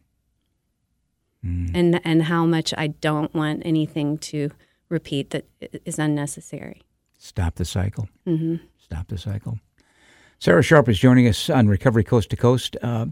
Mm. 1.45 1.71
And 1.75 2.01
and 2.05 2.23
how 2.23 2.47
much 2.47 2.73
I 2.77 2.87
don't 2.87 3.35
want 3.35 3.63
anything 3.65 4.19
to 4.19 4.51
repeat 4.93 5.31
that 5.31 5.47
is 5.85 5.99
unnecessary. 5.99 6.83
Stop 7.19 7.57
the 7.57 7.65
cycle. 7.65 8.09
Mm-hmm. 8.27 8.57
Stop 8.79 9.09
the 9.09 9.19
cycle. 9.19 9.59
Sarah 10.39 10.63
Sharp 10.63 10.89
is 10.89 10.99
joining 10.99 11.27
us 11.29 11.49
on 11.49 11.69
Recovery 11.69 12.05
Coast 12.05 12.31
to 12.31 12.37
Coast. 12.37 12.77
Uh, 12.83 13.07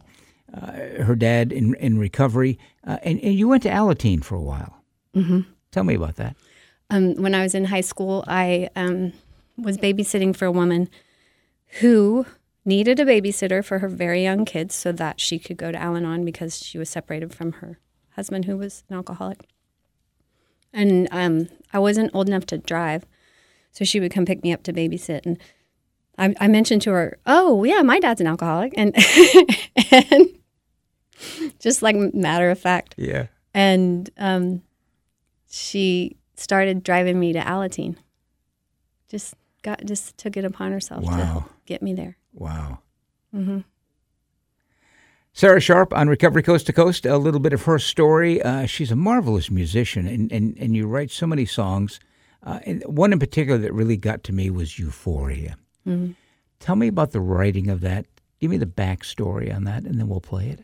uh, 0.53 0.73
her 1.03 1.15
dad 1.15 1.53
in 1.53 1.75
in 1.75 1.97
recovery, 1.99 2.59
uh, 2.85 2.99
and, 3.05 3.21
and 3.21 3.35
you 3.35 3.47
went 3.47 3.63
to 3.63 3.69
Alateen 3.69 4.25
for 4.25 4.35
a 4.35 4.41
while. 4.41 4.83
Mm-hmm. 5.15 5.41
Tell 5.71 5.85
me 5.85 5.95
about 5.95 6.17
that. 6.17 6.37
Um, 6.91 7.15
when 7.15 7.35
I 7.37 7.43
was 7.43 7.55
in 7.55 7.67
high 7.67 7.83
school, 7.83 8.25
I 8.27 8.69
um, 8.75 9.13
was 9.57 9.79
babysitting 9.79 10.35
for 10.35 10.47
a 10.47 10.53
woman 10.53 10.89
who 11.81 12.27
needed 12.65 12.99
a 12.99 13.05
babysitter 13.05 13.65
for 13.65 13.79
her 13.79 13.89
very 13.89 14.23
young 14.23 14.45
kids 14.45 14.75
so 14.75 14.91
that 14.93 15.21
she 15.21 15.39
could 15.39 15.57
go 15.57 15.71
to 15.71 15.79
Al 15.79 15.97
Anon 15.97 16.25
because 16.25 16.59
she 16.59 16.79
was 16.79 16.91
separated 16.91 17.33
from 17.33 17.53
her 17.53 17.79
husband, 18.17 18.47
who 18.47 18.57
was 18.57 18.83
an 18.89 18.97
alcoholic. 18.97 19.49
And 20.73 21.09
um, 21.11 21.49
I 21.73 21.79
wasn't 21.79 22.15
old 22.15 22.29
enough 22.29 22.47
to 22.47 22.59
drive, 22.59 23.05
so 23.73 23.85
she 23.85 24.01
would 24.01 24.13
come 24.13 24.25
pick 24.25 24.43
me 24.43 24.53
up 24.53 24.63
to 24.65 24.73
babysit. 24.73 25.27
And 25.27 25.39
I, 26.19 26.35
I 26.41 26.49
mentioned 26.49 26.83
to 26.83 26.91
her, 26.93 27.19
"Oh, 27.27 27.65
yeah, 27.65 27.83
my 27.83 27.99
dad's 27.99 28.21
an 28.21 28.27
alcoholic," 28.27 28.75
and 28.77 28.95
and 29.93 30.29
just 31.59 31.83
like 31.83 31.97
matter 31.97 32.51
of 32.51 32.59
fact, 32.59 32.95
yeah. 32.97 33.27
And 33.53 34.09
um, 34.17 34.63
she 35.51 36.17
started 36.37 36.83
driving 36.83 37.19
me 37.19 37.33
to 37.33 37.41
Alateen. 37.41 37.97
Just 39.09 39.35
got 39.63 39.85
just 39.85 40.17
took 40.17 40.37
it 40.37 40.45
upon 40.45 40.73
herself 40.73 41.05
wow. 41.05 41.17
to 41.17 41.45
get 41.67 41.83
me 41.83 41.95
there. 41.95 42.17
Wow. 42.33 42.79
Mm-hmm. 43.35 43.61
Sarah 45.41 45.59
Sharp 45.59 45.95
on 45.95 46.07
Recovery 46.07 46.43
Coast 46.43 46.67
to 46.67 46.73
Coast. 46.75 47.07
A 47.07 47.17
little 47.17 47.41
bit 47.41 47.55
of 47.55 47.63
her 47.63 47.79
story. 47.79 48.43
Uh, 48.43 48.67
she's 48.67 48.91
a 48.91 48.95
marvelous 48.95 49.51
musician, 49.51 50.07
and, 50.07 50.31
and, 50.31 50.55
and 50.59 50.77
you 50.77 50.87
write 50.87 51.11
so 51.11 51.27
many 51.27 51.47
songs. 51.47 51.99
Uh, 52.43 52.61
and 52.67 52.83
one 52.85 53.11
in 53.11 53.19
particular 53.19 53.57
that 53.57 53.73
really 53.73 53.97
got 53.97 54.23
to 54.25 54.35
me 54.35 54.51
was 54.51 54.79
Euphoria. 54.79 55.57
Mm-hmm. 55.87 56.13
Tell 56.59 56.77
me 56.77 56.89
about 56.89 57.13
the 57.13 57.23
writing 57.23 57.71
of 57.71 57.81
that. 57.81 58.05
Give 58.39 58.51
me 58.51 58.59
the 58.59 58.67
backstory 58.67 59.51
on 59.51 59.65
that, 59.65 59.85
and 59.85 59.99
then 59.99 60.09
we'll 60.09 60.21
play 60.21 60.51
it. 60.51 60.63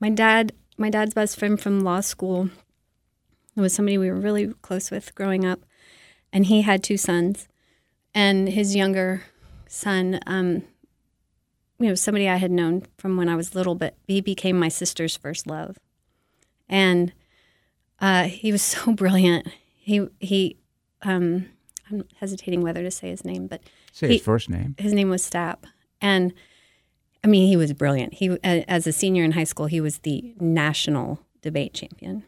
My 0.00 0.08
dad, 0.08 0.52
my 0.78 0.88
dad's 0.88 1.12
best 1.12 1.38
friend 1.38 1.60
from 1.60 1.80
law 1.80 2.00
school, 2.00 2.48
was 3.56 3.74
somebody 3.74 3.98
we 3.98 4.10
were 4.10 4.16
really 4.16 4.54
close 4.62 4.90
with 4.90 5.14
growing 5.14 5.44
up, 5.44 5.60
and 6.32 6.46
he 6.46 6.62
had 6.62 6.82
two 6.82 6.96
sons, 6.96 7.46
and 8.14 8.48
his 8.48 8.74
younger 8.74 9.24
son 9.68 10.18
um, 10.26 10.62
you 11.82 11.88
know, 11.88 11.94
somebody 11.94 12.28
I 12.28 12.36
had 12.36 12.50
known 12.50 12.86
from 12.98 13.16
when 13.16 13.28
I 13.28 13.36
was 13.36 13.54
little, 13.54 13.74
but 13.74 13.96
he 14.06 14.20
became 14.20 14.58
my 14.58 14.68
sister's 14.68 15.16
first 15.16 15.46
love. 15.46 15.78
And 16.68 17.12
uh, 18.00 18.24
he 18.24 18.52
was 18.52 18.62
so 18.62 18.92
brilliant. 18.92 19.48
He 19.74 20.06
he 20.20 20.58
um, 21.02 21.48
I'm 21.90 22.04
hesitating 22.20 22.60
whether 22.60 22.82
to 22.82 22.90
say 22.90 23.10
his 23.10 23.24
name, 23.24 23.46
but 23.46 23.62
say 23.92 24.08
he, 24.08 24.12
his 24.14 24.22
first 24.22 24.48
name. 24.48 24.76
His 24.78 24.92
name 24.92 25.10
was 25.10 25.28
Stapp, 25.28 25.64
and 26.00 26.32
I 27.24 27.26
mean 27.26 27.48
he 27.48 27.56
was 27.56 27.72
brilliant. 27.72 28.14
He 28.14 28.38
as 28.44 28.86
a 28.86 28.92
senior 28.92 29.24
in 29.24 29.32
high 29.32 29.44
school, 29.44 29.66
he 29.66 29.80
was 29.80 29.98
the 29.98 30.34
national 30.38 31.20
debate 31.40 31.74
champion. 31.74 32.24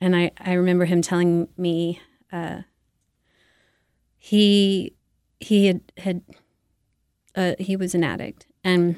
And 0.00 0.16
I, 0.16 0.32
I 0.38 0.54
remember 0.54 0.84
him 0.84 1.00
telling 1.00 1.48
me 1.56 2.00
uh, 2.32 2.62
he 4.18 4.94
he 5.40 5.66
had 5.66 5.80
had 5.98 6.22
uh, 7.34 7.54
he 7.58 7.76
was 7.76 7.94
an 7.94 8.04
addict 8.04 8.46
and 8.64 8.96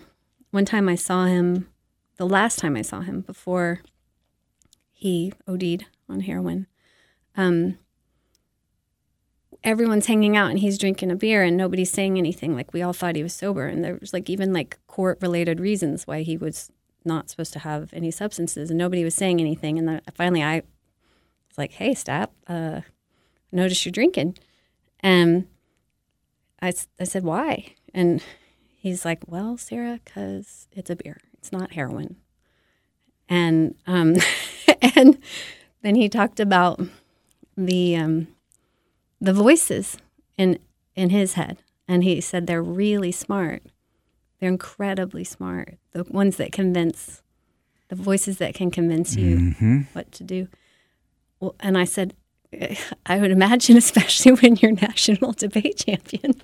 one 0.50 0.64
time 0.64 0.88
I 0.88 0.94
saw 0.94 1.26
him, 1.26 1.68
the 2.16 2.26
last 2.26 2.58
time 2.58 2.76
I 2.76 2.82
saw 2.82 3.00
him 3.00 3.22
before 3.22 3.80
he 4.92 5.32
OD'd 5.48 5.86
on 6.08 6.20
heroin, 6.20 6.66
um, 7.36 7.78
everyone's 9.64 10.06
hanging 10.06 10.36
out 10.36 10.50
and 10.50 10.58
he's 10.60 10.78
drinking 10.78 11.10
a 11.10 11.16
beer 11.16 11.42
and 11.42 11.56
nobody's 11.56 11.90
saying 11.90 12.18
anything. 12.18 12.54
Like 12.54 12.72
we 12.72 12.82
all 12.82 12.92
thought 12.92 13.16
he 13.16 13.22
was 13.22 13.32
sober. 13.32 13.66
And 13.66 13.82
there 13.82 13.96
was 14.00 14.12
like 14.12 14.28
even 14.28 14.52
like 14.52 14.78
court 14.86 15.18
related 15.22 15.58
reasons 15.58 16.06
why 16.06 16.22
he 16.22 16.36
was 16.36 16.70
not 17.04 17.30
supposed 17.30 17.52
to 17.54 17.58
have 17.60 17.92
any 17.92 18.10
substances 18.10 18.70
and 18.70 18.78
nobody 18.78 19.02
was 19.02 19.14
saying 19.14 19.40
anything. 19.40 19.78
And 19.78 19.88
then 19.88 20.00
finally 20.14 20.42
I 20.42 20.56
was 21.48 21.58
like, 21.58 21.72
hey, 21.72 21.94
stop. 21.94 22.34
Uh, 22.46 22.82
notice 23.50 23.84
you're 23.84 23.92
drinking. 23.92 24.36
And 25.00 25.48
I, 26.60 26.72
I 27.00 27.04
said, 27.04 27.24
why? 27.24 27.74
And 27.92 28.22
he's 28.84 29.04
like, 29.04 29.20
well, 29.26 29.56
Sarah, 29.56 29.98
because 30.04 30.68
it's 30.72 30.90
a 30.90 30.96
beer. 30.96 31.18
It's 31.38 31.50
not 31.50 31.72
heroin. 31.72 32.16
and 33.28 33.74
um, 33.86 34.14
and 34.96 35.18
then 35.82 35.94
he 35.94 36.08
talked 36.08 36.38
about 36.40 36.80
the 37.56 37.96
um, 37.96 38.28
the 39.20 39.32
voices 39.32 39.96
in 40.36 40.58
in 40.94 41.10
his 41.10 41.34
head, 41.34 41.58
and 41.88 42.04
he 42.04 42.20
said 42.20 42.46
they're 42.46 42.62
really 42.62 43.10
smart. 43.12 43.62
They're 44.38 44.50
incredibly 44.50 45.24
smart. 45.24 45.76
The 45.92 46.04
ones 46.04 46.36
that 46.36 46.52
convince, 46.52 47.22
the 47.88 47.96
voices 47.96 48.38
that 48.38 48.54
can 48.54 48.70
convince 48.70 49.16
you 49.16 49.36
Mhm. 49.36 49.86
what 49.94 50.12
to 50.12 50.24
do. 50.24 50.48
Well, 51.40 51.54
and 51.60 51.76
I 51.78 51.84
said, 51.84 52.14
I 53.06 53.18
would 53.18 53.30
imagine, 53.30 53.76
especially 53.76 54.32
when 54.42 54.56
you're 54.56 54.72
national 54.72 55.32
debate 55.32 55.78
champion, 55.86 56.34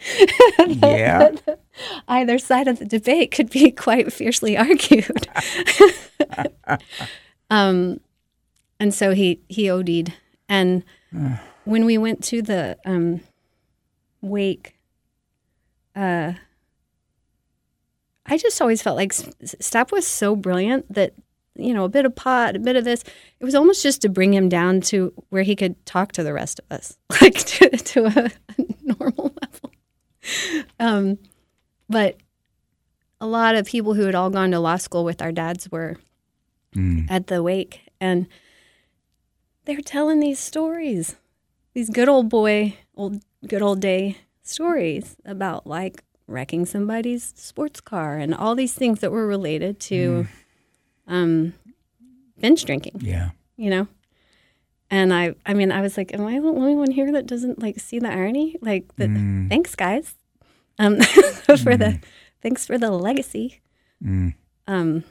Yeah. 0.67 1.31
either 2.09 2.39
side 2.39 2.69
of 2.69 2.79
the 2.79 2.85
debate 2.85 3.31
could 3.31 3.51
be 3.51 3.71
quite 3.71 4.13
fiercely 4.13 4.57
argued. 4.57 5.27
um, 7.51 8.01
and 8.79 8.95
so 8.95 9.13
he 9.13 9.41
he 9.49 9.71
OD'd, 9.71 10.13
and 10.49 10.83
when 11.65 11.85
we 11.85 11.99
went 11.99 12.23
to 12.25 12.43
the 12.43 12.79
um, 12.85 13.21
wake, 14.21 14.77
uh, 15.97 16.33
I 18.27 18.39
just 18.39 18.61
always 18.61 18.83
felt 18.83 18.97
like 18.97 19.13
S- 19.13 19.29
S- 19.43 19.55
Stapp 19.61 19.91
was 19.93 20.07
so 20.07 20.37
brilliant 20.37 20.93
that 20.95 21.15
you 21.61 21.75
know 21.75 21.85
a 21.85 21.89
bit 21.89 22.07
of 22.07 22.15
pot, 22.15 22.57
a 22.57 22.59
bit 22.59 22.77
of 22.77 22.85
this. 22.85 23.03
It 23.39 23.45
was 23.45 23.55
almost 23.55 23.83
just 23.83 24.03
to 24.03 24.09
bring 24.09 24.35
him 24.35 24.49
down 24.49 24.81
to 24.83 25.13
where 25.29 25.43
he 25.43 25.57
could 25.57 25.85
talk 25.87 26.13
to 26.13 26.23
the 26.23 26.33
rest 26.33 26.61
of 26.61 26.77
us, 26.77 26.97
like 27.21 27.35
to, 27.35 27.71
to 27.71 28.07
a, 28.07 28.31
a 28.59 28.65
normal 28.83 29.35
level. 29.43 29.73
Um, 30.79 31.19
but 31.89 32.17
a 33.21 33.27
lot 33.27 33.55
of 33.55 33.67
people 33.67 33.95
who 33.95 34.05
had 34.05 34.15
all 34.15 34.31
gone 34.31 34.51
to 34.53 34.61
law 34.61 34.77
school 34.77 35.05
with 35.05 35.21
our 35.21 35.33
dads 35.33 35.71
were 35.71 35.97
at 37.11 37.27
the 37.27 37.43
wake, 37.43 37.81
and 38.01 38.27
they're 39.65 39.81
telling 39.81 40.21
these 40.21 40.39
stories, 40.39 41.17
these 41.75 41.91
good 41.91 42.09
old 42.09 42.29
boy, 42.29 42.77
old 42.97 43.23
good 43.47 43.63
old 43.63 43.81
day 43.81 44.19
stories 44.43 45.17
about 45.25 45.67
like 45.67 46.03
wrecking 46.27 46.65
somebody's 46.65 47.33
sports 47.37 47.81
car 47.81 48.17
and 48.19 48.35
all 48.35 48.55
these 48.55 48.75
things 48.75 49.01
that 49.01 49.11
were 49.11 49.27
related 49.27 49.81
to 49.81 50.27
um, 51.11 51.53
binge 52.41 52.65
drinking. 52.65 53.01
Yeah. 53.03 53.31
You 53.59 53.69
know? 53.71 53.89
And 54.91 55.13
I, 55.13 55.35
I 55.45 55.53
mean, 55.55 55.71
I 55.71 55.83
was 55.83 55.97
like, 55.99 56.15
am 56.15 56.25
I 56.27 56.41
the 56.41 56.49
only 56.49 56.75
one 56.75 56.91
here 56.91 57.13
that 57.13 57.27
doesn't 57.27 57.61
like 57.61 57.79
see 57.79 57.99
the 57.99 58.09
irony? 58.11 58.57
Like, 58.63 58.85
that, 58.97 59.09
Mm. 59.11 59.49
thanks, 59.51 59.75
guys, 59.75 60.15
um, 60.79 61.01
for 61.63 61.77
the, 61.77 62.01
thanks 62.43 62.67
for 62.67 62.79
the 62.79 62.91
legacy. 62.91 63.61
Mm. 64.03 64.35
Um, 64.67 65.05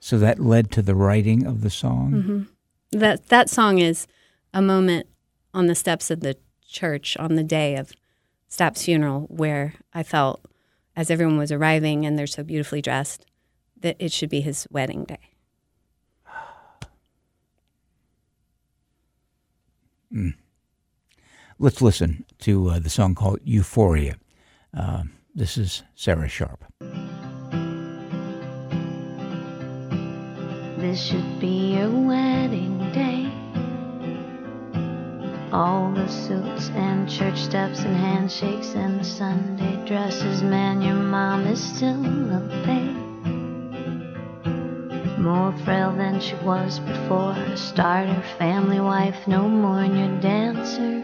So 0.00 0.18
that 0.18 0.38
led 0.40 0.70
to 0.72 0.82
the 0.82 0.94
writing 0.94 1.46
of 1.46 1.60
the 1.60 1.70
song. 1.70 2.12
mhm. 2.12 2.46
That 2.98 3.28
that 3.28 3.50
song 3.50 3.78
is 3.78 4.06
a 4.54 4.62
moment 4.62 5.06
on 5.52 5.66
the 5.66 5.74
steps 5.74 6.10
of 6.10 6.20
the 6.20 6.36
church 6.66 7.16
on 7.18 7.34
the 7.36 7.44
day 7.44 7.76
of 7.76 7.92
Stapp's 8.48 8.84
funeral 8.84 9.26
where 9.28 9.74
I 9.92 10.02
felt, 10.02 10.40
as 10.96 11.10
everyone 11.10 11.36
was 11.36 11.52
arriving 11.52 12.06
and 12.06 12.18
they're 12.18 12.26
so 12.26 12.42
beautifully 12.42 12.80
dressed, 12.80 13.26
that 13.80 13.96
it 13.98 14.12
should 14.12 14.30
be 14.30 14.40
his 14.40 14.66
wedding 14.70 15.04
day. 15.04 15.18
Mm. 20.12 20.34
Let's 21.58 21.82
listen 21.82 22.24
to 22.40 22.70
uh, 22.70 22.78
the 22.78 22.88
song 22.88 23.14
called 23.14 23.40
Euphoria. 23.44 24.16
Uh, 24.76 25.02
this 25.34 25.58
is 25.58 25.82
Sarah 25.94 26.28
Sharp. 26.28 26.64
This 30.78 31.02
should 31.02 31.40
be 31.40 31.74
your 31.74 31.90
wedding 31.90 32.78
day. 32.92 33.30
All 35.52 35.90
the 35.92 36.06
suits 36.08 36.70
and 36.70 37.10
church 37.10 37.38
steps 37.38 37.80
and 37.80 37.96
handshakes 37.96 38.74
and 38.74 39.00
the 39.00 39.04
Sunday 39.04 39.84
dresses. 39.86 40.42
Man, 40.42 40.80
your 40.80 40.94
mom 40.94 41.46
is 41.46 41.60
still 41.60 42.04
a 42.04 42.40
babe. 42.64 43.07
More 45.28 45.52
frail 45.58 45.92
than 45.92 46.20
she 46.20 46.36
was 46.36 46.78
before. 46.78 47.32
A 47.32 47.54
starter, 47.54 48.22
family 48.38 48.80
wife, 48.80 49.28
no 49.28 49.46
more. 49.46 49.80
And 49.82 49.98
your 49.98 50.20
dancer, 50.22 51.02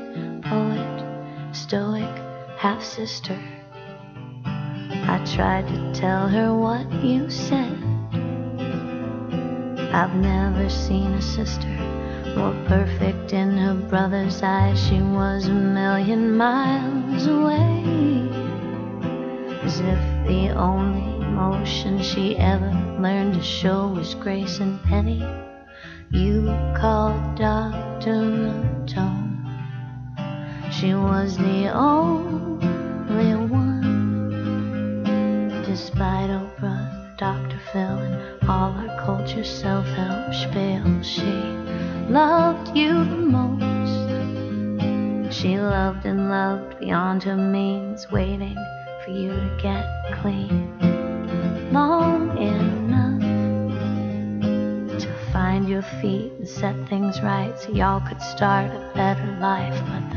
poet, 0.49 1.55
stoic, 1.55 2.09
half 2.57 2.83
sister. 2.83 3.39
I 4.47 5.23
tried 5.37 5.69
to 5.69 5.93
tell 5.93 6.27
her 6.27 6.55
what 6.55 6.91
you 7.05 7.29
said. 7.29 7.77
I've 9.93 10.15
never 10.15 10.71
seen 10.71 11.13
a 11.13 11.21
sister 11.21 11.69
more 12.35 12.57
perfect 12.67 13.35
in 13.35 13.59
her 13.59 13.75
brother's 13.75 14.43
eyes. 14.43 14.83
She 14.89 15.03
was 15.03 15.49
a 15.49 15.53
million 15.53 16.35
miles 16.35 17.27
away. 17.27 18.31
As 19.63 19.81
if 19.81 20.27
the 20.27 20.49
only 20.57 21.14
emotion 21.35 22.01
she 22.01 22.39
ever 22.39 22.71
learned 23.01 23.35
to 23.35 23.43
show 23.43 23.89
was 23.89 24.15
grace 24.15 24.61
and 24.61 24.81
penny. 24.85 25.21
You 26.13 26.47
called 26.77 27.35
Dr. 27.35 28.55
Tone. 28.87 29.43
She 30.71 30.95
was 30.95 31.37
the 31.37 31.73
only 31.75 33.35
one. 33.51 35.03
Despite 35.67 36.31
Oprah, 36.31 37.17
Dr. 37.19 37.59
Phil, 37.73 37.99
and 37.99 38.49
all 38.49 38.71
our 38.71 39.05
culture's 39.05 39.51
self 39.51 39.87
help 39.87 40.33
spiel, 40.33 41.03
she 41.03 41.33
loved 42.13 42.77
you 42.77 42.93
the 42.93 43.23
most. 43.39 44.05
She 45.37 45.59
loved 45.59 46.07
and 46.07 46.29
loved 46.31 46.79
beyond 46.79 47.25
her 47.25 47.37
means, 47.37 48.09
waiting 48.13 48.57
for 49.05 49.11
you 49.11 49.31
to 49.33 49.59
get 49.61 49.85
clean. 50.21 50.74
Long 51.75 52.39
enough 52.39 53.21
to 55.01 55.09
find 55.33 55.69
your 55.69 55.83
feet 55.83 56.31
and 56.39 56.49
set 56.49 56.89
things 56.89 57.21
right 57.21 57.53
so 57.59 57.73
y'all 57.73 58.01
could 58.07 58.23
start 58.23 58.71
a 58.71 58.93
better 58.95 59.27
life. 59.41 59.75
But 59.89 60.11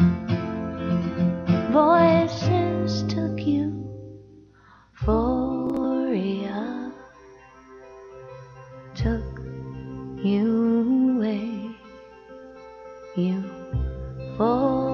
the 1.47 1.59
voices 1.71 3.03
took 3.11 3.39
you 3.39 3.73
for 4.93 5.57
took 8.93 9.39
you 10.23 11.17
away. 11.17 11.71
You 13.15 13.43
Euphoria 14.39 14.85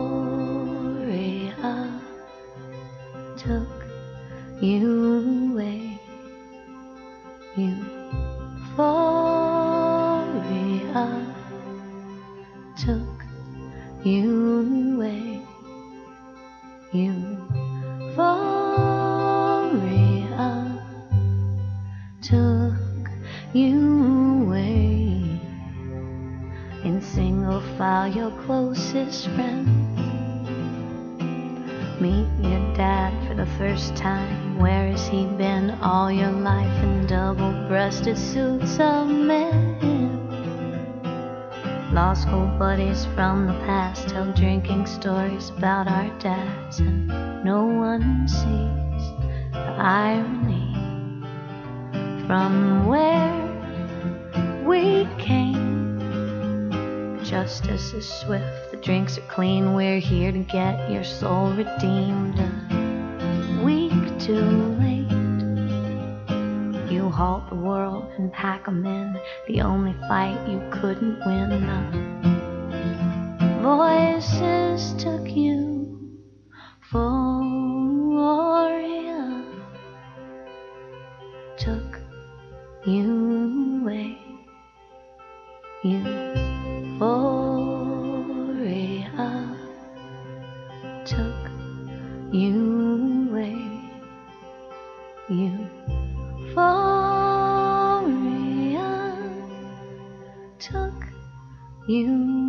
took 3.38 3.68
you 4.62 5.13
you 14.06 14.96
away. 14.96 15.42
Euphoria 16.92 17.44
took 22.22 23.10
you 23.54 24.44
away. 24.44 25.40
In 26.84 27.02
single 27.02 27.62
file, 27.78 28.12
your 28.12 28.32
closest 28.46 29.30
friends. 29.30 29.70
Meet 32.02 32.28
your 32.42 32.76
dad 32.76 33.14
for 33.28 33.36
the 33.36 33.46
first 33.58 33.96
time. 33.96 34.60
Where 34.60 34.88
has 34.88 35.08
he 35.08 35.26
been 35.26 35.72
all 35.82 36.12
your 36.12 36.32
life 36.32 36.84
in 36.84 37.08
double 37.08 37.54
breasted 37.70 38.18
suits 38.18 38.78
of 38.80 39.08
men? 39.08 40.03
Law 41.94 42.16
school 42.16 42.48
buddies 42.58 43.06
from 43.14 43.46
the 43.46 43.54
past 43.66 44.10
tell 44.10 44.32
drinking 44.34 44.88
stories 44.88 45.52
about 45.52 45.88
our 45.88 46.10
dads, 46.18 46.80
and 46.80 47.08
no 47.46 47.66
one 47.66 48.28
sees 48.28 49.04
the 49.52 49.76
irony 49.78 50.74
from 52.26 52.88
where 52.88 53.32
we 54.66 55.08
came. 55.20 56.00
Justice 57.24 57.94
is 57.94 58.12
swift, 58.12 58.72
the 58.72 58.78
drinks 58.78 59.20
are 59.20 59.28
clean. 59.28 59.76
We're 59.76 60.00
here 60.00 60.32
to 60.32 60.40
get 60.40 60.90
your 60.90 61.04
soul 61.04 61.52
redeemed. 61.52 62.40
A 62.40 63.62
week 63.64 64.18
too 64.20 64.42
late 64.80 64.93
halt 67.18 67.50
the 67.50 67.56
world 67.56 68.06
and 68.18 68.32
pack 68.32 68.68
'em 68.68 68.86
in. 68.86 69.16
The 69.48 69.62
only 69.62 69.96
fight 70.08 70.40
you 70.52 70.60
couldn't 70.72 71.18
win. 71.26 71.50
The 73.40 73.52
voices 73.62 74.94
took 75.04 75.26
you 75.30 75.52
for 76.90 77.34
took 81.64 82.00
you 82.86 83.82
away. 83.82 84.18
Euphoria 85.84 87.00
took 91.06 91.52
you 92.34 93.30
away. 93.30 93.64
You. 95.30 95.63
You 101.86 102.43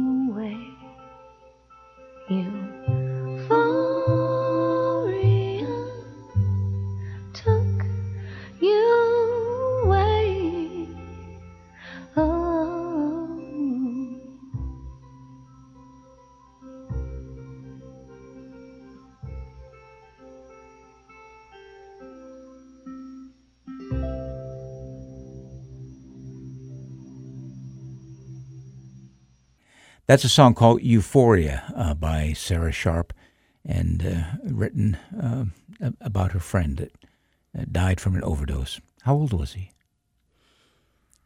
That's 30.07 30.25
a 30.25 30.29
song 30.29 30.55
called 30.55 30.83
Euphoria 30.83 31.73
uh, 31.75 31.95
by 31.95 32.35
Sarah 32.35 32.73
Sharp 32.73 33.13
and 33.65 34.05
uh, 34.05 34.53
written 34.53 34.99
uh, 35.19 35.47
about 36.01 36.33
her 36.33 36.41
friend 36.41 36.77
that 36.77 37.73
died 37.73 38.01
from 38.01 38.15
an 38.15 38.23
overdose. 38.23 38.81
How 39.03 39.15
old 39.15 39.33
was 39.33 39.55
he? 39.55 39.71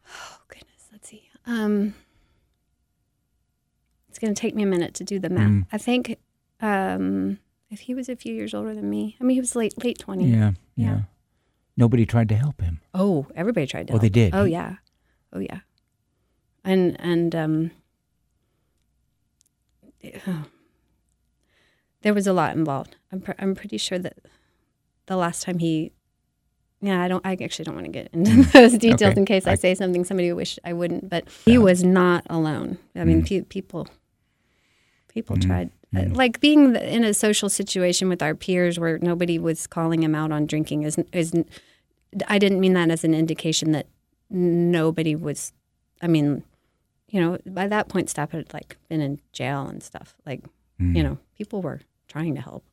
Oh 0.09 0.38
goodness, 0.47 0.88
let's 0.93 1.09
see. 1.09 1.29
Um, 1.47 1.95
it's 4.09 4.19
going 4.21 4.33
to 4.33 4.41
take 4.41 4.55
me 4.55 4.62
a 4.62 4.67
minute 4.67 4.95
to 4.95 5.05
do 5.05 5.19
the 5.19 5.31
math. 5.31 5.51
Mm. 5.51 5.67
I 5.73 5.79
think 5.79 6.17
um, 6.61 7.38
if 7.71 7.81
he 7.81 7.95
was 7.95 8.09
a 8.09 8.14
few 8.14 8.35
years 8.35 8.55
older 8.55 8.75
than 8.75 8.88
me, 8.88 9.17
I 9.21 9.25
mean, 9.25 9.35
he 9.35 9.41
was 9.41 9.57
late 9.57 9.83
late 9.83 9.99
twenty. 9.99 10.27
Yeah, 10.27 10.53
yeah. 10.77 10.87
Yeah. 10.87 11.01
Nobody 11.77 12.07
tried 12.07 12.29
to 12.31 12.35
help 12.37 12.61
him. 12.61 12.81
Oh, 12.95 13.27
everybody 13.35 13.67
tried 13.67 13.88
to. 13.88 13.95
Oh, 13.95 13.99
they 13.99 14.09
did? 14.09 14.35
Oh 14.35 14.45
yeah, 14.45 14.77
oh 15.33 15.41
yeah, 15.41 15.61
and 16.64 16.97
and 17.01 17.35
um, 17.35 17.71
there 22.03 22.15
was 22.15 22.27
a 22.27 22.33
lot 22.33 22.57
involved. 22.57 22.97
I'm 23.13 23.21
pr- 23.21 23.33
I'm 23.39 23.55
pretty 23.55 23.79
sure 23.79 23.99
that 23.99 24.17
the 25.07 25.17
last 25.17 25.43
time 25.43 25.59
he, 25.59 25.93
yeah, 26.81 27.03
I 27.03 27.09
don't. 27.09 27.25
I 27.27 27.37
actually 27.43 27.65
don't 27.65 27.75
want 27.75 27.87
to 27.87 27.93
get 27.93 28.09
into 28.13 28.43
those 28.53 28.73
details 28.73 29.01
Mm. 29.01 29.13
Okay. 29.13 29.21
in 29.21 29.27
case 29.27 29.47
I, 29.47 29.53
I- 29.53 29.57
say 29.57 29.75
something 29.75 30.05
somebody 30.05 30.33
wish 30.33 30.59
I 30.65 30.73
wouldn't. 30.73 31.09
But 31.09 31.29
he 31.45 31.59
was 31.59 31.83
not 31.83 32.25
alone. 32.31 32.79
I 32.95 33.05
mean, 33.05 33.23
Mm. 33.23 33.27
pe- 33.29 33.41
people 33.43 33.89
people 35.09 35.37
tried. 35.37 35.71
uh, 35.97 36.05
Like 36.11 36.39
being 36.41 36.77
in 36.77 37.03
a 37.03 37.13
social 37.15 37.49
situation 37.49 38.09
with 38.09 38.23
our 38.23 38.35
peers 38.35 38.79
where 38.79 38.99
nobody 38.99 39.39
was 39.39 39.67
calling 39.67 40.03
him 40.03 40.15
out 40.15 40.31
on 40.33 40.47
drinking 40.47 40.83
is 40.85 40.97
is 41.13 41.33
I 42.29 42.39
didn't 42.39 42.61
mean 42.61 42.75
that 42.75 42.91
as 42.91 43.05
an 43.05 43.15
indication 43.15 43.73
that 43.73 43.87
nobody 44.31 45.17
was. 45.17 45.53
I 46.01 46.07
mean, 46.07 46.45
you 47.09 47.21
know, 47.21 47.38
by 47.47 47.66
that 47.68 47.88
point, 47.88 48.09
Stapp 48.09 48.33
had 48.33 48.53
like 48.53 48.77
been 48.88 49.01
in 49.01 49.21
jail 49.33 49.66
and 49.66 49.83
stuff. 49.83 50.14
Like, 50.27 50.44
you 50.79 51.03
know, 51.03 51.18
people 51.37 51.61
were 51.62 51.81
trying 52.07 52.35
to 52.35 52.40
help. 52.40 52.64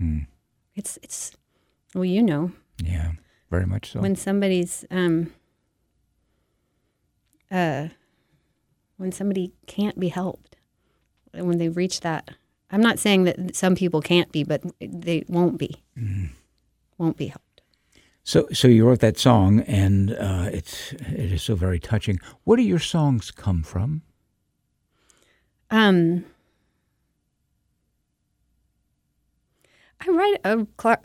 Mm. 0.00 0.26
It's 0.74 0.98
it's 1.02 1.32
well, 1.94 2.04
you 2.04 2.22
know, 2.22 2.52
Yeah, 2.82 3.12
very 3.50 3.66
much 3.66 3.92
so. 3.92 4.00
when 4.00 4.14
somebody's 4.16 4.84
um 4.90 5.32
uh 7.50 7.88
when 8.96 9.12
somebody 9.12 9.52
can't 9.66 9.98
be 9.98 10.08
helped, 10.08 10.56
when 11.32 11.58
they 11.58 11.68
reach 11.68 12.00
that. 12.00 12.30
I'm 12.70 12.82
not 12.82 12.98
saying 12.98 13.24
that 13.24 13.56
some 13.56 13.74
people 13.74 14.02
can't 14.02 14.30
be, 14.30 14.44
but 14.44 14.62
they 14.80 15.24
won't 15.28 15.56
be. 15.58 15.82
Won't 16.98 17.16
be 17.16 17.28
helped. 17.28 17.44
So, 18.28 18.46
so 18.52 18.68
you 18.68 18.86
wrote 18.86 19.00
that 19.00 19.18
song, 19.18 19.60
and 19.60 20.10
uh, 20.10 20.50
it's 20.52 20.92
it 20.92 21.32
is 21.32 21.42
so 21.42 21.54
very 21.54 21.80
touching. 21.80 22.20
Where 22.44 22.58
do 22.58 22.62
your 22.62 22.78
songs 22.78 23.30
come 23.30 23.62
from? 23.62 24.02
Um, 25.70 26.26
I 30.06 30.10
write 30.10 30.40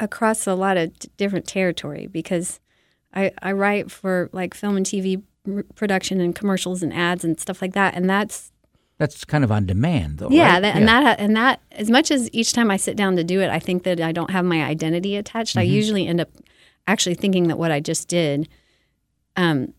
across 0.02 0.46
a 0.48 0.54
lot 0.54 0.76
of 0.76 1.00
d- 1.00 1.08
different 1.16 1.48
territory 1.48 2.08
because 2.08 2.60
I, 3.14 3.32
I 3.42 3.54
write 3.54 3.90
for 3.90 4.30
like 4.34 4.54
film 4.54 4.76
and 4.76 4.86
TV 4.86 5.24
production 5.76 6.20
and 6.20 6.36
commercials 6.36 6.84
and 6.84 6.94
ads 6.94 7.24
and 7.24 7.40
stuff 7.40 7.62
like 7.62 7.72
that, 7.72 7.96
and 7.96 8.10
that's 8.10 8.52
That's 8.98 9.24
kind 9.24 9.46
of 9.46 9.52
on 9.54 9.66
demand, 9.66 10.18
though. 10.18 10.28
yeah, 10.30 10.56
right? 10.56 10.62
that, 10.62 10.76
and 10.76 10.88
that 10.90 11.20
and 11.22 11.38
that 11.38 11.62
as 11.72 11.90
much 11.90 12.12
as 12.12 12.30
each 12.34 12.52
time 12.52 12.70
I 12.70 12.76
sit 12.76 12.98
down 12.98 13.16
to 13.16 13.24
do 13.24 13.40
it, 13.40 13.50
I 13.50 13.60
think 13.60 13.84
that 13.84 14.02
I 14.02 14.12
don't 14.12 14.32
have 14.32 14.44
my 14.44 14.62
identity 14.62 15.16
attached. 15.16 15.56
I 15.56 15.62
usually 15.62 16.06
end 16.06 16.20
up 16.20 16.28
actually 16.88 17.16
thinking 17.16 17.48
that 17.48 17.58
what 17.58 17.72
I 17.72 17.80
just 17.80 18.08
did 18.08 18.48
um, 19.36 19.74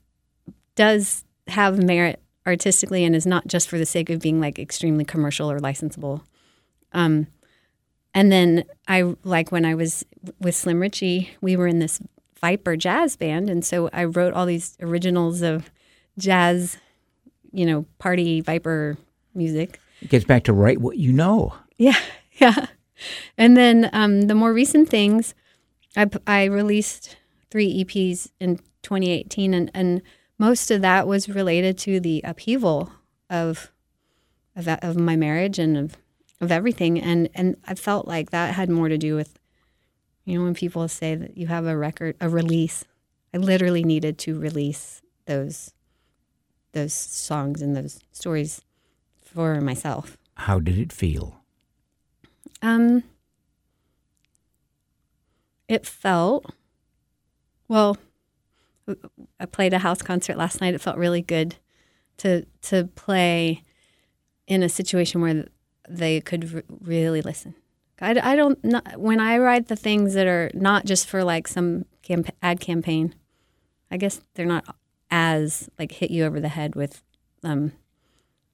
does 0.74 1.24
have 1.48 1.82
merit 1.82 2.20
artistically 2.46 3.04
and 3.04 3.14
is 3.14 3.26
not 3.26 3.46
just 3.46 3.68
for 3.68 3.78
the 3.78 3.86
sake 3.86 4.10
of 4.10 4.20
being 4.20 4.40
like 4.40 4.58
extremely 4.58 5.04
commercial 5.04 5.50
or 5.50 5.60
licensable. 5.60 6.22
Um, 6.92 7.26
and 8.14 8.30
then 8.30 8.64
I 8.86 9.14
like 9.24 9.50
when 9.50 9.64
I 9.64 9.74
was 9.74 10.04
with 10.40 10.54
Slim 10.54 10.80
Richey, 10.80 11.30
we 11.40 11.56
were 11.56 11.66
in 11.66 11.80
this 11.80 12.00
Viper 12.40 12.76
jazz 12.76 13.16
band, 13.16 13.48
and 13.48 13.64
so 13.64 13.88
I 13.92 14.04
wrote 14.04 14.34
all 14.34 14.46
these 14.46 14.76
originals 14.80 15.42
of 15.42 15.70
jazz, 16.18 16.76
you 17.52 17.64
know, 17.64 17.86
party 17.98 18.40
Viper 18.40 18.96
music. 19.34 19.80
It 20.02 20.10
gets 20.10 20.24
back 20.24 20.44
to 20.44 20.52
write 20.52 20.80
what 20.80 20.98
you 20.98 21.12
know. 21.12 21.54
Yeah, 21.78 21.98
yeah. 22.34 22.66
And 23.36 23.56
then 23.56 23.90
um, 23.92 24.22
the 24.22 24.34
more 24.34 24.52
recent 24.52 24.88
things, 24.88 25.34
I, 25.96 26.08
I 26.26 26.44
released 26.44 27.16
three 27.50 27.84
EPs 27.84 28.30
in 28.40 28.56
2018, 28.82 29.54
and, 29.54 29.70
and 29.74 30.02
most 30.38 30.70
of 30.70 30.82
that 30.82 31.06
was 31.06 31.28
related 31.28 31.78
to 31.78 32.00
the 32.00 32.20
upheaval 32.24 32.92
of 33.30 33.70
of, 34.56 34.68
of 34.68 34.96
my 34.96 35.16
marriage 35.16 35.58
and 35.58 35.76
of, 35.76 35.96
of 36.40 36.52
everything. 36.52 37.00
And 37.00 37.28
and 37.34 37.56
I 37.66 37.74
felt 37.74 38.06
like 38.06 38.30
that 38.30 38.54
had 38.54 38.70
more 38.70 38.88
to 38.88 38.98
do 38.98 39.16
with, 39.16 39.38
you 40.24 40.38
know, 40.38 40.44
when 40.44 40.54
people 40.54 40.86
say 40.88 41.14
that 41.14 41.36
you 41.36 41.46
have 41.48 41.66
a 41.66 41.76
record, 41.76 42.16
a 42.20 42.28
release. 42.28 42.84
I 43.32 43.38
literally 43.38 43.82
needed 43.82 44.18
to 44.18 44.38
release 44.38 45.02
those 45.26 45.72
those 46.72 46.92
songs 46.92 47.62
and 47.62 47.76
those 47.76 48.00
stories 48.12 48.62
for 49.20 49.60
myself. 49.60 50.16
How 50.34 50.58
did 50.58 50.78
it 50.78 50.92
feel? 50.92 51.40
Um, 52.62 53.04
it 55.68 55.86
felt 55.86 56.52
well. 57.68 57.96
I 59.40 59.46
played 59.46 59.72
a 59.72 59.78
house 59.78 60.02
concert 60.02 60.36
last 60.36 60.60
night. 60.60 60.74
It 60.74 60.80
felt 60.80 60.98
really 60.98 61.22
good 61.22 61.56
to 62.18 62.44
to 62.62 62.84
play 62.94 63.62
in 64.46 64.62
a 64.62 64.68
situation 64.68 65.20
where 65.22 65.46
they 65.88 66.20
could 66.20 66.54
r- 66.54 66.62
really 66.80 67.22
listen. 67.22 67.54
I, 68.00 68.32
I 68.32 68.36
don't 68.36 68.62
not, 68.64 68.98
when 68.98 69.20
I 69.20 69.38
write 69.38 69.68
the 69.68 69.76
things 69.76 70.12
that 70.14 70.26
are 70.26 70.50
not 70.52 70.84
just 70.84 71.06
for 71.08 71.24
like 71.24 71.48
some 71.48 71.86
camp, 72.02 72.28
ad 72.42 72.60
campaign. 72.60 73.14
I 73.90 73.96
guess 73.96 74.20
they're 74.34 74.44
not 74.46 74.64
as 75.10 75.68
like 75.78 75.92
hit 75.92 76.10
you 76.10 76.24
over 76.24 76.40
the 76.40 76.48
head 76.48 76.74
with. 76.74 77.02
Um, 77.42 77.72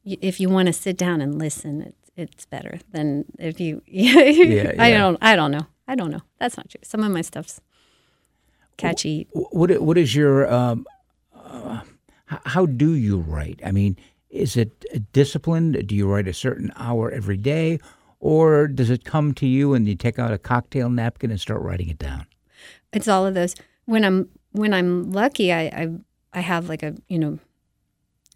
y- 0.05 0.19
if 0.21 0.39
you 0.39 0.49
want 0.49 0.67
to 0.67 0.73
sit 0.73 0.97
down 0.97 1.21
and 1.21 1.39
listen, 1.39 1.81
it's 1.83 2.11
it's 2.17 2.47
better 2.47 2.79
than 2.93 3.25
if 3.39 3.59
you. 3.61 3.83
Yeah, 3.87 4.73
I 4.79 4.91
don't. 4.93 5.19
I 5.21 5.35
don't 5.37 5.51
know. 5.51 5.67
I 5.91 5.97
don't 5.97 6.11
know. 6.13 6.23
That's 6.39 6.57
not 6.57 6.69
true. 6.71 6.81
Some 6.85 7.03
of 7.03 7.11
my 7.11 7.21
stuff's 7.23 7.61
catchy. 8.77 9.27
Wh- 9.33 9.53
What 9.53 9.83
what 9.83 9.99
is 9.99 10.15
your 10.15 10.51
um, 10.53 10.87
uh, 11.35 11.81
how 12.29 12.67
do 12.67 12.93
you 12.95 13.19
write? 13.19 13.61
I 13.67 13.73
mean, 13.73 13.97
is 14.31 14.57
it 14.57 14.85
disciplined? 15.13 15.87
Do 15.89 15.95
you 15.97 16.07
write 16.07 16.29
a 16.29 16.33
certain 16.33 16.73
hour 16.77 17.11
every 17.11 17.37
day, 17.37 17.81
or 18.21 18.69
does 18.69 18.89
it 18.89 19.05
come 19.05 19.35
to 19.35 19.47
you 19.47 19.75
and 19.75 19.89
you 19.89 19.97
take 19.97 20.19
out 20.19 20.33
a 20.33 20.39
cocktail 20.39 20.89
napkin 20.89 21.31
and 21.33 21.41
start 21.41 21.61
writing 21.63 21.89
it 21.89 21.99
down? 21.99 22.27
It's 22.93 23.09
all 23.09 23.27
of 23.27 23.35
those. 23.35 23.57
When 23.87 24.05
I'm 24.05 24.29
when 24.53 24.73
I'm 24.73 25.11
lucky, 25.11 25.53
I 25.53 25.63
I, 25.83 25.89
I 26.33 26.41
have 26.41 26.69
like 26.69 26.85
a 26.85 26.95
you 27.09 27.19
know 27.19 27.39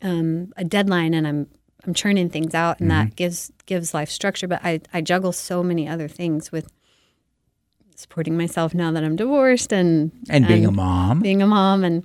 um, 0.02 0.52
a 0.56 0.64
deadline, 0.64 1.14
and 1.14 1.24
I'm 1.26 1.46
I'm 1.86 1.94
churning 1.94 2.30
things 2.30 2.52
out, 2.54 2.80
and 2.80 2.90
that 2.90 3.14
gives 3.14 3.52
gives 3.66 3.94
life 3.94 4.10
structure. 4.10 4.48
But 4.48 4.60
I 4.64 4.80
I 4.92 5.00
juggle 5.02 5.32
so 5.32 5.62
many 5.62 5.88
other 5.88 6.08
things 6.08 6.50
with 6.50 6.66
supporting 7.98 8.36
myself 8.36 8.74
now 8.74 8.90
that 8.92 9.04
I'm 9.04 9.16
divorced 9.16 9.72
and 9.72 10.12
And 10.28 10.46
being 10.46 10.66
a 10.66 10.70
mom. 10.70 11.20
being 11.20 11.42
a 11.42 11.46
mom, 11.46 11.84
and 11.84 12.04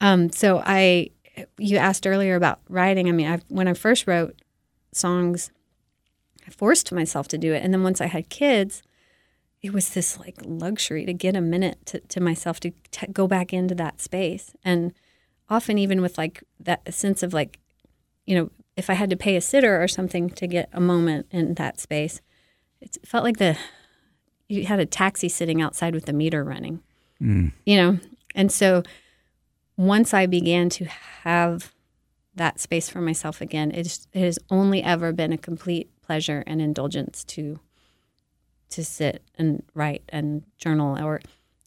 um, 0.00 0.30
so 0.30 0.62
I. 0.64 1.10
You 1.58 1.76
asked 1.76 2.06
earlier 2.06 2.34
about 2.34 2.60
writing. 2.70 3.08
I 3.10 3.12
mean, 3.12 3.26
I, 3.26 3.40
when 3.48 3.68
I 3.68 3.74
first 3.74 4.06
wrote 4.06 4.40
songs, 4.92 5.50
I 6.46 6.50
forced 6.50 6.90
myself 6.92 7.28
to 7.28 7.36
do 7.38 7.52
it, 7.52 7.62
and 7.62 7.74
then 7.74 7.82
once 7.82 8.00
I 8.00 8.06
had 8.06 8.30
kids, 8.30 8.82
it 9.60 9.72
was 9.74 9.90
this 9.90 10.18
like 10.18 10.36
luxury 10.42 11.04
to 11.04 11.12
get 11.12 11.36
a 11.36 11.42
minute 11.42 11.84
to, 11.86 12.00
to 12.00 12.20
myself 12.20 12.58
to 12.60 12.70
t- 12.90 13.06
go 13.12 13.26
back 13.26 13.52
into 13.52 13.74
that 13.74 14.00
space, 14.00 14.52
and 14.64 14.94
often 15.50 15.76
even 15.76 16.00
with 16.00 16.16
like 16.16 16.42
that 16.58 16.94
sense 16.94 17.22
of 17.22 17.34
like, 17.34 17.58
you 18.24 18.34
know, 18.34 18.50
if 18.76 18.88
I 18.88 18.94
had 18.94 19.10
to 19.10 19.16
pay 19.16 19.36
a 19.36 19.40
sitter 19.42 19.82
or 19.82 19.88
something 19.88 20.30
to 20.30 20.46
get 20.46 20.70
a 20.72 20.80
moment 20.80 21.26
in 21.30 21.54
that 21.54 21.78
space, 21.80 22.22
it 22.80 22.96
felt 23.04 23.24
like 23.24 23.36
the 23.36 23.58
you 24.48 24.66
had 24.66 24.80
a 24.80 24.86
taxi 24.86 25.28
sitting 25.28 25.60
outside 25.60 25.94
with 25.94 26.06
the 26.06 26.12
meter 26.12 26.44
running. 26.44 26.80
Mm. 27.20 27.52
You 27.64 27.76
know, 27.76 27.98
and 28.34 28.52
so 28.52 28.82
once 29.76 30.14
I 30.14 30.26
began 30.26 30.68
to 30.70 30.84
have 30.84 31.72
that 32.34 32.60
space 32.60 32.88
for 32.88 33.00
myself 33.00 33.40
again, 33.40 33.70
it's, 33.72 34.06
it 34.12 34.20
has 34.20 34.38
only 34.50 34.82
ever 34.82 35.12
been 35.12 35.32
a 35.32 35.38
complete 35.38 35.90
pleasure 36.02 36.44
and 36.46 36.60
indulgence 36.60 37.24
to 37.24 37.58
to 38.68 38.84
sit 38.84 39.22
and 39.38 39.62
write 39.74 40.02
and 40.08 40.42
journal. 40.58 40.98
Or 40.98 41.20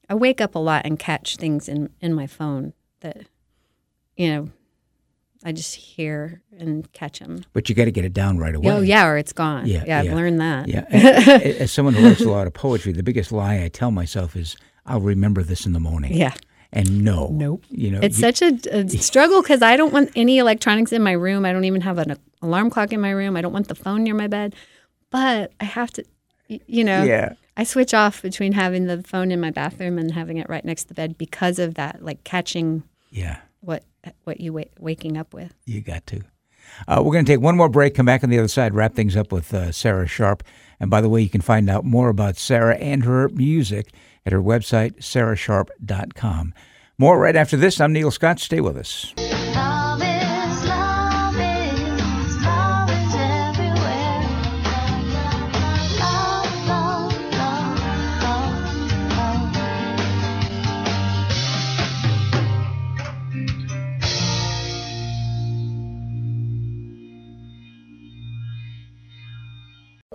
I 0.09 0.15
wake 0.15 0.41
up 0.41 0.53
a 0.53 0.59
lot 0.59 0.85
and 0.85 0.99
catch 0.99 1.37
things 1.37 1.69
in 1.69 1.89
in 2.01 2.13
my 2.13 2.27
phone 2.27 2.73
that 2.99 3.25
you 4.17 4.29
know 4.29 4.49
I 5.43 5.51
just 5.53 5.75
hear 5.75 6.41
and 6.57 6.91
catch 6.91 7.19
them. 7.19 7.43
But 7.53 7.69
you 7.69 7.75
got 7.75 7.85
to 7.85 7.91
get 7.91 8.03
it 8.05 8.13
down 8.13 8.37
right 8.39 8.53
away. 8.53 8.71
Oh 8.71 8.81
yeah, 8.81 9.05
or 9.07 9.17
it's 9.17 9.31
gone. 9.33 9.65
Yeah, 9.67 9.83
yeah, 9.87 9.99
I've 9.99 10.05
yeah. 10.05 10.15
learned 10.15 10.41
that. 10.41 10.67
Yeah. 10.67 10.85
And 10.91 11.43
As 11.61 11.71
someone 11.71 11.93
who 11.93 12.05
writes 12.05 12.21
a 12.21 12.29
lot 12.29 12.45
of 12.47 12.53
poetry, 12.53 12.91
the 12.91 13.03
biggest 13.03 13.31
lie 13.31 13.63
I 13.63 13.69
tell 13.69 13.91
myself 13.91 14.35
is, 14.35 14.57
"I'll 14.85 14.99
remember 15.01 15.41
this 15.43 15.65
in 15.65 15.71
the 15.73 15.79
morning." 15.79 16.13
Yeah. 16.13 16.33
And 16.71 17.03
no, 17.03 17.29
Nope. 17.31 17.63
You 17.69 17.89
know, 17.91 17.99
It's 18.03 18.17
you- 18.19 18.31
such 18.31 18.41
a, 18.43 18.77
a 18.77 18.87
struggle 19.09 19.41
because 19.41 19.61
I 19.63 19.75
don't 19.77 19.91
want 19.93 20.11
any 20.15 20.37
electronics 20.37 20.91
in 20.91 21.01
my 21.01 21.13
room. 21.13 21.43
I 21.45 21.51
don't 21.53 21.63
even 21.65 21.81
have 21.81 21.97
an 21.97 22.15
alarm 22.41 22.69
clock 22.69 22.91
in 22.93 22.99
my 23.01 23.09
room. 23.11 23.35
I 23.35 23.41
don't 23.41 23.53
want 23.53 23.69
the 23.69 23.75
phone 23.75 24.03
near 24.03 24.13
my 24.13 24.27
bed. 24.27 24.53
But 25.09 25.51
I 25.59 25.63
have 25.65 25.89
to, 25.93 26.03
you 26.47 26.83
know, 26.83 27.03
Yeah. 27.03 27.33
I 27.57 27.63
switch 27.63 27.95
off 27.95 28.21
between 28.21 28.51
having 28.53 28.85
the 28.85 29.01
phone 29.01 29.31
in 29.31 29.39
my 29.41 29.49
bathroom 29.49 29.97
and 29.97 30.11
having 30.11 30.37
it 30.37 30.47
right 30.47 30.63
next 30.63 30.83
to 30.83 30.87
the 30.89 30.93
bed 30.93 31.17
because 31.17 31.57
of 31.59 31.73
that, 31.75 32.03
like 32.05 32.23
catching 32.23 32.83
yeah. 33.09 33.39
What 33.61 33.83
what 34.23 34.39
you 34.39 34.53
wa- 34.53 34.63
waking 34.79 35.17
up 35.17 35.33
with. 35.33 35.53
You 35.65 35.81
got 35.81 36.05
to. 36.07 36.21
Uh, 36.87 37.01
we're 37.03 37.13
going 37.13 37.25
to 37.25 37.31
take 37.31 37.41
one 37.41 37.57
more 37.57 37.69
break, 37.69 37.95
come 37.95 38.05
back 38.05 38.23
on 38.23 38.29
the 38.29 38.37
other 38.37 38.47
side, 38.47 38.73
wrap 38.73 38.93
things 38.93 39.15
up 39.17 39.31
with 39.31 39.53
uh, 39.53 39.71
Sarah 39.71 40.07
Sharp. 40.07 40.43
And 40.79 40.89
by 40.89 41.01
the 41.01 41.09
way, 41.09 41.21
you 41.21 41.29
can 41.29 41.41
find 41.41 41.69
out 41.69 41.83
more 41.83 42.09
about 42.09 42.37
Sarah 42.37 42.75
and 42.75 43.03
her 43.05 43.27
music 43.29 43.91
at 44.25 44.33
her 44.33 44.41
website, 44.41 44.97
sarahsharp.com. 44.97 46.53
More 46.97 47.17
right 47.19 47.35
after 47.35 47.57
this. 47.57 47.81
I'm 47.81 47.93
Neil 47.93 48.11
Scott. 48.11 48.39
Stay 48.39 48.61
with 48.61 48.77
us. 48.77 49.13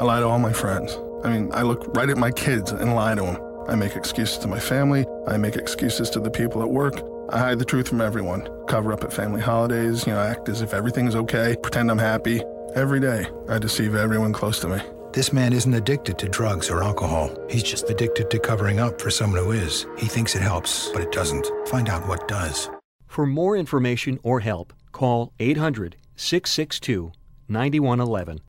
I 0.05 0.07
lie 0.07 0.21
to 0.21 0.29
all 0.29 0.39
my 0.39 0.53
friends. 0.53 0.99
I 1.25 1.31
mean, 1.31 1.51
I 1.55 1.63
look 1.63 1.97
right 1.97 2.11
at 2.11 2.19
my 2.19 2.31
kids 2.31 2.71
and 2.71 2.95
lie 2.95 3.15
to 3.15 3.23
them. 3.23 3.39
I 3.67 3.75
make 3.75 3.97
excuses 3.97 4.37
to 4.41 4.49
my 4.49 4.61
family. 4.61 5.07
I 5.27 5.39
make 5.39 5.57
excuses 5.57 6.11
to 6.11 6.21
the 6.21 6.31
people 6.31 6.61
at 6.61 6.69
work. 6.69 7.01
I 7.31 7.39
hide 7.39 7.59
the 7.59 7.65
truth 7.65 7.89
from 7.89 8.03
everyone. 8.03 8.47
Cover 8.69 8.93
up 8.93 9.03
at 9.03 9.15
family 9.15 9.41
holidays, 9.41 10.07
you 10.07 10.13
know, 10.13 10.21
act 10.21 10.51
as 10.51 10.61
if 10.61 10.75
everything's 10.75 11.15
okay, 11.15 11.57
pretend 11.63 11.91
I'm 11.91 11.97
happy. 11.97 12.43
Every 12.75 13.01
day, 13.01 13.25
I 13.49 13.59
deceive 13.59 13.95
everyone 13.95 14.35
close 14.35 14.61
to 14.61 14.69
me. 14.69 14.79
This 15.15 15.33
man 15.33 15.55
isn't 15.55 15.73
addicted 15.73 16.19
to 16.19 16.29
drugs 16.29 16.69
or 16.69 16.83
alcohol. 16.83 17.35
He's 17.49 17.63
just 17.63 17.89
addicted 17.89 18.29
to 18.29 18.39
covering 18.39 18.81
up 18.81 19.01
for 19.01 19.11
someone 19.11 19.43
who 19.43 19.53
is. 19.53 19.87
He 19.97 20.05
thinks 20.05 20.35
it 20.35 20.43
helps, 20.43 20.91
but 20.91 21.01
it 21.01 21.13
doesn't. 21.13 21.51
Find 21.67 21.89
out 21.89 22.07
what 22.07 22.29
does. 22.29 22.69
For 23.07 23.25
more 23.25 23.57
information 23.57 24.21
or 24.23 24.41
help, 24.41 24.75
call 24.93 25.33
800 25.41 25.97
662 26.15 27.11
9111. 27.49 28.41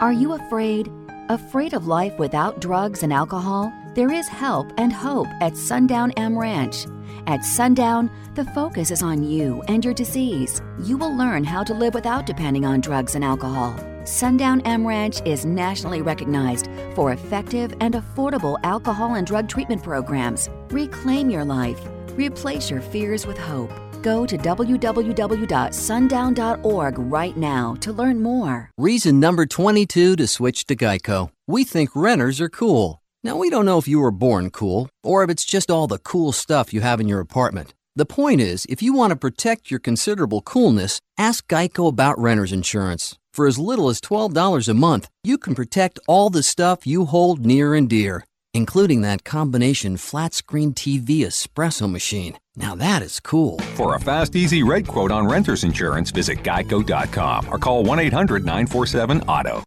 Are 0.00 0.12
you 0.12 0.34
afraid? 0.34 0.92
Afraid 1.28 1.74
of 1.74 1.88
life 1.88 2.16
without 2.20 2.60
drugs 2.60 3.02
and 3.02 3.12
alcohol? 3.12 3.72
There 3.96 4.12
is 4.12 4.28
help 4.28 4.72
and 4.78 4.92
hope 4.92 5.26
at 5.40 5.56
Sundown 5.56 6.12
M 6.12 6.38
Ranch. 6.38 6.86
At 7.26 7.44
Sundown, 7.44 8.08
the 8.36 8.44
focus 8.44 8.92
is 8.92 9.02
on 9.02 9.24
you 9.24 9.60
and 9.66 9.84
your 9.84 9.94
disease. 9.94 10.62
You 10.84 10.98
will 10.98 11.16
learn 11.16 11.42
how 11.42 11.64
to 11.64 11.74
live 11.74 11.94
without 11.94 12.26
depending 12.26 12.64
on 12.64 12.80
drugs 12.80 13.16
and 13.16 13.24
alcohol. 13.24 13.74
Sundown 14.04 14.60
M 14.60 14.86
Ranch 14.86 15.20
is 15.24 15.44
nationally 15.44 16.00
recognized 16.00 16.68
for 16.94 17.10
effective 17.10 17.74
and 17.80 17.94
affordable 17.94 18.56
alcohol 18.62 19.16
and 19.16 19.26
drug 19.26 19.48
treatment 19.48 19.82
programs. 19.82 20.48
Reclaim 20.70 21.28
your 21.28 21.44
life. 21.44 21.80
Replace 22.12 22.70
your 22.70 22.82
fears 22.82 23.26
with 23.26 23.36
hope. 23.36 23.72
Go 24.08 24.24
to 24.24 24.38
www.sundown.org 24.38 26.98
right 26.98 27.36
now 27.36 27.76
to 27.80 27.92
learn 27.92 28.22
more. 28.22 28.70
Reason 28.78 29.20
number 29.20 29.44
22 29.44 30.16
to 30.16 30.26
switch 30.26 30.64
to 30.64 30.74
Geico. 30.74 31.30
We 31.46 31.62
think 31.62 31.90
renters 31.94 32.40
are 32.40 32.48
cool. 32.48 33.02
Now, 33.22 33.36
we 33.36 33.50
don't 33.50 33.66
know 33.66 33.76
if 33.76 33.86
you 33.86 34.00
were 34.00 34.10
born 34.10 34.48
cool 34.48 34.88
or 35.04 35.22
if 35.22 35.28
it's 35.28 35.44
just 35.44 35.70
all 35.70 35.86
the 35.86 35.98
cool 35.98 36.32
stuff 36.32 36.72
you 36.72 36.80
have 36.80 37.00
in 37.00 37.08
your 37.08 37.20
apartment. 37.20 37.74
The 37.96 38.06
point 38.06 38.40
is, 38.40 38.64
if 38.70 38.80
you 38.80 38.94
want 38.94 39.10
to 39.10 39.16
protect 39.16 39.70
your 39.70 39.80
considerable 39.80 40.40
coolness, 40.40 41.00
ask 41.18 41.46
Geico 41.46 41.88
about 41.88 42.18
renter's 42.18 42.50
insurance. 42.50 43.18
For 43.34 43.46
as 43.46 43.58
little 43.58 43.90
as 43.90 44.00
$12 44.00 44.68
a 44.68 44.74
month, 44.74 45.10
you 45.22 45.36
can 45.36 45.54
protect 45.54 45.98
all 46.08 46.30
the 46.30 46.42
stuff 46.42 46.86
you 46.86 47.04
hold 47.04 47.44
near 47.44 47.74
and 47.74 47.90
dear, 47.90 48.24
including 48.54 49.02
that 49.02 49.24
combination 49.24 49.98
flat 49.98 50.32
screen 50.32 50.72
TV 50.72 51.26
espresso 51.26 51.90
machine. 51.90 52.38
Now 52.58 52.74
that 52.74 53.02
is 53.02 53.20
cool. 53.20 53.58
For 53.76 53.94
a 53.94 54.00
fast, 54.00 54.34
easy 54.34 54.62
rate 54.62 54.86
quote 54.86 55.10
on 55.12 55.26
renter's 55.26 55.64
insurance, 55.64 56.10
visit 56.10 56.38
geico.com 56.42 57.48
or 57.50 57.58
call 57.58 57.84
1 57.84 57.98
800 58.00 58.44
947 58.44 59.20
AUTO. 59.22 59.62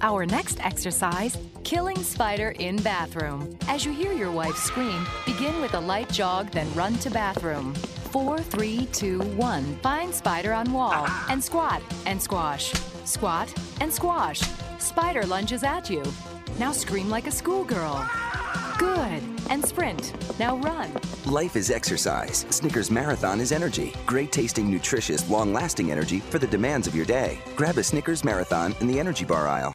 Our 0.00 0.26
next 0.26 0.58
exercise 0.60 1.36
Killing 1.64 2.02
Spider 2.02 2.50
in 2.58 2.76
Bathroom. 2.76 3.58
As 3.68 3.84
you 3.84 3.92
hear 3.92 4.12
your 4.12 4.30
wife 4.30 4.56
scream, 4.56 5.06
begin 5.24 5.60
with 5.60 5.74
a 5.74 5.80
light 5.80 6.10
jog, 6.10 6.50
then 6.50 6.72
run 6.74 6.94
to 6.96 7.10
bathroom. 7.10 7.74
Four, 8.12 8.38
three, 8.38 8.86
two, 8.86 9.20
one. 9.36 9.76
Find 9.76 10.14
spider 10.14 10.52
on 10.52 10.72
wall 10.72 11.06
and 11.28 11.42
squat 11.42 11.82
and 12.06 12.20
squash. 12.20 12.72
Squat 13.04 13.52
and 13.80 13.92
squash. 13.92 14.40
Spider 14.78 15.24
lunges 15.24 15.62
at 15.62 15.90
you. 15.90 16.02
Now 16.58 16.70
scream 16.70 17.10
like 17.10 17.26
a 17.26 17.32
schoolgirl. 17.32 18.08
Good. 18.78 19.22
And 19.50 19.64
sprint. 19.64 20.12
Now 20.38 20.56
run. 20.58 20.90
Life 21.26 21.56
is 21.56 21.70
exercise. 21.70 22.46
Snickers 22.50 22.90
Marathon 22.90 23.40
is 23.40 23.50
energy. 23.50 23.92
Great 24.06 24.30
tasting, 24.30 24.70
nutritious, 24.70 25.28
long 25.28 25.52
lasting 25.52 25.90
energy 25.90 26.20
for 26.20 26.38
the 26.38 26.46
demands 26.46 26.86
of 26.86 26.94
your 26.94 27.06
day. 27.06 27.38
Grab 27.56 27.76
a 27.78 27.82
Snickers 27.82 28.24
Marathon 28.24 28.74
in 28.80 28.86
the 28.86 29.00
energy 29.00 29.24
bar 29.24 29.48
aisle. 29.48 29.72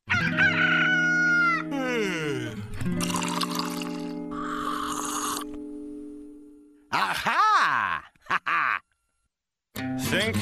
Aha! 6.92 8.04
Ha 8.30 8.40
ha! 8.46 8.80
Think 10.00 10.38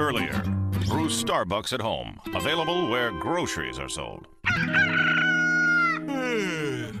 earlier. 0.00 0.42
Brew 0.86 1.08
Starbucks 1.08 1.72
at 1.72 1.80
home. 1.80 2.20
Available 2.34 2.88
where 2.88 3.10
groceries 3.10 3.78
are 3.78 3.88
sold. 3.88 4.28
Hmm. 6.06 6.96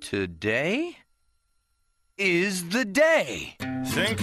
Today 0.00 0.96
is 2.16 2.68
the 2.70 2.84
day. 2.84 3.54
Think 3.86 4.20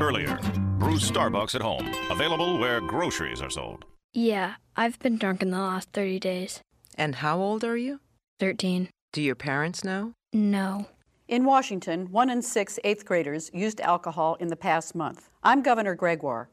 earlier. 0.00 0.38
Brew 0.78 0.96
Starbucks 0.96 1.54
at 1.54 1.62
home. 1.62 1.92
Available 2.10 2.58
where 2.58 2.80
groceries 2.80 3.40
are 3.42 3.50
sold. 3.50 3.84
Yeah, 4.14 4.54
I've 4.76 4.98
been 4.98 5.18
drunk 5.18 5.42
in 5.42 5.50
the 5.50 5.58
last 5.58 5.90
30 5.92 6.18
days. 6.18 6.60
And 6.96 7.16
how 7.16 7.38
old 7.38 7.62
are 7.64 7.76
you? 7.76 8.00
13. 8.40 8.88
Do 9.12 9.22
your 9.22 9.34
parents 9.34 9.84
know? 9.84 10.12
No. 10.32 10.86
In 11.28 11.44
Washington, 11.44 12.10
one 12.10 12.30
in 12.30 12.40
six 12.42 12.78
eighth 12.84 13.04
graders 13.04 13.50
used 13.52 13.80
alcohol 13.82 14.36
in 14.40 14.48
the 14.48 14.56
past 14.56 14.94
month. 14.94 15.28
I'm 15.42 15.62
Governor 15.62 15.94
Gregoire. 15.94 16.48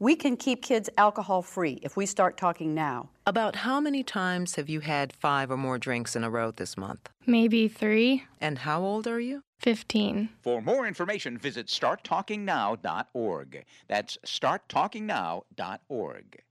We 0.00 0.14
can 0.14 0.36
keep 0.36 0.62
kids 0.62 0.88
alcohol 0.96 1.42
free 1.42 1.80
if 1.82 1.96
we 1.96 2.06
start 2.06 2.36
talking 2.36 2.72
now. 2.72 3.08
About 3.26 3.56
how 3.56 3.80
many 3.80 4.04
times 4.04 4.54
have 4.54 4.68
you 4.68 4.78
had 4.78 5.12
five 5.12 5.50
or 5.50 5.56
more 5.56 5.76
drinks 5.76 6.14
in 6.14 6.22
a 6.22 6.30
row 6.30 6.52
this 6.52 6.76
month? 6.76 7.08
Maybe 7.26 7.66
three. 7.66 8.22
And 8.40 8.58
how 8.58 8.82
old 8.82 9.08
are 9.08 9.18
you? 9.18 9.42
15. 9.58 10.28
For 10.40 10.62
more 10.62 10.86
information, 10.86 11.36
visit 11.36 11.66
starttalkingnow.org. 11.66 13.64
That's 13.88 14.18
starttalkingnow.org. 14.24 16.42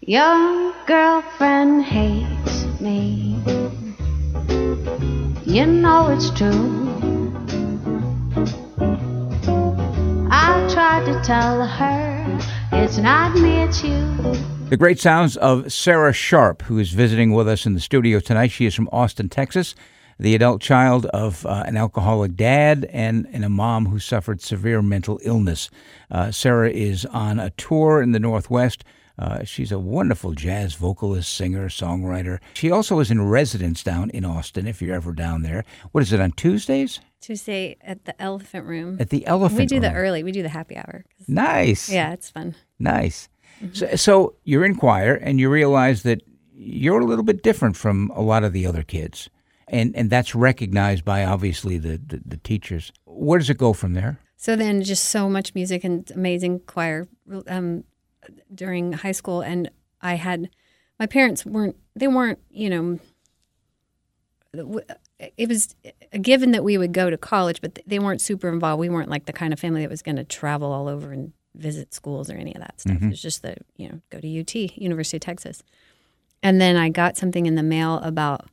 Your 0.00 0.74
girlfriend 0.86 1.84
hates 1.84 2.80
me. 2.80 3.36
You 5.44 5.66
know 5.66 6.10
it's 6.10 6.30
true. 6.30 6.86
Tried 10.76 11.06
to 11.06 11.18
tell 11.22 11.66
her 11.66 12.38
it's 12.70 12.98
not 12.98 13.34
me, 13.36 13.62
it's 13.62 13.82
you. 13.82 13.96
The 14.68 14.76
great 14.76 15.00
sounds 15.00 15.38
of 15.38 15.72
Sarah 15.72 16.12
Sharp, 16.12 16.60
who 16.60 16.78
is 16.78 16.90
visiting 16.90 17.32
with 17.32 17.48
us 17.48 17.64
in 17.64 17.72
the 17.72 17.80
studio 17.80 18.20
tonight. 18.20 18.48
She 18.48 18.66
is 18.66 18.74
from 18.74 18.90
Austin, 18.92 19.30
Texas, 19.30 19.74
the 20.20 20.34
adult 20.34 20.60
child 20.60 21.06
of 21.06 21.46
uh, 21.46 21.64
an 21.64 21.78
alcoholic 21.78 22.36
dad 22.36 22.86
and, 22.92 23.26
and 23.32 23.42
a 23.42 23.48
mom 23.48 23.86
who 23.86 23.98
suffered 23.98 24.42
severe 24.42 24.82
mental 24.82 25.18
illness. 25.22 25.70
Uh, 26.10 26.30
Sarah 26.30 26.68
is 26.68 27.06
on 27.06 27.40
a 27.40 27.48
tour 27.48 28.02
in 28.02 28.12
the 28.12 28.20
Northwest. 28.20 28.84
Uh, 29.18 29.44
she's 29.44 29.72
a 29.72 29.78
wonderful 29.78 30.32
jazz 30.32 30.74
vocalist, 30.74 31.34
singer, 31.34 31.70
songwriter. 31.70 32.38
She 32.52 32.70
also 32.70 33.00
is 33.00 33.10
in 33.10 33.26
residence 33.26 33.82
down 33.82 34.10
in 34.10 34.26
Austin. 34.26 34.66
If 34.66 34.82
you're 34.82 34.94
ever 34.94 35.14
down 35.14 35.40
there, 35.40 35.64
what 35.92 36.02
is 36.02 36.12
it 36.12 36.20
on 36.20 36.32
Tuesdays? 36.32 37.00
Tuesday 37.20 37.76
at 37.80 38.04
the 38.04 38.20
Elephant 38.20 38.66
Room. 38.66 38.96
At 39.00 39.10
the 39.10 39.26
Elephant 39.26 39.58
room. 39.58 39.64
We 39.64 39.66
do 39.66 39.80
the 39.80 39.92
early. 39.92 40.22
We 40.22 40.32
do 40.32 40.42
the 40.42 40.48
happy 40.48 40.76
hour. 40.76 41.04
Nice. 41.26 41.88
Yeah, 41.88 42.12
it's 42.12 42.30
fun. 42.30 42.54
Nice. 42.78 43.28
So, 43.72 43.96
so 43.96 44.34
you're 44.44 44.64
in 44.64 44.74
choir, 44.76 45.14
and 45.14 45.40
you 45.40 45.48
realize 45.48 46.02
that 46.02 46.22
you're 46.52 47.00
a 47.00 47.04
little 47.06 47.24
bit 47.24 47.42
different 47.42 47.76
from 47.76 48.10
a 48.14 48.20
lot 48.20 48.44
of 48.44 48.52
the 48.52 48.66
other 48.66 48.82
kids, 48.82 49.30
and 49.68 49.96
and 49.96 50.10
that's 50.10 50.34
recognized 50.34 51.04
by 51.04 51.24
obviously 51.24 51.78
the 51.78 51.98
the, 52.06 52.20
the 52.24 52.36
teachers. 52.36 52.92
Where 53.04 53.38
does 53.38 53.50
it 53.50 53.58
go 53.58 53.72
from 53.72 53.94
there? 53.94 54.20
So 54.36 54.56
then, 54.56 54.82
just 54.82 55.06
so 55.06 55.30
much 55.30 55.54
music 55.54 55.84
and 55.84 56.10
amazing 56.10 56.60
choir 56.66 57.08
um, 57.48 57.84
during 58.54 58.92
high 58.92 59.12
school, 59.12 59.40
and 59.40 59.70
I 60.02 60.14
had 60.14 60.50
my 61.00 61.06
parents 61.06 61.46
weren't 61.46 61.76
they 61.94 62.08
weren't 62.08 62.38
you 62.50 62.68
know 62.68 62.98
it 65.18 65.48
was 65.48 65.74
a 66.12 66.18
given 66.18 66.52
that 66.52 66.64
we 66.64 66.78
would 66.78 66.92
go 66.92 67.10
to 67.10 67.16
college, 67.16 67.60
but 67.60 67.78
they 67.86 67.98
weren't 67.98 68.20
super 68.20 68.48
involved. 68.48 68.80
We 68.80 68.88
weren't 68.88 69.08
like 69.10 69.26
the 69.26 69.32
kind 69.32 69.52
of 69.52 69.58
family 69.60 69.82
that 69.82 69.90
was 69.90 70.02
going 70.02 70.16
to 70.16 70.24
travel 70.24 70.72
all 70.72 70.88
over 70.88 71.12
and 71.12 71.32
visit 71.54 71.94
schools 71.94 72.28
or 72.30 72.34
any 72.34 72.54
of 72.54 72.60
that 72.60 72.80
stuff. 72.80 72.98
Mhm. 72.98 73.06
It 73.06 73.10
was 73.10 73.22
just 73.22 73.42
the 73.42 73.56
you 73.76 73.88
know 73.88 74.00
go 74.10 74.20
to 74.20 74.40
UT, 74.40 74.54
University 74.76 75.16
of 75.16 75.22
Texas, 75.22 75.62
and 76.42 76.60
then 76.60 76.76
I 76.76 76.88
got 76.90 77.16
something 77.16 77.46
in 77.46 77.54
the 77.54 77.62
mail 77.62 77.96
about 78.02 78.48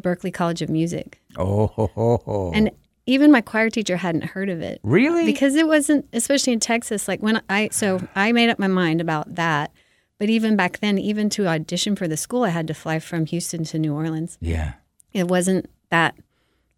Berklee 0.00 0.32
College 0.34 0.62
of 0.62 0.68
Music. 0.68 1.20
Oh, 1.36 1.66
ho, 1.68 1.86
ho, 1.94 2.22
ho. 2.24 2.52
And 2.54 2.70
even 3.06 3.30
my 3.30 3.40
choir 3.40 3.68
teacher 3.68 3.96
hadn't 3.96 4.24
heard 4.24 4.48
of 4.48 4.60
it. 4.62 4.80
Really? 4.82 5.26
Because 5.26 5.54
it 5.54 5.66
wasn't, 5.66 6.06
especially 6.12 6.52
in 6.52 6.60
Texas. 6.60 7.08
Like 7.08 7.20
when 7.22 7.42
I, 7.48 7.68
so 7.72 8.00
I 8.14 8.32
made 8.32 8.48
up 8.48 8.58
my 8.58 8.68
mind 8.68 9.00
about 9.00 9.34
that. 9.34 9.70
But 10.18 10.30
even 10.30 10.54
back 10.54 10.78
then, 10.78 10.98
even 10.98 11.28
to 11.30 11.48
audition 11.48 11.96
for 11.96 12.06
the 12.06 12.16
school, 12.16 12.44
I 12.44 12.50
had 12.50 12.68
to 12.68 12.74
fly 12.74 13.00
from 13.00 13.26
Houston 13.26 13.64
to 13.64 13.78
New 13.78 13.92
Orleans. 13.92 14.38
yeah, 14.40 14.74
It 15.12 15.28
wasn't 15.28 15.68
that 15.90 16.14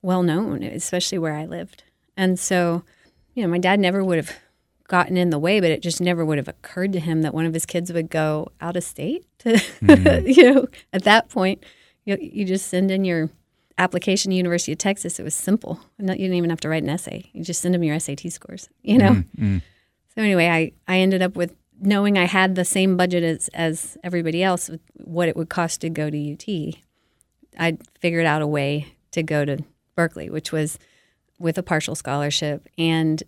well 0.03 0.22
known, 0.22 0.62
especially 0.62 1.18
where 1.18 1.35
I 1.35 1.47
lived. 1.47 1.82
And 2.16 2.39
so, 2.39 2.85
you 3.35 3.43
know, 3.43 3.49
my 3.49 3.59
dad 3.59 3.80
never 3.80 4.05
would 4.05 4.16
have 4.16 4.37
gotten 4.89 5.16
in 5.16 5.30
the 5.30 5.39
way, 5.39 5.61
but 5.61 5.70
it 5.70 5.80
just 5.82 6.01
never 6.01 6.24
would 6.24 6.37
have 6.39 6.49
occurred 6.49 6.93
to 6.93 7.01
him 7.01 7.22
that 7.22 7.32
one 7.35 7.47
of 7.47 7.55
his 7.55 7.64
kids 7.66 7.93
would 7.93 8.11
go 8.11 8.49
out 8.61 8.76
of 8.76 8.85
state. 8.85 9.24
To, 9.41 9.55
Mhm. 9.55 10.37
you 10.37 10.53
know, 10.55 10.66
at 10.93 11.05
that 11.05 11.28
point, 11.30 11.64
you, 12.05 12.18
you 12.20 12.45
just 12.45 12.66
send 12.68 12.91
in 12.91 13.05
your 13.05 13.30
application 13.78 14.30
to 14.30 14.37
University 14.37 14.72
of 14.72 14.78
Texas. 14.78 15.18
It 15.18 15.22
was 15.22 15.35
simple. 15.35 15.80
You 15.99 16.07
didn't 16.07 16.35
even 16.35 16.51
have 16.51 16.61
to 16.61 16.68
write 16.68 16.82
an 16.82 16.91
essay. 16.91 17.30
You 17.32 17.43
just 17.43 17.61
send 17.62 17.74
them 17.74 17.82
your 17.82 17.99
SAT 17.99 18.30
scores, 18.30 18.68
you 18.82 18.99
know? 18.99 19.11
Mm, 19.12 19.26
mm. 19.39 19.62
So 20.14 20.22
anyway, 20.22 20.49
I, 20.49 20.72
I 20.87 20.99
ended 20.99 21.22
up 21.22 21.35
with 21.35 21.57
knowing 21.80 22.16
I 22.16 22.24
had 22.26 22.55
the 22.55 22.64
same 22.64 22.97
budget 22.97 23.24
as, 23.24 23.49
as 23.49 23.99
everybody 24.05 24.43
else, 24.45 24.68
with 24.68 24.80
what 25.03 25.28
it 25.28 25.37
would 25.37 25.49
cost 25.49 25.80
to 25.80 25.91
go 25.91 26.09
to 26.09 26.32
UT. 26.32 26.76
I 27.59 27.78
figured 28.00 28.26
out 28.26 28.42
a 28.42 28.46
way 28.46 28.94
to 29.12 29.22
go 29.22 29.44
to 29.44 29.59
Berklee, 29.96 30.30
which 30.30 30.52
was 30.52 30.78
with 31.38 31.59
a 31.59 31.62
partial 31.62 31.94
scholarship, 31.94 32.66
and 32.78 33.22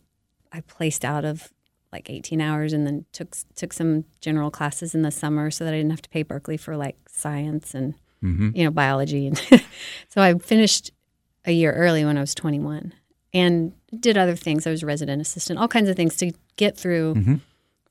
I 0.53 0.61
placed 0.61 1.05
out 1.05 1.25
of 1.25 1.53
like 1.93 2.11
18 2.11 2.41
hours, 2.41 2.73
and 2.73 2.87
then 2.87 3.05
took 3.13 3.37
took 3.55 3.73
some 3.73 4.05
general 4.21 4.51
classes 4.51 4.95
in 4.95 5.03
the 5.03 5.11
summer 5.11 5.51
so 5.51 5.65
that 5.65 5.73
I 5.73 5.77
didn't 5.79 5.91
have 5.91 6.03
to 6.03 6.11
pay 6.11 6.25
Berklee 6.25 6.59
for 6.61 6.77
like 6.77 6.97
science 7.09 7.75
and 7.75 7.95
Mhm. 8.23 8.57
you 8.57 8.65
know 8.65 8.71
biology, 8.71 9.27
and 9.27 9.39
so 10.09 10.21
I 10.23 10.35
finished 10.39 10.91
a 11.45 11.53
year 11.53 11.73
early 11.73 12.05
when 12.05 12.17
I 12.17 12.21
was 12.21 12.35
21, 12.35 12.93
and 13.35 13.73
did 14.01 14.17
other 14.19 14.35
things. 14.37 14.67
I 14.67 14.71
was 14.71 14.83
a 14.83 14.87
resident 14.87 15.21
assistant, 15.23 15.59
all 15.59 15.69
kinds 15.69 15.89
of 15.89 15.97
things 15.97 16.17
to 16.17 16.33
get 16.57 16.77
through 16.77 17.15
Mhm. 17.15 17.41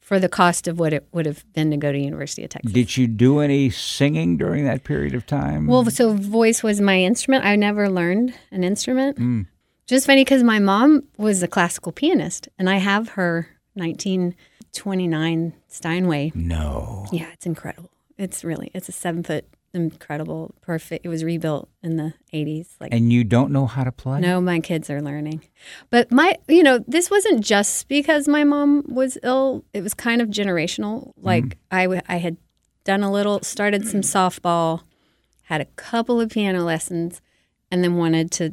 For 0.05 0.19
the 0.19 0.29
cost 0.29 0.67
of 0.67 0.77
what 0.77 0.93
it 0.93 1.03
would 1.13 1.25
have 1.25 1.43
been 1.53 1.71
to 1.71 1.77
go 1.77 1.91
to 1.91 1.97
University 1.97 2.43
of 2.43 2.51
Texas. 2.51 2.71
Did 2.71 2.95
you 2.95 3.07
do 3.07 3.39
any 3.39 3.71
singing 3.71 4.37
during 4.37 4.63
that 4.65 4.83
period 4.83 5.15
of 5.15 5.25
time? 5.25 5.65
Well, 5.65 5.83
so 5.89 6.13
voice 6.13 6.61
was 6.61 6.79
my 6.79 6.99
instrument. 6.99 7.43
I 7.43 7.55
never 7.55 7.89
learned 7.89 8.35
an 8.51 8.63
instrument. 8.63 9.17
Mm. 9.17 9.47
Just 9.87 10.05
funny 10.05 10.23
because 10.23 10.43
my 10.43 10.59
mom 10.59 11.05
was 11.17 11.41
a 11.41 11.47
classical 11.47 11.91
pianist, 11.91 12.47
and 12.59 12.69
I 12.69 12.77
have 12.77 13.09
her 13.09 13.49
1929 13.73 15.53
Steinway. 15.67 16.31
No. 16.35 17.07
Yeah, 17.11 17.31
it's 17.33 17.47
incredible. 17.47 17.89
It's 18.15 18.43
really 18.43 18.69
it's 18.75 18.87
a 18.87 18.91
seven 18.91 19.23
foot 19.23 19.45
incredible 19.75 20.55
perfect. 20.61 21.05
It 21.05 21.09
was 21.09 21.23
rebuilt 21.23 21.69
in 21.83 21.97
the 21.97 22.13
80s. 22.33 22.69
Like 22.79 22.93
and 22.93 23.11
you 23.11 23.23
don't 23.23 23.51
know 23.51 23.65
how 23.65 23.83
to 23.83 23.91
play? 23.91 24.19
no, 24.19 24.41
my 24.41 24.59
kids 24.59 24.89
are 24.89 25.01
learning. 25.01 25.43
But 25.89 26.11
my, 26.11 26.37
you 26.47 26.63
know, 26.63 26.79
this 26.87 27.11
wasn't 27.11 27.43
just 27.43 27.87
because 27.87 28.27
my 28.27 28.43
mom 28.43 28.83
was 28.87 29.17
ill. 29.23 29.63
It 29.73 29.81
was 29.81 29.93
kind 29.93 30.21
of 30.21 30.29
generational. 30.29 31.09
Mm-hmm. 31.09 31.25
Like 31.25 31.57
I, 31.69 31.83
w- 31.83 32.01
I 32.07 32.17
had 32.17 32.37
done 32.83 33.03
a 33.03 33.11
little, 33.11 33.41
started 33.41 33.87
some 33.87 34.01
softball, 34.01 34.81
had 35.43 35.61
a 35.61 35.65
couple 35.65 36.21
of 36.21 36.29
piano 36.29 36.63
lessons, 36.63 37.21
and 37.69 37.83
then 37.83 37.97
wanted 37.97 38.31
to 38.31 38.51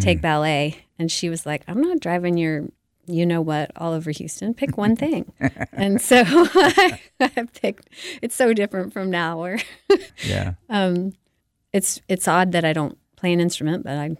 take 0.00 0.18
mm. 0.18 0.22
ballet. 0.22 0.86
And 0.98 1.10
she 1.10 1.28
was 1.28 1.44
like, 1.44 1.62
I'm 1.68 1.80
not 1.80 2.00
driving 2.00 2.38
your, 2.38 2.68
you 3.06 3.26
know 3.26 3.40
what, 3.40 3.70
all 3.76 3.92
over 3.92 4.10
Houston. 4.10 4.54
Pick 4.54 4.76
one 4.78 4.94
thing. 4.96 5.32
and 5.72 6.00
so 6.00 6.22
I 6.26 6.98
picked, 7.60 7.88
it's 8.22 8.34
so 8.34 8.52
different 8.52 8.92
from 8.92 9.10
now 9.10 9.38
where 9.40 9.58
Yeah. 10.26 10.54
um, 10.68 11.12
it's 11.72 12.00
it's 12.08 12.28
odd 12.28 12.52
that 12.52 12.64
I 12.64 12.72
don't 12.72 12.96
play 13.16 13.32
an 13.32 13.40
instrument, 13.40 13.84
but 13.84 13.96
I 13.96 14.16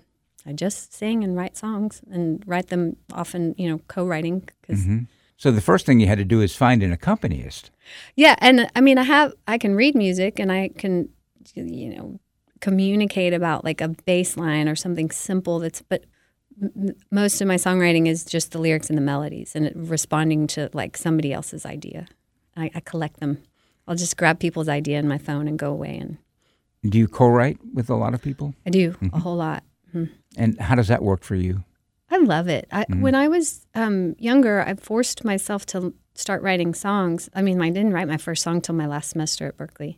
I 0.47 0.53
just 0.53 0.93
sing 0.93 1.23
and 1.23 1.37
write 1.37 1.57
songs 1.57 2.03
and 2.11 2.43
write 2.47 2.69
them 2.69 2.97
often, 3.13 3.55
you 3.57 3.69
know, 3.71 3.79
co-writing 3.89 4.41
because 4.61 4.85
Mhm. 4.85 5.07
So 5.37 5.51
the 5.51 5.61
first 5.61 5.87
thing 5.87 5.99
you 6.01 6.07
had 6.07 6.19
to 6.19 6.25
do 6.25 6.41
is 6.41 6.55
find 6.55 6.83
an 6.85 6.93
accompanist. 6.93 7.71
yeah, 8.17 8.37
and 8.39 8.69
I 8.77 8.81
mean 8.81 8.99
I 8.99 9.03
have 9.05 9.33
I 9.47 9.59
can 9.59 9.75
read 9.75 9.95
music 9.95 10.39
and 10.41 10.51
I 10.53 10.71
can 10.79 11.09
you 11.55 11.95
know 11.95 12.19
communicate 12.61 13.33
about 13.35 13.65
like 13.65 13.81
a 13.81 13.89
bass 14.07 14.37
line 14.37 14.69
or 14.69 14.77
something 14.77 15.11
simple 15.11 15.59
that's 15.59 15.83
but 15.83 16.05
m- 16.63 16.95
most 17.11 17.41
of 17.41 17.49
my 17.49 17.57
songwriting 17.57 18.07
is 18.09 18.25
just 18.25 18.53
the 18.53 18.59
lyrics 18.59 18.89
and 18.89 18.97
the 18.97 19.03
melodies 19.03 19.55
and 19.55 19.71
responding 19.91 20.47
to 20.49 20.71
like 20.73 20.97
somebody 20.97 21.33
else's 21.33 21.67
idea. 21.67 22.07
I, 22.57 22.71
I 22.75 22.81
collect 22.81 23.21
them. 23.21 23.39
I'll 23.89 23.97
just 23.97 24.17
grab 24.17 24.39
people's 24.39 24.69
idea 24.69 24.99
in 24.99 25.09
my 25.09 25.19
phone 25.19 25.49
and 25.49 25.59
go 25.59 25.71
away 25.73 25.97
and 25.99 26.19
Do 26.89 26.99
you 26.99 27.09
co-write 27.09 27.59
with 27.75 27.89
a 27.91 27.95
lot 27.97 28.15
of 28.15 28.23
people? 28.23 28.55
I 28.67 28.71
do 28.71 28.97
a 29.01 29.05
Mhm. 29.05 29.21
whole 29.21 29.37
lot. 29.37 29.63
Mhm. 29.95 30.11
And 30.37 30.59
how 30.61 30.75
does 30.75 30.89
that 30.89 31.03
work 31.03 31.23
for 31.23 31.35
you? 31.37 31.65
I 32.11 32.19
love 32.19 32.49
it. 32.49 32.67
I, 32.71 32.85
Mhm. 32.85 33.01
When 33.01 33.15
I 33.15 33.29
was 33.29 33.67
um, 33.75 34.15
younger, 34.19 34.63
I 34.63 34.75
forced 34.75 35.25
myself 35.25 35.65
to 35.67 35.95
start 36.15 36.43
writing 36.43 36.75
songs. 36.75 37.29
I 37.35 37.41
mean, 37.43 37.61
I 37.63 37.71
didn't 37.71 37.93
write 37.95 38.09
my 38.09 38.19
first 38.19 38.43
song 38.43 38.61
till 38.61 38.75
my 38.75 38.87
last 38.87 39.11
semester 39.11 39.47
at 39.47 39.57
Berklee, 39.57 39.97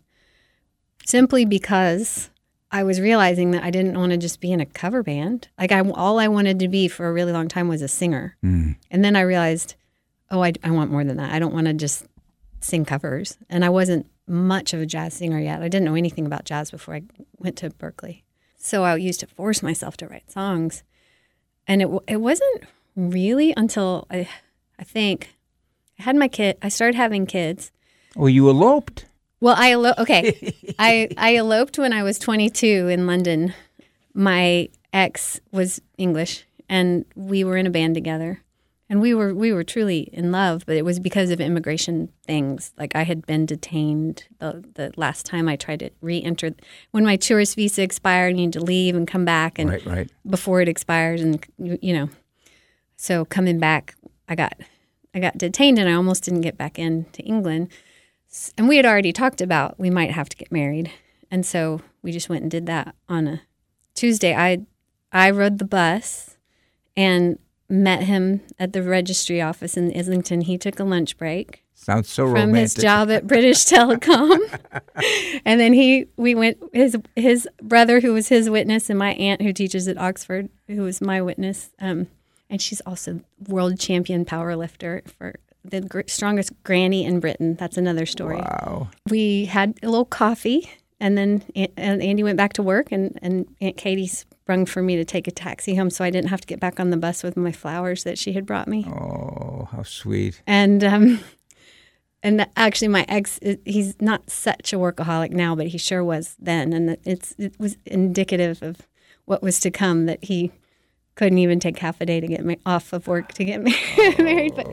simply 1.06 1.44
because 1.44 2.30
I 2.74 2.82
was 2.82 3.00
realizing 3.00 3.52
that 3.52 3.62
I 3.62 3.70
didn't 3.70 3.96
want 3.96 4.10
to 4.10 4.18
just 4.18 4.40
be 4.40 4.50
in 4.50 4.60
a 4.60 4.66
cover 4.66 5.04
band. 5.04 5.46
Like, 5.56 5.70
I 5.70 5.80
all 5.80 6.18
I 6.18 6.26
wanted 6.26 6.58
to 6.58 6.66
be 6.66 6.88
for 6.88 7.06
a 7.06 7.12
really 7.12 7.30
long 7.30 7.46
time 7.46 7.68
was 7.68 7.82
a 7.82 7.86
singer. 7.86 8.36
Mm. 8.44 8.74
And 8.90 9.04
then 9.04 9.14
I 9.14 9.20
realized, 9.20 9.76
oh, 10.28 10.42
I, 10.42 10.54
I 10.64 10.72
want 10.72 10.90
more 10.90 11.04
than 11.04 11.16
that. 11.18 11.32
I 11.32 11.38
don't 11.38 11.54
want 11.54 11.68
to 11.68 11.72
just 11.72 12.04
sing 12.60 12.84
covers. 12.84 13.38
And 13.48 13.64
I 13.64 13.68
wasn't 13.68 14.10
much 14.26 14.74
of 14.74 14.80
a 14.80 14.86
jazz 14.86 15.14
singer 15.14 15.38
yet. 15.38 15.62
I 15.62 15.68
didn't 15.68 15.84
know 15.84 15.94
anything 15.94 16.26
about 16.26 16.46
jazz 16.46 16.72
before 16.72 16.96
I 16.96 17.02
went 17.38 17.56
to 17.58 17.70
Berklee. 17.70 18.22
So 18.56 18.82
I 18.82 18.96
used 18.96 19.20
to 19.20 19.28
force 19.28 19.62
myself 19.62 19.96
to 19.98 20.08
write 20.08 20.32
songs. 20.32 20.82
And 21.68 21.80
it, 21.80 21.88
it 22.08 22.16
wasn't 22.16 22.64
really 22.96 23.54
until 23.56 24.08
I, 24.10 24.28
I 24.80 24.82
think 24.82 25.36
I 26.00 26.02
had 26.02 26.16
my 26.16 26.26
kid, 26.26 26.58
I 26.60 26.70
started 26.70 26.96
having 26.96 27.24
kids. 27.24 27.70
Well, 28.16 28.28
you 28.28 28.50
eloped. 28.50 29.06
Well, 29.44 29.56
I 29.58 29.72
elo- 29.72 29.92
okay. 29.98 30.54
I 30.78 31.10
I 31.18 31.36
eloped 31.36 31.76
when 31.78 31.92
I 31.92 32.02
was 32.02 32.18
22 32.18 32.88
in 32.88 33.06
London. 33.06 33.52
My 34.14 34.70
ex 34.94 35.38
was 35.52 35.82
English, 35.98 36.46
and 36.66 37.04
we 37.14 37.44
were 37.44 37.58
in 37.58 37.66
a 37.66 37.70
band 37.70 37.94
together, 37.94 38.40
and 38.88 39.02
we 39.02 39.12
were 39.12 39.34
we 39.34 39.52
were 39.52 39.62
truly 39.62 40.08
in 40.14 40.32
love. 40.32 40.64
But 40.64 40.76
it 40.76 40.84
was 40.86 40.98
because 40.98 41.28
of 41.28 41.42
immigration 41.42 42.08
things. 42.26 42.72
Like 42.78 42.96
I 42.96 43.02
had 43.02 43.26
been 43.26 43.44
detained 43.44 44.24
the 44.38 44.64
the 44.76 44.92
last 44.96 45.26
time 45.26 45.46
I 45.46 45.56
tried 45.56 45.80
to 45.80 45.90
re-enter 46.00 46.54
when 46.92 47.04
my 47.04 47.16
tourist 47.16 47.56
visa 47.56 47.82
expired. 47.82 48.30
I 48.30 48.36
needed 48.36 48.54
to 48.54 48.64
leave 48.64 48.96
and 48.96 49.06
come 49.06 49.26
back, 49.26 49.58
and 49.58 49.68
Right, 49.68 49.84
right. 49.84 50.10
before 50.26 50.62
it 50.62 50.70
expires, 50.70 51.20
and 51.20 51.44
you 51.58 51.78
you 51.82 51.92
know, 51.92 52.08
so 52.96 53.26
coming 53.26 53.58
back, 53.58 53.94
I 54.26 54.36
got 54.36 54.54
I 55.14 55.20
got 55.20 55.36
detained, 55.36 55.78
and 55.78 55.86
I 55.86 55.92
almost 55.92 56.24
didn't 56.24 56.40
get 56.40 56.56
back 56.56 56.78
into 56.78 57.20
England. 57.24 57.68
And 58.56 58.68
we 58.68 58.76
had 58.76 58.86
already 58.86 59.12
talked 59.12 59.40
about 59.40 59.78
we 59.78 59.90
might 59.90 60.10
have 60.10 60.28
to 60.28 60.36
get 60.36 60.50
married, 60.50 60.90
and 61.30 61.44
so 61.46 61.80
we 62.02 62.12
just 62.12 62.28
went 62.28 62.42
and 62.42 62.50
did 62.50 62.66
that 62.66 62.94
on 63.08 63.26
a 63.26 63.42
Tuesday. 63.94 64.34
I 64.34 64.58
I 65.12 65.30
rode 65.30 65.58
the 65.58 65.64
bus 65.64 66.36
and 66.96 67.38
met 67.68 68.02
him 68.02 68.40
at 68.58 68.72
the 68.72 68.82
registry 68.82 69.40
office 69.40 69.76
in 69.76 69.96
Islington. 69.96 70.42
He 70.42 70.58
took 70.58 70.78
a 70.78 70.84
lunch 70.84 71.16
break 71.16 71.64
Sounds 71.74 72.08
so 72.08 72.24
from 72.24 72.34
romantic. 72.34 72.60
his 72.60 72.74
job 72.74 73.10
at 73.10 73.26
British 73.26 73.58
Telecom. 73.66 74.38
and 75.44 75.60
then 75.60 75.72
he 75.72 76.06
we 76.16 76.34
went 76.34 76.58
his 76.72 76.96
his 77.16 77.48
brother 77.62 78.00
who 78.00 78.12
was 78.12 78.28
his 78.28 78.48
witness 78.48 78.90
and 78.90 78.98
my 78.98 79.12
aunt 79.14 79.42
who 79.42 79.52
teaches 79.52 79.88
at 79.88 79.98
Oxford 79.98 80.48
who 80.66 80.82
was 80.82 81.00
my 81.00 81.20
witness 81.20 81.70
um, 81.80 82.06
and 82.48 82.62
she's 82.62 82.80
also 82.82 83.20
world 83.48 83.78
champion 83.78 84.24
power 84.24 84.56
lifter 84.56 85.02
for 85.18 85.34
the 85.64 85.80
gr- 85.80 86.00
strongest 86.06 86.52
granny 86.62 87.04
in 87.04 87.20
Britain. 87.20 87.54
That's 87.54 87.76
another 87.76 88.06
story. 88.06 88.36
Wow. 88.36 88.88
We 89.08 89.46
had 89.46 89.78
a 89.82 89.88
little 89.88 90.04
coffee, 90.04 90.70
and 91.00 91.16
then 91.16 91.42
Aunt, 91.56 91.72
and 91.76 92.02
Andy 92.02 92.22
went 92.22 92.36
back 92.36 92.52
to 92.54 92.62
work, 92.62 92.92
and, 92.92 93.18
and 93.22 93.46
Aunt 93.60 93.76
Katie 93.76 94.06
sprung 94.06 94.66
for 94.66 94.82
me 94.82 94.96
to 94.96 95.04
take 95.04 95.26
a 95.26 95.30
taxi 95.30 95.74
home 95.74 95.90
so 95.90 96.04
I 96.04 96.10
didn't 96.10 96.28
have 96.28 96.40
to 96.42 96.46
get 96.46 96.60
back 96.60 96.78
on 96.78 96.90
the 96.90 96.96
bus 96.96 97.22
with 97.22 97.36
my 97.36 97.52
flowers 97.52 98.04
that 98.04 98.18
she 98.18 98.32
had 98.32 98.44
brought 98.46 98.68
me. 98.68 98.84
Oh, 98.86 99.68
how 99.72 99.82
sweet. 99.82 100.42
And 100.46 100.84
um, 100.84 101.20
and 102.22 102.46
actually, 102.56 102.88
my 102.88 103.04
ex, 103.08 103.38
he's 103.64 104.00
not 104.00 104.30
such 104.30 104.72
a 104.72 104.76
workaholic 104.76 105.30
now, 105.30 105.54
but 105.54 105.68
he 105.68 105.78
sure 105.78 106.04
was 106.04 106.36
then, 106.38 106.72
and 106.72 106.96
it's 107.04 107.34
it 107.38 107.58
was 107.58 107.76
indicative 107.86 108.62
of 108.62 108.88
what 109.24 109.42
was 109.42 109.58
to 109.60 109.70
come 109.70 110.06
that 110.06 110.24
he 110.24 110.52
couldn't 111.16 111.38
even 111.38 111.60
take 111.60 111.78
half 111.78 112.00
a 112.00 112.06
day 112.06 112.20
to 112.20 112.26
get 112.26 112.44
me 112.44 112.58
off 112.66 112.92
of 112.92 113.06
work 113.06 113.32
to 113.34 113.44
get 113.44 113.62
married. 114.18 114.54
But 114.56 114.66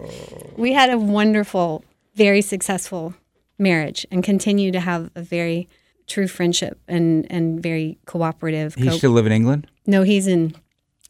we 0.57 0.73
had 0.73 0.89
a 0.89 0.97
wonderful, 0.97 1.83
very 2.15 2.41
successful 2.41 3.13
marriage, 3.59 4.05
and 4.11 4.23
continue 4.23 4.71
to 4.71 4.79
have 4.79 5.11
a 5.15 5.21
very 5.21 5.67
true 6.07 6.27
friendship 6.27 6.79
and 6.87 7.25
and 7.31 7.61
very 7.61 7.97
cooperative. 8.05 8.75
He 8.75 8.85
co- 8.89 8.97
still 8.97 9.11
live 9.11 9.25
in 9.25 9.31
England? 9.31 9.67
No, 9.85 10.03
he's 10.03 10.27
in 10.27 10.55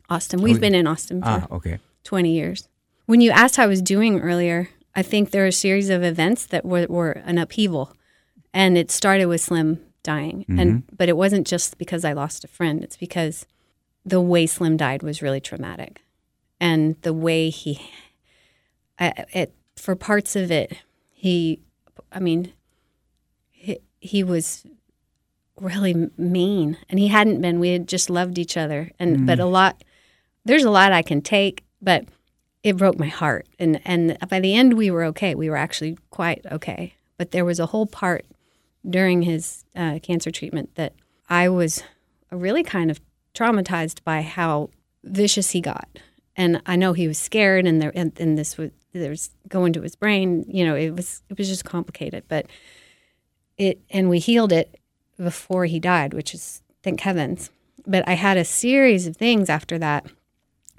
Austin. 0.09 0.41
We've 0.41 0.57
Oh, 0.57 0.59
been 0.59 0.75
in 0.75 0.85
Austin 0.87 1.21
for 1.21 1.27
Ah, 1.27 1.47
okay. 1.51 1.79
20 2.03 2.31
years. 2.33 2.67
When 3.05 3.21
you 3.21 3.31
asked 3.31 3.55
how 3.57 3.63
I 3.63 3.67
was 3.67 3.81
doing 3.81 4.19
earlier, 4.19 4.69
I 4.95 5.01
think 5.03 5.31
there 5.31 5.43
are 5.43 5.47
a 5.47 5.51
series 5.51 5.89
of 5.89 6.03
events 6.03 6.45
that 6.47 6.65
were, 6.65 6.85
were 6.89 7.11
an 7.11 7.37
upheaval. 7.37 7.93
And 8.53 8.77
it 8.77 8.91
started 8.91 9.27
with 9.27 9.39
Slim 9.41 9.79
dying. 10.03 10.45
And 10.49 10.83
but 10.97 11.07
it 11.09 11.15
wasn't 11.15 11.47
just 11.47 11.77
because 11.77 12.03
I 12.03 12.11
lost 12.13 12.43
a 12.43 12.47
friend. 12.47 12.83
It's 12.83 12.97
because 12.97 13.45
the 14.05 14.21
way 14.21 14.45
Slim 14.45 14.77
died 14.77 15.03
was 15.03 15.21
really 15.21 15.41
traumatic. 15.41 16.01
And 16.59 16.95
the 17.01 17.13
way 17.13 17.49
he 17.49 17.81
I, 18.99 19.25
it 19.33 19.53
for 19.75 19.95
parts 19.95 20.35
of 20.35 20.51
it, 20.51 20.77
he 21.09 21.59
I 22.11 22.19
mean 22.19 22.53
he, 23.49 23.79
he 23.99 24.23
was 24.23 24.65
really 25.59 26.09
mean. 26.17 26.77
And 26.89 26.99
he 26.99 27.07
hadn't 27.07 27.41
been. 27.41 27.59
We 27.59 27.69
had 27.69 27.87
just 27.87 28.09
loved 28.09 28.37
each 28.37 28.57
other. 28.57 28.91
And 28.99 29.25
but 29.25 29.39
a 29.39 29.45
lot 29.45 29.83
there's 30.45 30.63
a 30.63 30.71
lot 30.71 30.91
I 30.91 31.01
can 31.01 31.21
take 31.21 31.63
but 31.81 32.05
it 32.63 32.77
broke 32.77 32.99
my 32.99 33.07
heart. 33.07 33.47
And 33.59 33.81
and 33.85 34.17
by 34.29 34.39
the 34.39 34.55
end 34.55 34.75
we 34.75 34.91
were 34.91 35.03
okay. 35.05 35.35
We 35.35 35.49
were 35.49 35.57
actually 35.57 35.97
quite 36.09 36.45
okay. 36.51 36.93
But 37.17 37.31
there 37.31 37.45
was 37.45 37.59
a 37.59 37.67
whole 37.67 37.85
part 37.85 38.25
during 38.87 39.21
his 39.21 39.63
uh, 39.75 39.99
cancer 40.01 40.31
treatment 40.31 40.73
that 40.75 40.93
I 41.29 41.49
was 41.49 41.83
really 42.31 42.63
kind 42.63 42.89
of 42.89 42.99
traumatized 43.33 44.03
by 44.03 44.21
how 44.21 44.69
vicious 45.03 45.51
he 45.51 45.61
got 45.61 45.87
and 46.35 46.61
I 46.65 46.75
know 46.75 46.93
he 46.93 47.07
was 47.07 47.17
scared 47.17 47.65
and 47.65 47.81
there 47.81 47.91
and, 47.95 48.17
and 48.19 48.37
this 48.37 48.57
was 48.57 48.71
there 48.93 49.09
was 49.09 49.31
going 49.47 49.73
to 49.73 49.81
his 49.81 49.95
brain 49.95 50.45
you 50.47 50.65
know 50.65 50.75
it 50.75 50.91
was 50.91 51.21
it 51.29 51.37
was 51.37 51.47
just 51.47 51.65
complicated 51.65 52.23
but 52.27 52.45
it 53.57 53.81
and 53.89 54.09
we 54.09 54.19
healed 54.19 54.51
it 54.51 54.77
before 55.23 55.65
he 55.65 55.79
died, 55.79 56.13
which 56.13 56.33
is 56.33 56.61
thank 56.83 57.01
heavens. 57.01 57.49
But 57.85 58.07
I 58.07 58.13
had 58.13 58.37
a 58.37 58.45
series 58.45 59.07
of 59.07 59.17
things 59.17 59.49
after 59.49 59.77
that, 59.79 60.05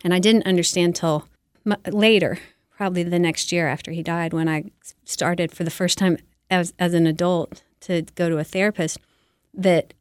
and 0.05 0.13
I 0.13 0.19
didn't 0.19 0.47
understand 0.47 0.97
till 0.97 1.29
m- 1.67 1.77
later, 1.87 2.39
probably 2.77 3.03
the 3.03 3.19
next 3.19 3.53
year 3.53 3.69
after 3.69 3.91
he 3.91 4.03
died, 4.03 4.33
when 4.33 4.49
I 4.49 4.65
started 5.05 5.53
for 5.53 5.65
the 5.65 5.71
first 5.71 5.99
time 5.99 6.19
as 6.51 6.75
as 6.79 6.95
an 6.95 7.07
adult 7.07 7.63
to 7.81 8.03
go 8.15 8.29
to 8.29 8.39
a 8.39 8.45
therapist. 8.45 8.99
That 9.55 9.95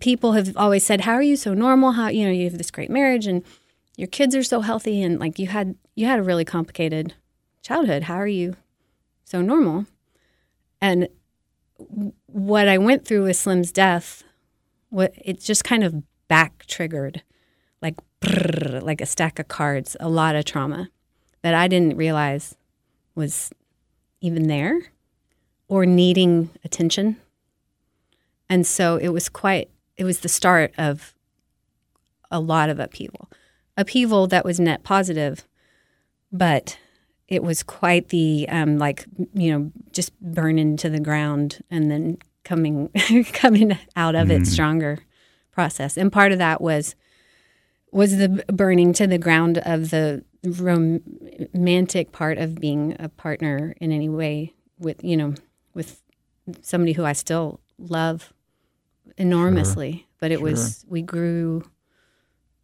people 0.00 0.32
have 0.32 0.56
always 0.56 0.84
said, 0.84 1.02
"How 1.02 1.12
are 1.12 1.22
you 1.22 1.36
so 1.36 1.54
normal? 1.54 1.92
How 1.92 2.08
you 2.08 2.24
know 2.24 2.30
you 2.30 2.44
have 2.44 2.58
this 2.58 2.70
great 2.70 2.90
marriage 2.90 3.26
and 3.26 3.42
your 3.96 4.08
kids 4.08 4.34
are 4.36 4.42
so 4.42 4.60
healthy, 4.60 5.02
and 5.02 5.18
like 5.18 5.38
you 5.38 5.48
had 5.48 5.74
you 5.94 6.06
had 6.06 6.18
a 6.18 6.22
really 6.22 6.44
complicated 6.44 7.14
childhood. 7.62 8.04
How 8.04 8.16
are 8.16 8.26
you 8.26 8.56
so 9.24 9.42
normal?" 9.42 9.86
And 10.80 11.08
what 12.26 12.68
I 12.68 12.78
went 12.78 13.04
through 13.04 13.24
with 13.24 13.36
Slim's 13.36 13.72
death, 13.72 14.24
what 14.90 15.12
it 15.16 15.40
just 15.40 15.64
kind 15.64 15.84
of 15.84 16.02
back 16.28 16.66
triggered, 16.66 17.22
like 17.80 17.96
brrr, 18.20 18.82
like 18.82 19.00
a 19.00 19.06
stack 19.06 19.38
of 19.38 19.48
cards, 19.48 19.96
a 20.00 20.08
lot 20.08 20.36
of 20.36 20.44
trauma 20.44 20.90
that 21.42 21.54
I 21.54 21.68
didn't 21.68 21.96
realize 21.96 22.56
was 23.14 23.50
even 24.20 24.48
there 24.48 24.92
or 25.68 25.86
needing 25.86 26.50
attention. 26.64 27.16
And 28.48 28.66
so 28.66 28.96
it 28.96 29.08
was 29.08 29.28
quite 29.28 29.70
it 29.98 30.04
was 30.04 30.20
the 30.20 30.28
start 30.28 30.72
of 30.78 31.14
a 32.30 32.40
lot 32.40 32.70
of 32.70 32.78
upheaval. 32.80 33.28
Upheaval 33.76 34.26
that 34.28 34.44
was 34.44 34.58
net 34.58 34.82
positive, 34.82 35.46
but 36.32 36.78
it 37.26 37.42
was 37.42 37.62
quite 37.62 38.08
the 38.08 38.48
um, 38.48 38.78
like 38.78 39.04
you 39.34 39.52
know 39.52 39.72
just 39.92 40.18
burning 40.20 40.76
to 40.78 40.88
the 40.88 41.00
ground 41.00 41.58
and 41.70 41.90
then 41.90 42.16
coming 42.44 42.88
coming 43.32 43.76
out 43.96 44.14
of 44.14 44.30
it 44.30 44.42
Mhm. 44.42 44.46
stronger 44.46 44.98
process 45.52 45.96
and 45.98 46.10
part 46.12 46.32
of 46.32 46.38
that 46.38 46.60
was 46.62 46.94
was 47.92 48.16
the 48.16 48.28
burning 48.52 48.92
to 48.94 49.06
the 49.06 49.18
ground 49.18 49.58
of 49.58 49.90
the 49.90 50.24
rom- 50.44 51.02
romantic 51.54 52.12
part 52.12 52.38
of 52.38 52.54
being 52.60 52.96
a 52.98 53.08
partner 53.08 53.74
in 53.80 53.92
any 53.92 54.08
way 54.08 54.54
with 54.78 55.02
you 55.04 55.16
know 55.16 55.34
with 55.74 56.02
somebody 56.62 56.92
who 56.92 57.04
I 57.04 57.12
still 57.12 57.60
love 57.78 58.32
enormously 59.16 60.06
but 60.20 60.30
it 60.30 60.40
was 60.40 60.84
we 60.88 61.00
grew 61.02 61.64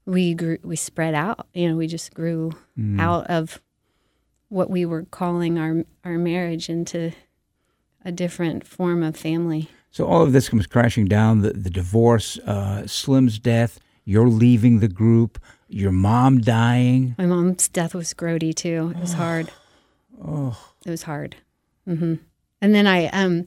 we 0.06 0.34
grew 0.34 0.58
we 0.62 0.76
spread 0.76 1.14
out 1.14 1.46
you 1.54 1.68
know 1.68 1.76
we 1.76 1.86
just 1.86 2.12
grew 2.14 2.52
Mm. 2.78 3.00
out 3.00 3.26
of 3.28 3.60
what 4.48 4.68
we 4.68 4.84
were 4.84 5.04
calling 5.04 5.58
our 5.58 5.84
our 6.04 6.18
marriage 6.18 6.68
into 6.68 7.12
a 8.04 8.12
different 8.12 8.66
form 8.66 9.02
of 9.02 9.16
family. 9.16 9.70
So 9.90 10.06
all 10.06 10.22
of 10.22 10.32
this 10.32 10.48
comes 10.48 10.66
crashing 10.66 11.06
down 11.06 11.40
the, 11.40 11.52
the 11.54 11.70
divorce, 11.70 12.36
uh, 12.40 12.86
Slim's 12.86 13.38
death, 13.38 13.78
you're 14.04 14.28
leaving 14.28 14.80
the 14.80 14.88
group, 14.88 15.38
your 15.68 15.92
mom 15.92 16.40
dying. 16.40 17.14
My 17.16 17.26
mom's 17.26 17.68
death 17.68 17.94
was 17.94 18.12
grody 18.12 18.52
too. 18.54 18.92
It 18.96 19.00
was 19.00 19.12
hard. 19.14 19.50
Oh. 20.22 20.56
It 20.86 20.90
was 20.90 21.02
hard. 21.04 21.36
Mm-hmm. 21.88 22.14
And 22.60 22.74
then 22.74 22.86
I 22.86 23.06
um 23.08 23.46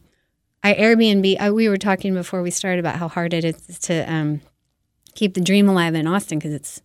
I 0.64 0.74
Airbnb. 0.74 1.38
I, 1.39 1.51
we 1.51 1.70
were 1.70 1.78
talking 1.78 2.14
before 2.14 2.41
we 2.41 2.51
started 2.51 2.80
about 2.80 2.95
how 2.95 3.08
hard 3.08 3.34
it 3.34 3.45
is 3.45 3.80
to 3.80 4.12
um 4.12 4.41
keep 5.16 5.34
the 5.34 5.41
dream 5.41 5.68
alive 5.68 5.95
in 5.95 6.08
Austin 6.08 6.39
because 6.39 6.53
it's 6.53 6.82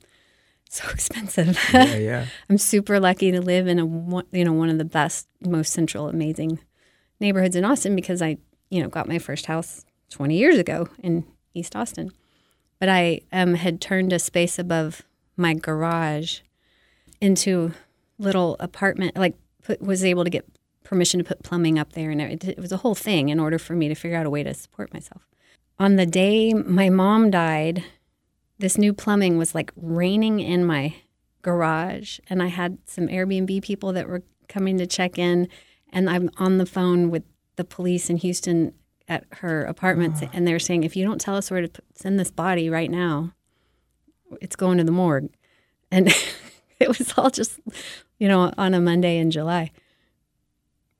so 0.68 0.88
expensive. 0.92 1.58
Yeah, 1.72 1.96
yeah. 1.96 2.26
I'm 2.48 2.58
super 2.58 3.00
lucky 3.00 3.30
to 3.32 3.40
live 3.40 3.66
in 3.66 3.78
a 3.78 3.86
one- 3.86 4.26
you 4.32 4.44
know 4.44 4.52
one 4.52 4.68
of 4.68 4.78
the 4.78 4.84
best, 4.84 5.26
most 5.40 5.72
central, 5.72 6.08
amazing 6.08 6.58
neighborhoods 7.20 7.56
in 7.56 7.64
Austin 7.64 7.94
because 7.96 8.22
I 8.22 8.38
you 8.70 8.82
know 8.82 8.88
got 8.88 9.08
my 9.08 9.18
first 9.18 9.46
house 9.46 9.84
20 10.10 10.36
years 10.36 10.58
ago 10.58 10.88
in 11.02 11.24
East 11.54 11.74
Austin. 11.76 12.10
But 12.78 12.88
I 12.88 13.20
um, 13.32 13.54
had 13.54 13.80
turned 13.80 14.12
a 14.12 14.18
space 14.18 14.58
above 14.58 15.02
my 15.36 15.54
garage 15.54 16.40
into 17.20 17.72
little 18.18 18.56
apartment 18.58 19.16
like 19.16 19.36
put, 19.62 19.80
was 19.80 20.04
able 20.04 20.24
to 20.24 20.30
get 20.30 20.44
permission 20.84 21.18
to 21.18 21.24
put 21.24 21.42
plumbing 21.42 21.78
up 21.78 21.92
there 21.92 22.10
and 22.10 22.20
it, 22.20 22.44
it 22.44 22.58
was 22.58 22.72
a 22.72 22.78
whole 22.78 22.94
thing 22.94 23.28
in 23.28 23.38
order 23.40 23.58
for 23.58 23.74
me 23.74 23.88
to 23.88 23.94
figure 23.94 24.16
out 24.16 24.26
a 24.26 24.30
way 24.30 24.42
to 24.42 24.54
support 24.54 24.92
myself. 24.92 25.26
On 25.78 25.96
the 25.96 26.06
day 26.06 26.52
my 26.52 26.90
mom 26.90 27.30
died 27.30 27.84
this 28.58 28.78
new 28.78 28.92
plumbing 28.92 29.38
was 29.38 29.54
like 29.54 29.72
raining 29.76 30.38
in 30.38 30.64
my 30.64 30.94
garage 31.42 32.20
and 32.28 32.40
i 32.40 32.46
had 32.46 32.78
some 32.86 33.08
airbnb 33.08 33.60
people 33.62 33.92
that 33.92 34.08
were 34.08 34.22
coming 34.48 34.78
to 34.78 34.86
check 34.86 35.18
in 35.18 35.48
and 35.92 36.08
i'm 36.08 36.30
on 36.36 36.58
the 36.58 36.66
phone 36.66 37.10
with 37.10 37.24
the 37.56 37.64
police 37.64 38.08
in 38.08 38.18
houston 38.18 38.72
at 39.08 39.24
her 39.32 39.64
apartments 39.64 40.20
ah. 40.22 40.28
and 40.32 40.46
they're 40.46 40.60
saying 40.60 40.84
if 40.84 40.94
you 40.94 41.04
don't 41.04 41.20
tell 41.20 41.34
us 41.34 41.50
where 41.50 41.66
to 41.66 41.82
send 41.94 42.20
this 42.20 42.30
body 42.30 42.70
right 42.70 42.90
now 42.90 43.32
it's 44.40 44.56
going 44.56 44.78
to 44.78 44.84
the 44.84 44.92
morgue. 44.92 45.28
And 45.90 46.08
it 46.80 46.88
was 46.88 47.12
all 47.16 47.30
just 47.30 47.60
you 48.18 48.28
know 48.28 48.52
on 48.56 48.74
a 48.74 48.80
monday 48.80 49.18
in 49.18 49.30
july 49.30 49.70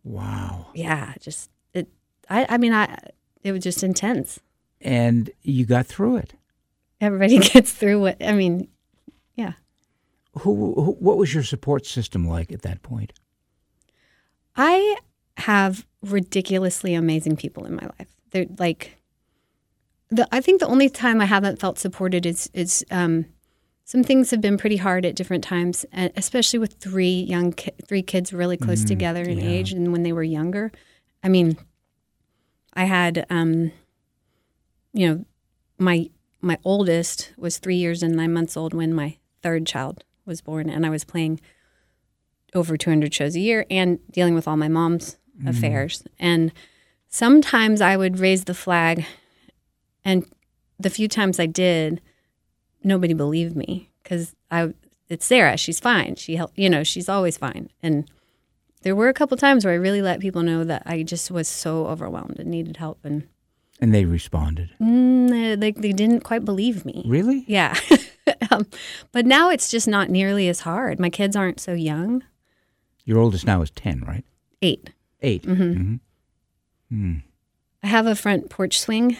Wow. 0.05 0.67
yeah 0.75 1.15
just 1.21 1.51
it 1.75 1.89
i 2.29 2.47
i 2.49 2.59
mean 2.59 2.73
i 2.73 2.97
it 3.45 3.53
was 3.53 3.63
just 3.63 3.83
intense 3.83 4.41
And 4.81 5.31
you 5.43 5.65
got 5.67 5.87
through 5.87 6.17
it. 6.17 6.35
everybody 7.01 7.39
gets 7.53 7.73
through 7.73 8.01
what 8.01 8.17
i 8.25 8.33
mean 8.33 8.69
yeah 9.37 9.53
Who, 10.41 10.75
who 10.75 10.93
what 10.99 11.17
was 11.19 11.33
your 11.35 11.43
support 11.45 11.87
system 11.87 12.27
like 12.27 12.51
at 12.53 12.63
that 12.63 12.83
point? 12.83 13.13
i 14.57 14.97
have 15.39 15.87
ridiculously 16.03 16.95
amazing 16.95 17.37
people 17.37 17.65
in 17.65 17.75
my 17.77 17.89
life 17.99 18.09
they're 18.31 18.47
like 18.59 18.97
the 20.11 20.27
i 20.33 20.41
think 20.41 20.61
the 20.61 20.67
only 20.67 20.89
time 20.91 21.21
i 21.21 21.25
haven't 21.25 21.59
felt 21.61 21.79
supported 21.79 22.27
is 22.27 22.51
is 22.53 22.85
um 22.91 23.25
some 23.93 24.03
things 24.03 24.31
have 24.31 24.41
been 24.41 24.57
pretty 24.57 24.79
hard 24.79 25.05
at 25.05 25.15
different 25.15 25.45
times, 25.45 25.85
especially 26.17 26.59
with 26.59 26.73
three 26.81 27.21
young 27.29 27.53
ki- 27.53 27.73
three 27.87 28.01
kids 28.03 28.33
really 28.33 28.57
close 28.57 28.85
Mm, 28.85 28.89
together 28.89 29.21
in 29.23 29.39
yeah. 29.39 29.45
age 29.51 29.71
and 29.75 29.93
when 29.93 30.03
they 30.03 30.15
were 30.15 30.23
younger. 30.23 30.73
I 31.23 31.29
mean, 31.29 31.59
I 32.73 32.85
had 32.85 33.27
um, 33.29 33.71
you 34.95 35.07
know, 35.07 35.25
my 35.79 36.09
my 36.41 36.57
oldest 36.65 37.35
was 37.37 37.59
three 37.59 37.77
years 37.77 38.03
and 38.03 38.17
nine 38.17 38.33
months 38.33 38.57
old 38.57 38.73
when 38.73 38.95
my 38.95 39.19
third 39.43 39.67
child 39.67 40.05
was 40.25 40.41
born, 40.41 40.71
and 40.71 40.87
I 40.87 40.91
was 40.91 41.05
playing 41.05 41.39
over 42.55 42.79
200 42.79 43.13
shows 43.13 43.37
a 43.37 43.41
year 43.41 43.67
and 43.71 43.99
dealing 44.11 44.35
with 44.35 44.49
all 44.49 44.57
my 44.57 44.69
mom's 44.69 45.19
Mhm. 45.39 45.49
affairs. 45.51 46.03
And 46.19 46.51
sometimes 47.09 47.83
I 47.83 47.99
would 47.99 48.19
raise 48.21 48.45
the 48.45 48.55
flag, 48.55 49.05
and 50.03 50.25
the 50.81 50.89
few 50.91 51.09
times 51.09 51.39
I 51.39 51.45
did, 51.47 52.01
nobody 52.85 53.15
believed 53.15 53.57
me 53.57 53.91
because 54.03 54.35
I 54.51 54.75
it's 55.09 55.27
Sarah. 55.27 55.57
She's 55.57 55.81
fine. 55.81 56.15
She 56.17 56.37
help, 56.37 56.53
you 56.57 56.71
know, 56.71 56.83
she's 56.85 57.09
always 57.09 57.37
fine. 57.37 57.69
And 57.83 58.11
there 58.83 58.97
were 58.97 59.09
a 59.09 59.15
couple 59.15 59.37
times 59.37 59.65
where 59.65 59.75
I 59.75 59.77
really 59.77 60.01
let 60.03 60.21
people 60.21 60.43
know 60.43 60.65
that 60.65 60.83
I 60.87 61.03
just 61.03 61.31
was 61.31 61.47
so 61.49 61.87
overwhelmed 61.87 62.39
and 62.39 62.51
needed 62.51 62.79
help, 62.79 62.99
and 63.05 63.29
And 63.81 63.95
they 63.95 64.05
responded. 64.05 64.71
mm, 64.81 65.29
they, 65.29 65.55
they 65.57 65.73
they 65.73 65.93
didn't 65.93 66.21
quite 66.25 66.45
believe 66.45 66.85
me. 66.85 67.05
Really? 67.07 67.45
Yeah. 67.47 67.77
um, 68.51 68.67
but 69.13 69.27
now 69.27 69.51
it's 69.51 69.71
just 69.71 69.87
not 69.87 70.09
nearly 70.11 70.49
as 70.49 70.61
hard. 70.61 70.99
My 70.99 71.11
kids 71.11 71.37
aren't 71.37 71.61
so 71.61 71.75
young. 71.75 72.25
Your 73.05 73.19
oldest 73.19 73.47
now 73.47 73.63
is 73.63 73.71
10, 73.71 74.01
right? 74.07 74.25
Eight. 74.63 74.91
8 75.21 75.43
Mm-hmm. 75.43 75.63
mm-hmm. 75.63 75.95
Hmm. 76.91 77.15
I 77.83 77.87
have 77.89 78.07
a 78.07 78.15
front 78.15 78.49
porch 78.51 78.79
swing, 78.79 79.17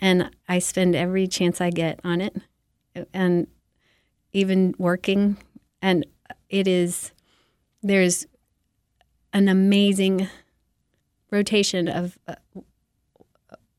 and 0.00 0.30
I 0.48 0.58
spend 0.58 0.94
every 0.94 1.26
chance 1.26 1.60
I 1.60 1.70
get 1.70 1.98
on 2.04 2.20
it, 2.20 2.36
and 3.12 3.46
even 4.32 4.74
working. 4.78 5.36
And 5.80 6.06
it 6.48 6.66
is 6.68 7.12
there's 7.82 8.26
an 9.32 9.48
amazing 9.48 10.28
rotation 11.30 11.88
of 11.88 12.18
uh, 12.28 12.34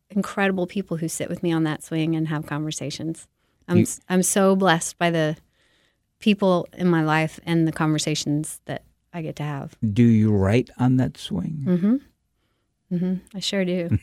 incredible 0.09 0.67
people 0.67 0.97
who 0.97 1.07
sit 1.07 1.29
with 1.29 1.41
me 1.43 1.51
on 1.51 1.63
that 1.63 1.83
swing 1.83 2.15
and 2.15 2.27
have 2.27 2.45
conversations. 2.45 3.27
I'm 3.67 3.77
You- 3.77 3.85
I'm 4.09 4.23
so 4.23 4.55
blessed 4.55 4.97
by 4.97 5.09
the 5.09 5.37
people 6.19 6.67
in 6.73 6.87
my 6.87 7.03
life 7.03 7.39
and 7.45 7.67
the 7.67 7.71
conversations 7.71 8.61
that 8.65 8.83
I 9.13 9.21
get 9.21 9.35
to 9.37 9.43
have. 9.43 9.75
Do 9.93 10.03
you 10.03 10.31
write 10.31 10.69
on 10.77 10.97
that 10.97 11.17
swing? 11.17 11.63
Mm-hmm. 11.65 11.95
Mm-hmm. 12.95 13.13
I 13.37 13.39
sure 13.39 13.65
do. 13.65 13.97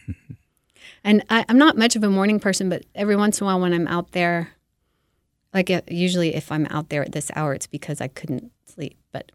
and 1.04 1.24
I, 1.30 1.44
I'm 1.48 1.58
not 1.58 1.76
much 1.76 1.96
of 1.96 2.02
a 2.04 2.11
morning 2.11 2.40
person, 2.40 2.68
but 2.68 2.84
every 2.94 3.16
once 3.16 3.40
in 3.40 3.44
a 3.44 3.46
while 3.46 3.61
when 3.61 3.72
I'm 3.72 3.88
out 3.88 4.12
there, 4.12 4.50
like 5.53 5.70
uh, 5.70 5.82
usually 5.88 6.34
if 6.34 6.53
I'm 6.53 6.66
out 6.66 6.88
there 6.88 7.03
at 7.03 7.12
this 7.12 7.30
hour, 7.34 7.55
it's 7.55 7.66
because 7.66 8.01
I 8.01 8.09
couldn't 8.09 8.53
sleep. 8.64 8.96
But 9.12 9.32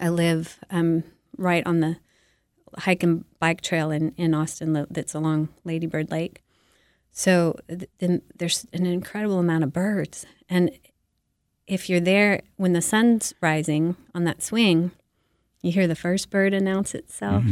I 0.00 0.08
live 0.08 0.58
um, 0.70 1.04
right 1.36 1.66
on 1.66 1.80
the 1.80 1.96
hike 2.78 3.02
and 3.02 3.24
bike 3.38 3.60
trail 3.60 3.90
in, 3.90 4.12
in 4.16 4.34
Austin 4.34 4.86
that's 4.90 5.14
along 5.14 5.48
Lady 5.64 5.86
Bird 5.86 6.10
Lake. 6.10 6.42
So 7.12 7.56
then 7.98 8.22
there's 8.36 8.66
an 8.72 8.84
incredible 8.84 9.38
amount 9.38 9.64
of 9.64 9.72
birds. 9.72 10.26
And 10.50 10.70
if 11.66 11.88
you're 11.88 12.00
there 12.00 12.42
when 12.56 12.74
the 12.74 12.82
sun's 12.82 13.34
rising 13.40 13.96
on 14.14 14.24
that 14.24 14.42
swing, 14.42 14.90
you 15.62 15.72
hear 15.72 15.86
the 15.86 15.96
first 15.96 16.30
bird 16.30 16.52
announce 16.52 16.94
itself, 16.94 17.42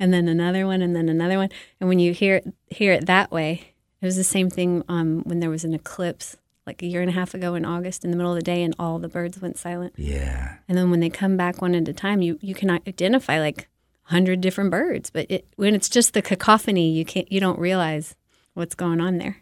and 0.00 0.12
then 0.12 0.26
another 0.26 0.66
one, 0.66 0.82
and 0.82 0.96
then 0.96 1.08
another 1.08 1.36
one. 1.36 1.50
And 1.78 1.88
when 1.88 1.98
you 1.98 2.12
hear 2.12 2.36
it, 2.36 2.52
hear 2.68 2.92
it 2.92 3.06
that 3.06 3.30
way, 3.30 3.74
it 4.00 4.06
was 4.06 4.16
the 4.16 4.24
same 4.24 4.50
thing 4.50 4.82
um, 4.88 5.20
when 5.24 5.40
there 5.40 5.50
was 5.50 5.64
an 5.64 5.74
eclipse 5.74 6.36
like 6.66 6.82
a 6.82 6.86
year 6.86 7.00
and 7.00 7.10
a 7.10 7.14
half 7.14 7.34
ago 7.34 7.54
in 7.54 7.64
August 7.64 8.04
in 8.04 8.10
the 8.10 8.16
middle 8.16 8.32
of 8.32 8.38
the 8.38 8.42
day, 8.42 8.62
and 8.62 8.74
all 8.78 8.98
the 8.98 9.08
birds 9.08 9.40
went 9.40 9.58
silent. 9.58 9.94
Yeah. 9.96 10.56
And 10.68 10.78
then 10.78 10.90
when 10.90 11.00
they 11.00 11.10
come 11.10 11.36
back 11.36 11.60
one 11.60 11.74
at 11.74 11.88
a 11.88 11.92
time, 11.92 12.22
you 12.22 12.38
you 12.40 12.54
can 12.54 12.70
identify 12.70 13.38
like 13.38 13.68
hundred 14.04 14.40
different 14.40 14.70
birds, 14.70 15.10
but 15.10 15.26
it, 15.30 15.46
when 15.56 15.74
it's 15.74 15.88
just 15.88 16.14
the 16.14 16.22
cacophony, 16.22 16.90
you 16.90 17.04
can't 17.04 17.30
you 17.30 17.40
don't 17.40 17.58
realize 17.58 18.14
what's 18.54 18.74
going 18.74 19.00
on 19.00 19.18
there. 19.18 19.38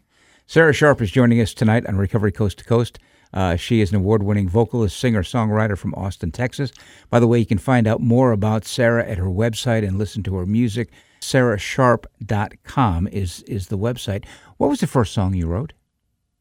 Sarah 0.47 0.73
Sharp 0.73 1.01
is 1.01 1.11
joining 1.11 1.41
us 1.41 1.55
tonight 1.55 1.87
on 1.87 1.97
Recovery 1.97 2.33
Coast 2.33 2.59
to 2.59 2.65
Coast. 2.65 2.99
Uh, 3.33 3.57
she 3.57 3.81
is 3.81 3.91
an 3.91 3.97
award 3.97 4.23
winning 4.23 4.49
vocalist, 4.49 4.99
singer, 4.99 5.23
songwriter 5.23 5.79
from 5.79 5.95
Austin, 5.95 6.31
Texas. 6.31 6.73
By 7.09 7.19
the 7.21 7.27
way, 7.27 7.39
you 7.39 7.47
can 7.47 7.59
find 7.59 7.87
out 7.87 8.01
more 8.01 8.33
about 8.33 8.67
Sarah 8.67 9.09
at 9.09 9.19
her 9.19 9.27
website 9.27 9.87
and 9.87 9.99
listen 9.99 10.23
to 10.25 10.35
her 10.37 10.47
music. 10.47 10.91
SarahSharp.com 11.21 13.09
is, 13.09 13.43
is 13.45 13.69
the 13.69 13.79
website. 13.79 14.25
What 14.59 14.69
was 14.69 14.81
the 14.81 14.87
first 14.87 15.15
song 15.15 15.35
you 15.35 15.47
wrote? 15.47 15.73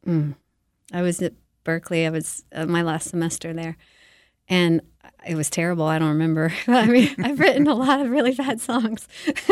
Mm. 0.05 0.35
I 0.91 1.01
was 1.01 1.21
at 1.21 1.33
Berklee. 1.65 2.05
I 2.05 2.09
was 2.09 2.43
uh, 2.53 2.65
my 2.65 2.81
last 2.81 3.09
semester 3.09 3.53
there, 3.53 3.77
and 4.47 4.81
it 5.25 5.35
was 5.35 5.49
terrible. 5.49 5.85
I 5.85 5.99
don't 5.99 6.09
remember. 6.09 6.53
I 6.67 6.85
mean, 6.85 7.15
I've 7.23 7.39
written 7.39 7.67
a 7.67 7.75
lot 7.75 8.01
of 8.01 8.09
really 8.09 8.33
bad 8.33 8.59
songs. 8.59 9.07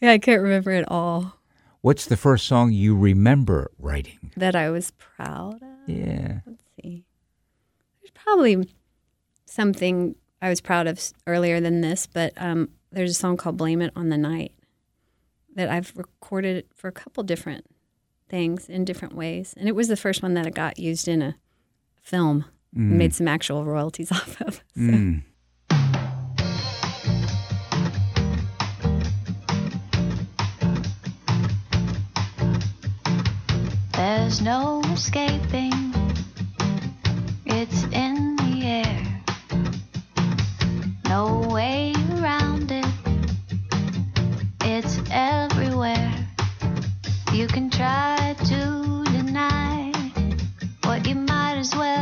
yeah, 0.00 0.12
I 0.12 0.18
can't 0.18 0.42
remember 0.42 0.72
it 0.72 0.84
all. 0.88 1.34
What's 1.80 2.06
the 2.06 2.16
first 2.16 2.46
song 2.46 2.72
you 2.72 2.96
remember 2.96 3.70
writing? 3.78 4.32
That 4.36 4.56
I 4.56 4.70
was 4.70 4.90
proud 4.92 5.62
of. 5.62 5.88
Yeah. 5.88 6.40
Let's 6.44 6.64
see. 6.82 7.04
There's 8.00 8.10
probably 8.14 8.68
something 9.46 10.16
I 10.42 10.48
was 10.48 10.60
proud 10.60 10.86
of 10.86 11.00
earlier 11.26 11.60
than 11.60 11.80
this, 11.80 12.06
but 12.06 12.32
um, 12.36 12.70
there's 12.90 13.12
a 13.12 13.14
song 13.14 13.36
called 13.36 13.56
"Blame 13.56 13.80
It 13.80 13.92
on 13.94 14.08
the 14.08 14.18
Night" 14.18 14.52
that 15.54 15.68
I've 15.68 15.92
recorded 15.96 16.66
for 16.74 16.88
a 16.88 16.92
couple 16.92 17.22
different 17.22 17.64
things 18.28 18.68
in 18.68 18.84
different 18.84 19.14
ways, 19.14 19.54
and 19.56 19.68
it 19.68 19.74
was 19.74 19.88
the 19.88 19.96
first 19.96 20.22
one 20.22 20.34
that 20.34 20.46
I 20.46 20.50
got 20.50 20.78
used 20.78 21.08
in 21.08 21.22
a 21.22 21.36
film. 22.02 22.44
Mm. 22.76 22.90
Made 22.92 23.14
some 23.14 23.28
actual 23.28 23.64
royalties 23.64 24.12
off 24.12 24.40
of. 24.42 24.62
So. 24.74 24.80
Mm. 24.80 25.22
There's 33.94 34.40
no 34.40 34.80
escaping. 34.92 35.72
It's 37.46 37.82
in 37.84 38.36
the 38.36 38.60
air. 38.62 39.22
No 41.08 41.48
way 41.50 41.94
around 42.12 42.70
it. 42.70 42.86
It's 44.62 45.00
everywhere. 45.10 46.14
You 47.32 47.48
can 47.48 47.70
try 47.70 48.17
as 51.68 51.76
well 51.78 51.97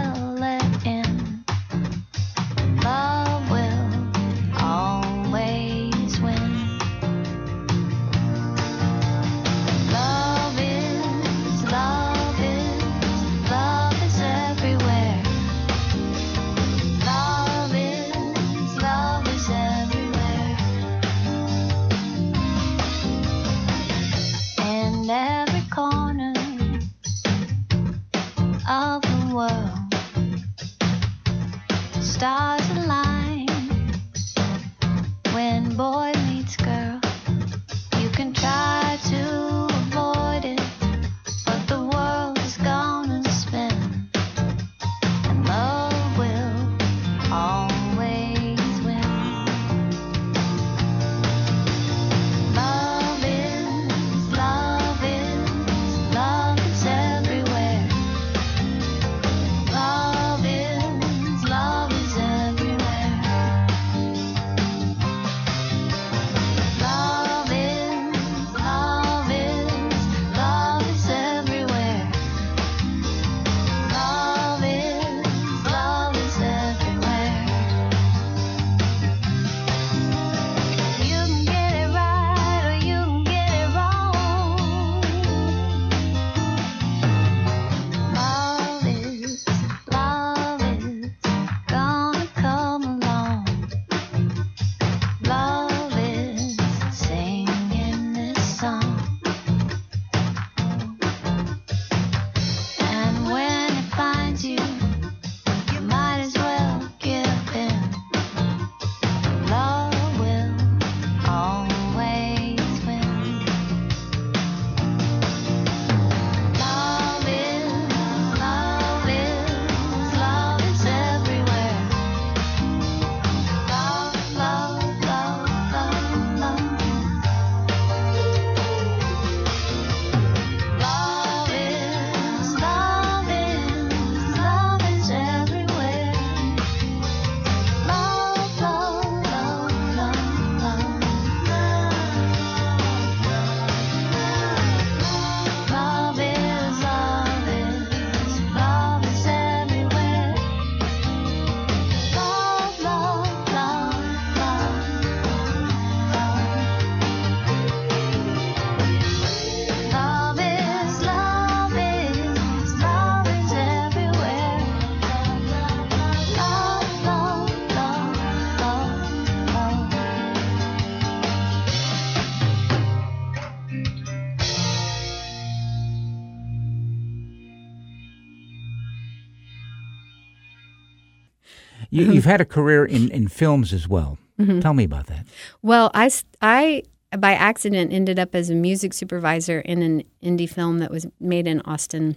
You, 181.97 182.13
you've 182.13 182.25
had 182.25 182.41
a 182.41 182.45
career 182.45 182.85
in, 182.85 183.11
in 183.11 183.29
films 183.29 183.73
as 183.73 183.89
well. 183.89 184.19
Mhm. 184.39 184.61
Tell 184.61 184.75
me 184.75 184.85
about 184.85 185.07
that. 185.07 185.27
Well, 185.63 185.91
I, 185.95 186.11
I 186.43 186.83
by 187.17 187.33
accident, 187.33 187.93
ended 187.93 188.19
up 188.19 188.35
as 188.35 188.51
a 188.51 188.55
music 188.55 188.93
supervisor 188.93 189.61
in 189.61 189.81
an 189.83 190.03
indie 190.23 190.49
film 190.51 190.79
that 190.81 190.91
was 190.91 191.07
made 191.21 191.47
in 191.47 191.61
Austin 191.63 192.17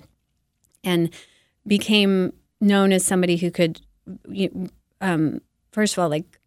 and 0.84 1.10
became 1.66 2.34
known 2.60 2.92
as 2.92 3.06
somebody 3.06 3.38
who 3.38 3.52
could, 3.52 3.80
you- 4.28 4.70
um, 5.00 5.40
first 5.72 5.94
of 5.94 6.00
all, 6.00 6.10
like 6.10 6.40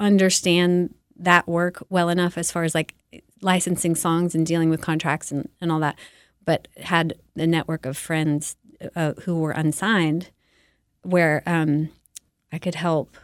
understand 0.00 0.94
that 1.16 1.46
work 1.46 1.82
well 1.90 2.08
enough 2.08 2.36
as 2.36 2.50
far 2.50 2.64
as 2.64 2.74
like 2.74 2.94
licensing 3.40 3.94
songs 3.94 4.34
and 4.34 4.46
dealing 4.46 4.70
with 4.70 4.80
contracts 4.80 5.30
and, 5.30 5.48
and 5.60 5.70
all 5.70 5.80
that, 5.80 5.96
but 6.44 6.66
had 6.78 7.14
a 7.36 7.46
network 7.46 7.86
of 7.86 7.96
friends 7.96 8.56
uh, 8.96 9.12
who 9.22 9.38
were 9.38 9.52
unsigned 9.52 10.30
where 11.02 11.42
um, 11.46 11.90
I 12.54 12.58
could 12.58 12.76
help 12.76 13.16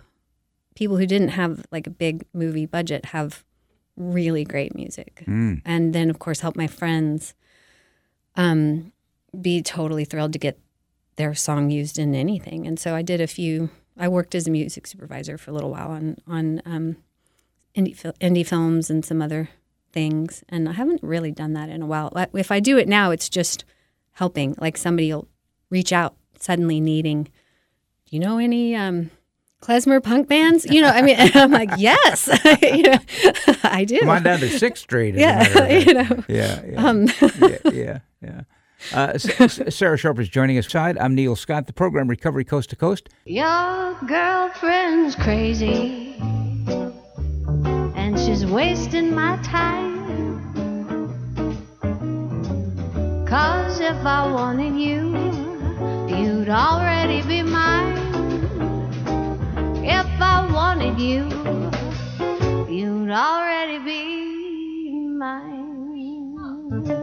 people 0.75 0.97
who 0.97 1.07
didn't 1.07 1.29
have 1.29 1.65
like 1.71 1.87
a 1.87 1.91
big 1.91 2.25
movie 2.33 2.67
budget 2.67 3.07
have 3.07 3.45
really 3.97 4.45
great 4.45 4.75
music. 4.75 5.23
Mm. 5.27 5.63
And 5.65 5.95
then, 5.95 6.11
of 6.11 6.19
course, 6.19 6.41
help 6.41 6.57
my 6.57 6.67
friends 6.67 7.35
um, 8.35 8.93
be 9.41 9.63
totally 9.63 10.05
thrilled 10.05 10.33
to 10.33 10.39
get 10.39 10.59
their 11.15 11.35
song 11.35 11.71
used 11.71 11.97
in 11.97 12.15
anything. 12.15 12.67
And 12.67 12.79
so 12.79 12.95
I 12.95 13.03
did 13.03 13.21
a 13.21 13.29
few. 13.29 13.71
I 13.97 14.09
worked 14.09 14.35
as 14.35 14.49
a 14.49 14.51
music 14.51 14.87
supervisor 14.87 15.39
for 15.39 15.53
a 15.53 15.55
little 15.55 15.71
while 15.71 15.91
on 15.91 16.17
on 16.27 16.61
um, 16.67 16.97
indie 17.77 17.97
fil- 17.97 18.15
indie 18.21 18.47
films 18.47 18.91
and 18.91 19.05
some 19.05 19.23
other 19.23 19.51
things. 19.93 20.43
And 20.49 20.69
I 20.69 20.73
haven't 20.73 21.05
really 21.05 21.31
done 21.31 21.53
that 21.53 21.69
in 21.69 21.83
a 21.83 21.87
while. 21.87 22.13
If 22.35 22.51
I 22.51 22.59
do 22.59 22.79
it 22.79 22.89
now, 22.89 23.13
it's 23.13 23.29
just 23.29 23.65
helping. 24.13 24.57
Like 24.59 24.77
somebody 24.77 25.13
will 25.13 25.29
reach 25.69 25.93
out 25.93 26.17
suddenly 26.39 26.81
needing. 26.81 27.25
Do 27.25 28.17
you 28.17 28.19
know 28.19 28.39
any? 28.39 28.75
Um, 28.75 29.11
klezmer 29.61 30.03
punk 30.03 30.29
bands, 30.29 30.65
you 30.71 30.81
know. 30.81 30.89
I 30.89 31.03
mean, 31.03 31.17
and 31.17 31.35
I'm 31.37 31.51
like, 31.51 31.71
yes, 31.77 32.29
you 32.63 32.83
know, 32.83 32.99
I 33.65 33.85
do. 33.85 33.99
Come 34.01 34.09
on 34.09 34.23
down 34.23 34.39
to 34.41 34.49
Sixth 34.49 34.83
Street. 34.83 35.15
Yeah, 35.15 35.39
matter 35.39 35.51
of 35.51 35.55
fact. 35.69 35.87
you 35.87 35.95
know. 35.95 36.25
Yeah, 36.29 36.63
yeah, 36.67 36.85
Um, 36.87 37.07
yeah, 37.41 37.59
yeah, 37.73 37.99
yeah. 38.23 38.41
Uh, 38.95 39.13
S- 39.15 39.41
S- 39.41 39.75
Sarah 39.77 39.99
Sharp 39.99 40.19
is 40.19 40.29
joining 40.31 40.57
us. 40.57 40.67
Side, 40.67 40.97
I'm 40.97 41.15
Neil 41.15 41.37
Scott. 41.37 41.67
The 41.67 41.73
program 41.75 42.09
Recovery 42.09 42.45
Coast 42.45 42.71
to 42.71 42.77
Coast. 42.77 43.11
Your 43.27 43.95
girlfriend's 44.07 45.15
crazy, 45.17 46.15
and 47.95 48.19
she's 48.19 48.47
wasting 48.47 49.15
my 49.15 49.37
time. 49.43 50.01
Cause 53.27 53.79
if 53.81 53.97
I 54.05 54.33
wanted 54.33 54.75
you, 54.77 55.15
you'd 56.17 56.49
already 56.49 57.21
be 57.23 57.43
mine. 57.43 58.00
If 59.93 60.07
I 60.21 60.47
wanted 60.53 61.01
you, 61.01 61.29
you'd 62.73 63.11
already 63.11 63.79
be 63.81 64.91
mine. 65.19 67.00